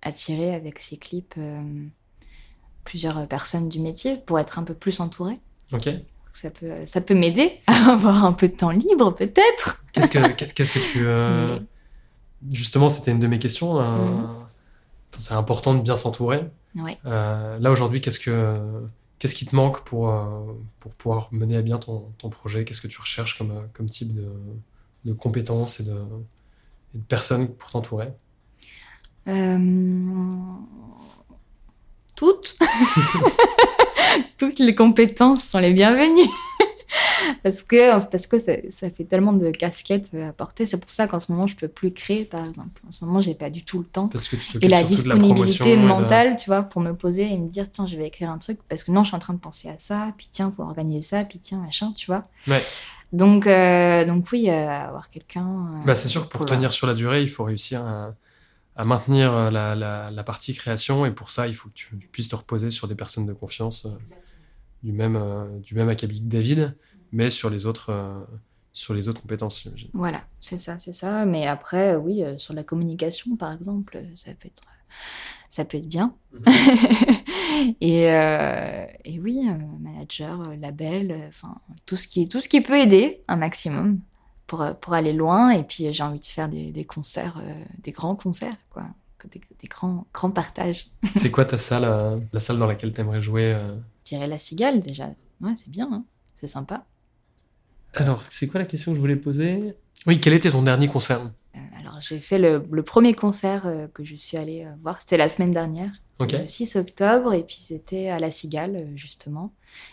attirer 0.00 0.54
avec 0.54 0.78
ces 0.78 0.96
clips 0.96 1.34
plusieurs 2.86 3.26
personnes 3.28 3.68
du 3.68 3.80
métier 3.80 4.16
pour 4.16 4.38
être 4.38 4.58
un 4.58 4.62
peu 4.62 4.72
plus 4.74 5.00
entourée. 5.00 5.38
Ok. 5.72 5.90
Ça 6.32 6.50
peut, 6.50 6.72
ça 6.86 7.00
peut 7.02 7.14
m'aider 7.14 7.60
à 7.66 7.92
avoir 7.92 8.24
un 8.24 8.32
peu 8.32 8.48
de 8.48 8.54
temps 8.54 8.70
libre, 8.70 9.10
peut-être. 9.14 9.84
Qu'est-ce 9.92 10.10
que, 10.10 10.32
qu'est-ce 10.52 10.72
que 10.72 10.78
tu. 10.92 11.06
euh, 11.06 11.58
Mais- 12.42 12.54
Justement, 12.56 12.88
c'était 12.88 13.10
une 13.12 13.20
de 13.20 13.26
mes 13.26 13.38
questions. 13.38 13.78
euh, 13.80 13.84
Mhm. 13.84 14.26
C'est 15.18 15.32
important 15.34 15.72
de 15.74 15.80
bien 15.80 15.96
s'entourer. 15.96 16.44
Ouais. 16.74 16.98
Euh, 17.06 17.58
là, 17.58 17.70
aujourd'hui, 17.70 18.02
qu'est-ce, 18.02 18.18
que, 18.18 18.58
qu'est-ce 19.18 19.34
qui 19.34 19.46
te 19.46 19.56
manque 19.56 19.80
pour, 19.84 20.12
pour 20.78 20.92
pouvoir 20.94 21.28
mener 21.32 21.56
à 21.56 21.62
bien 21.62 21.78
ton, 21.78 22.12
ton 22.18 22.28
projet? 22.28 22.64
Qu'est-ce 22.66 22.82
que 22.82 22.88
tu 22.88 23.00
recherches 23.00 23.38
comme, 23.38 23.66
comme 23.72 23.88
type 23.88 24.12
de, 24.14 24.28
de 25.06 25.12
compétences 25.14 25.80
et 25.80 25.84
de, 25.84 25.96
et 26.94 26.98
de 26.98 27.02
personnes 27.04 27.48
pour 27.48 27.70
t'entourer? 27.70 28.12
Euh, 29.26 29.58
Toutes. 32.16 32.56
Toutes 34.38 34.58
les 34.58 34.74
compétences 34.74 35.42
sont 35.44 35.58
les 35.58 35.72
bienvenues. 35.72 36.28
parce 37.42 37.62
que, 37.62 37.98
parce 38.06 38.26
que 38.26 38.38
ça, 38.38 38.52
ça 38.70 38.90
fait 38.90 39.04
tellement 39.04 39.32
de 39.32 39.50
casquettes 39.50 40.10
à 40.14 40.32
porter. 40.32 40.66
C'est 40.66 40.76
pour 40.78 40.90
ça 40.90 41.06
qu'en 41.06 41.18
ce 41.20 41.30
moment, 41.32 41.46
je 41.46 41.56
peux 41.56 41.68
plus 41.68 41.92
créer, 41.92 42.24
par 42.24 42.44
exemple. 42.44 42.80
En 42.86 42.90
ce 42.90 43.04
moment, 43.04 43.20
j'ai 43.20 43.34
pas 43.34 43.50
du 43.50 43.64
tout 43.64 43.78
le 43.78 43.84
temps. 43.84 44.08
Parce 44.08 44.28
que 44.28 44.36
tu 44.36 44.58
Et 44.62 44.68
la 44.68 44.82
disponibilité 44.82 45.76
de- 45.76 45.82
mentale, 45.82 46.36
tu 46.36 46.46
vois, 46.50 46.62
pour 46.62 46.80
me 46.82 46.92
poser 46.92 47.32
et 47.32 47.38
me 47.38 47.48
dire, 47.48 47.70
tiens, 47.70 47.86
je 47.86 47.96
vais 47.96 48.06
écrire 48.06 48.30
un 48.30 48.38
truc. 48.38 48.58
Parce 48.68 48.84
que 48.84 48.90
non, 48.92 49.02
je 49.04 49.08
suis 49.08 49.16
en 49.16 49.20
train 49.20 49.34
de 49.34 49.38
penser 49.38 49.68
à 49.68 49.76
ça. 49.78 50.12
Puis 50.16 50.28
tiens, 50.30 50.52
faut 50.54 50.62
organiser 50.62 51.02
ça. 51.02 51.24
Puis 51.24 51.38
tiens, 51.38 51.58
machin, 51.58 51.92
tu 51.96 52.06
vois. 52.06 52.24
Ouais. 52.48 52.60
Donc, 53.12 53.46
euh, 53.46 54.04
donc 54.04 54.26
oui, 54.32 54.50
euh, 54.50 54.68
avoir 54.68 55.10
quelqu'un. 55.10 55.46
euh, 55.46 55.86
Bah, 55.86 55.94
c'est 55.94 56.08
sûr 56.08 56.24
que 56.28 56.28
pour 56.36 56.44
tenir 56.46 56.72
sur 56.72 56.86
la 56.86 56.94
durée, 56.94 57.22
il 57.22 57.28
faut 57.28 57.44
réussir 57.44 57.80
à, 57.82 58.14
à 58.76 58.84
maintenir 58.84 59.32
euh, 59.32 59.50
la, 59.50 59.74
la, 59.74 60.10
la 60.10 60.24
partie 60.24 60.54
création. 60.54 61.06
Et 61.06 61.10
pour 61.10 61.30
ça, 61.30 61.48
il 61.48 61.54
faut 61.54 61.68
que 61.68 61.74
tu, 61.74 61.98
tu 61.98 62.08
puisses 62.08 62.28
te 62.28 62.36
reposer 62.36 62.70
sur 62.70 62.88
des 62.88 62.94
personnes 62.94 63.26
de 63.26 63.32
confiance 63.32 63.86
euh, 63.86 63.90
du, 64.82 64.92
même, 64.92 65.16
euh, 65.16 65.58
du 65.60 65.74
même 65.74 65.88
acabit 65.88 66.20
que 66.20 66.28
David, 66.28 66.76
mais 67.10 67.30
sur 67.30 67.50
les 67.50 67.66
autres, 67.66 67.90
euh, 67.90 68.24
sur 68.72 68.94
les 68.94 69.08
autres 69.08 69.22
compétences, 69.22 69.62
j'imagine. 69.62 69.88
Voilà, 69.94 70.22
c'est 70.40 70.58
ça, 70.58 70.78
c'est 70.78 70.92
ça. 70.92 71.24
Mais 71.24 71.46
après, 71.46 71.96
oui, 71.96 72.22
sur 72.38 72.54
la 72.54 72.62
communication, 72.62 73.36
par 73.36 73.52
exemple, 73.52 74.02
ça 74.14 74.32
peut 74.34 74.48
être, 74.48 74.62
ça 75.48 75.64
peut 75.64 75.78
être 75.78 75.88
bien. 75.88 76.14
et, 77.80 78.10
euh, 78.10 78.86
et 79.04 79.18
oui, 79.18 79.48
manager, 79.80 80.54
label, 80.60 81.24
enfin 81.28 81.56
tout 81.86 81.96
ce 81.96 82.06
qui, 82.06 82.28
tout 82.28 82.42
ce 82.42 82.48
qui 82.48 82.60
peut 82.60 82.78
aider 82.78 83.22
un 83.28 83.36
maximum 83.36 84.00
pour 84.46 84.62
euh, 84.62 84.72
pour 84.72 84.94
aller 84.94 85.12
loin. 85.12 85.50
Et 85.50 85.62
puis 85.62 85.92
j'ai 85.92 86.02
envie 86.02 86.20
de 86.20 86.24
faire 86.24 86.48
des, 86.48 86.72
des 86.72 86.84
concerts, 86.84 87.38
euh, 87.38 87.64
des 87.82 87.92
grands 87.92 88.16
concerts, 88.16 88.56
quoi, 88.70 88.84
des, 89.30 89.40
des 89.60 89.68
grands 89.68 90.06
grands 90.12 90.30
partages. 90.30 90.88
C'est 91.14 91.30
quoi 91.30 91.44
ta 91.44 91.58
salle, 91.58 91.84
euh, 91.84 92.18
la 92.32 92.40
salle 92.40 92.58
dans 92.58 92.66
laquelle 92.66 92.92
tu 92.92 93.00
aimerais 93.00 93.22
jouer 93.22 93.52
euh? 93.54 93.76
Tirer 94.04 94.26
la 94.26 94.38
cigale 94.38 94.80
déjà, 94.80 95.10
ouais, 95.40 95.54
c'est 95.56 95.68
bien, 95.68 95.88
hein. 95.92 96.04
c'est 96.40 96.46
sympa. 96.46 96.84
Alors, 97.94 98.22
c'est 98.28 98.46
quoi 98.46 98.60
la 98.60 98.66
question 98.66 98.92
que 98.92 98.96
je 98.96 99.00
voulais 99.00 99.16
poser? 99.16 99.74
Oui, 100.06 100.20
quel 100.20 100.32
était 100.34 100.50
ton 100.50 100.62
dernier 100.62 100.86
concert? 100.86 101.20
Euh, 101.56 101.58
alors 101.80 102.00
j'ai 102.00 102.20
fait 102.20 102.38
le, 102.38 102.64
le 102.70 102.82
premier 102.82 103.14
concert 103.14 103.66
euh, 103.66 103.88
que 103.88 104.04
je 104.04 104.14
suis 104.14 104.36
allée 104.36 104.64
euh, 104.64 104.70
voir, 104.82 105.00
c'était 105.00 105.16
la 105.16 105.28
semaine 105.28 105.50
dernière. 105.50 105.90
Ok, 106.20 106.32
le 106.32 106.46
6 106.46 106.76
octobre, 106.76 107.32
et 107.32 107.42
puis 107.42 107.58
c'était 107.60 108.08
à 108.08 108.20
La 108.20 108.30
Cigale, 108.30 108.86
justement. 108.94 109.52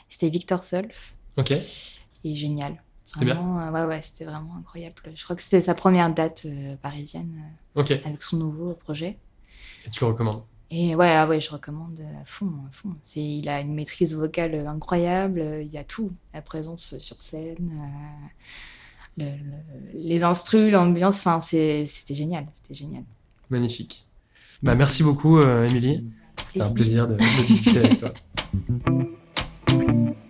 C'était 0.10 0.30
Victor 0.30 0.62
Solf, 0.62 1.16
ok, 1.38 1.52
et 1.52 2.36
génial. 2.36 2.83
C'était 3.06 3.26
bien. 3.26 3.36
Vraiment, 3.36 3.60
euh, 3.62 3.72
ouais, 3.72 3.84
ouais, 3.96 4.02
c'était 4.02 4.26
vraiment 4.26 4.56
incroyable. 4.58 4.96
Je 5.16 5.24
crois 5.24 5.36
que 5.36 5.42
c'était 5.44 5.62
sa 5.62 5.74
première 5.74 6.14
date 6.14 6.44
euh, 6.46 6.76
parisienne 6.78 7.34
euh, 7.38 7.82
avec 8.06 8.22
son 8.24 8.38
nouveau 8.38 8.74
projet. 8.74 9.18
et 9.86 9.90
tu 9.90 10.00
le 10.02 10.08
recommandes? 10.08 10.44
Et 10.72 10.96
ouais, 10.96 11.12
ah 11.16 11.28
ouais, 11.28 11.40
je 11.40 11.52
recommande 11.52 12.00
à 12.22 12.26
fond, 12.26 12.52
à 12.68 12.72
fond. 12.72 12.96
C'est, 13.04 13.24
il 13.24 13.48
a 13.48 13.60
une 13.62 13.76
maîtrise 13.76 14.16
vocale 14.16 14.66
incroyable, 14.68 15.44
il 15.62 15.68
y 15.68 15.78
a 15.78 15.84
tout. 15.84 16.12
La 16.34 16.42
présence 16.42 16.98
sur 16.98 17.22
scène, 17.22 17.72
euh, 19.20 19.24
le- 19.24 19.38
le- 19.38 20.00
les 20.00 20.24
instrus, 20.24 20.72
l'ambiance, 20.72 21.20
enfin, 21.20 21.40
c'était 21.40 21.86
génial, 22.16 22.48
c'était 22.56 22.74
génial. 22.74 23.04
Magnifique. 23.52 24.08
Bah, 24.64 24.74
merci 24.74 25.04
beaucoup, 25.04 25.38
euh, 25.38 25.68
Émilie. 25.68 26.10
C'était 26.48 26.62
un 26.62 26.72
plaisir 26.72 27.08
de, 27.08 27.16
de 27.16 27.46
discuter 27.46 27.80
avec 27.80 27.98
toi. 28.00 28.14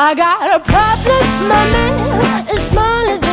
I 0.00 0.14
got 0.14 0.54
a 0.54 0.60
problem, 0.60 1.48
my 1.48 1.70
man 1.72 2.46
is 2.54 2.62
smaller 2.68 3.27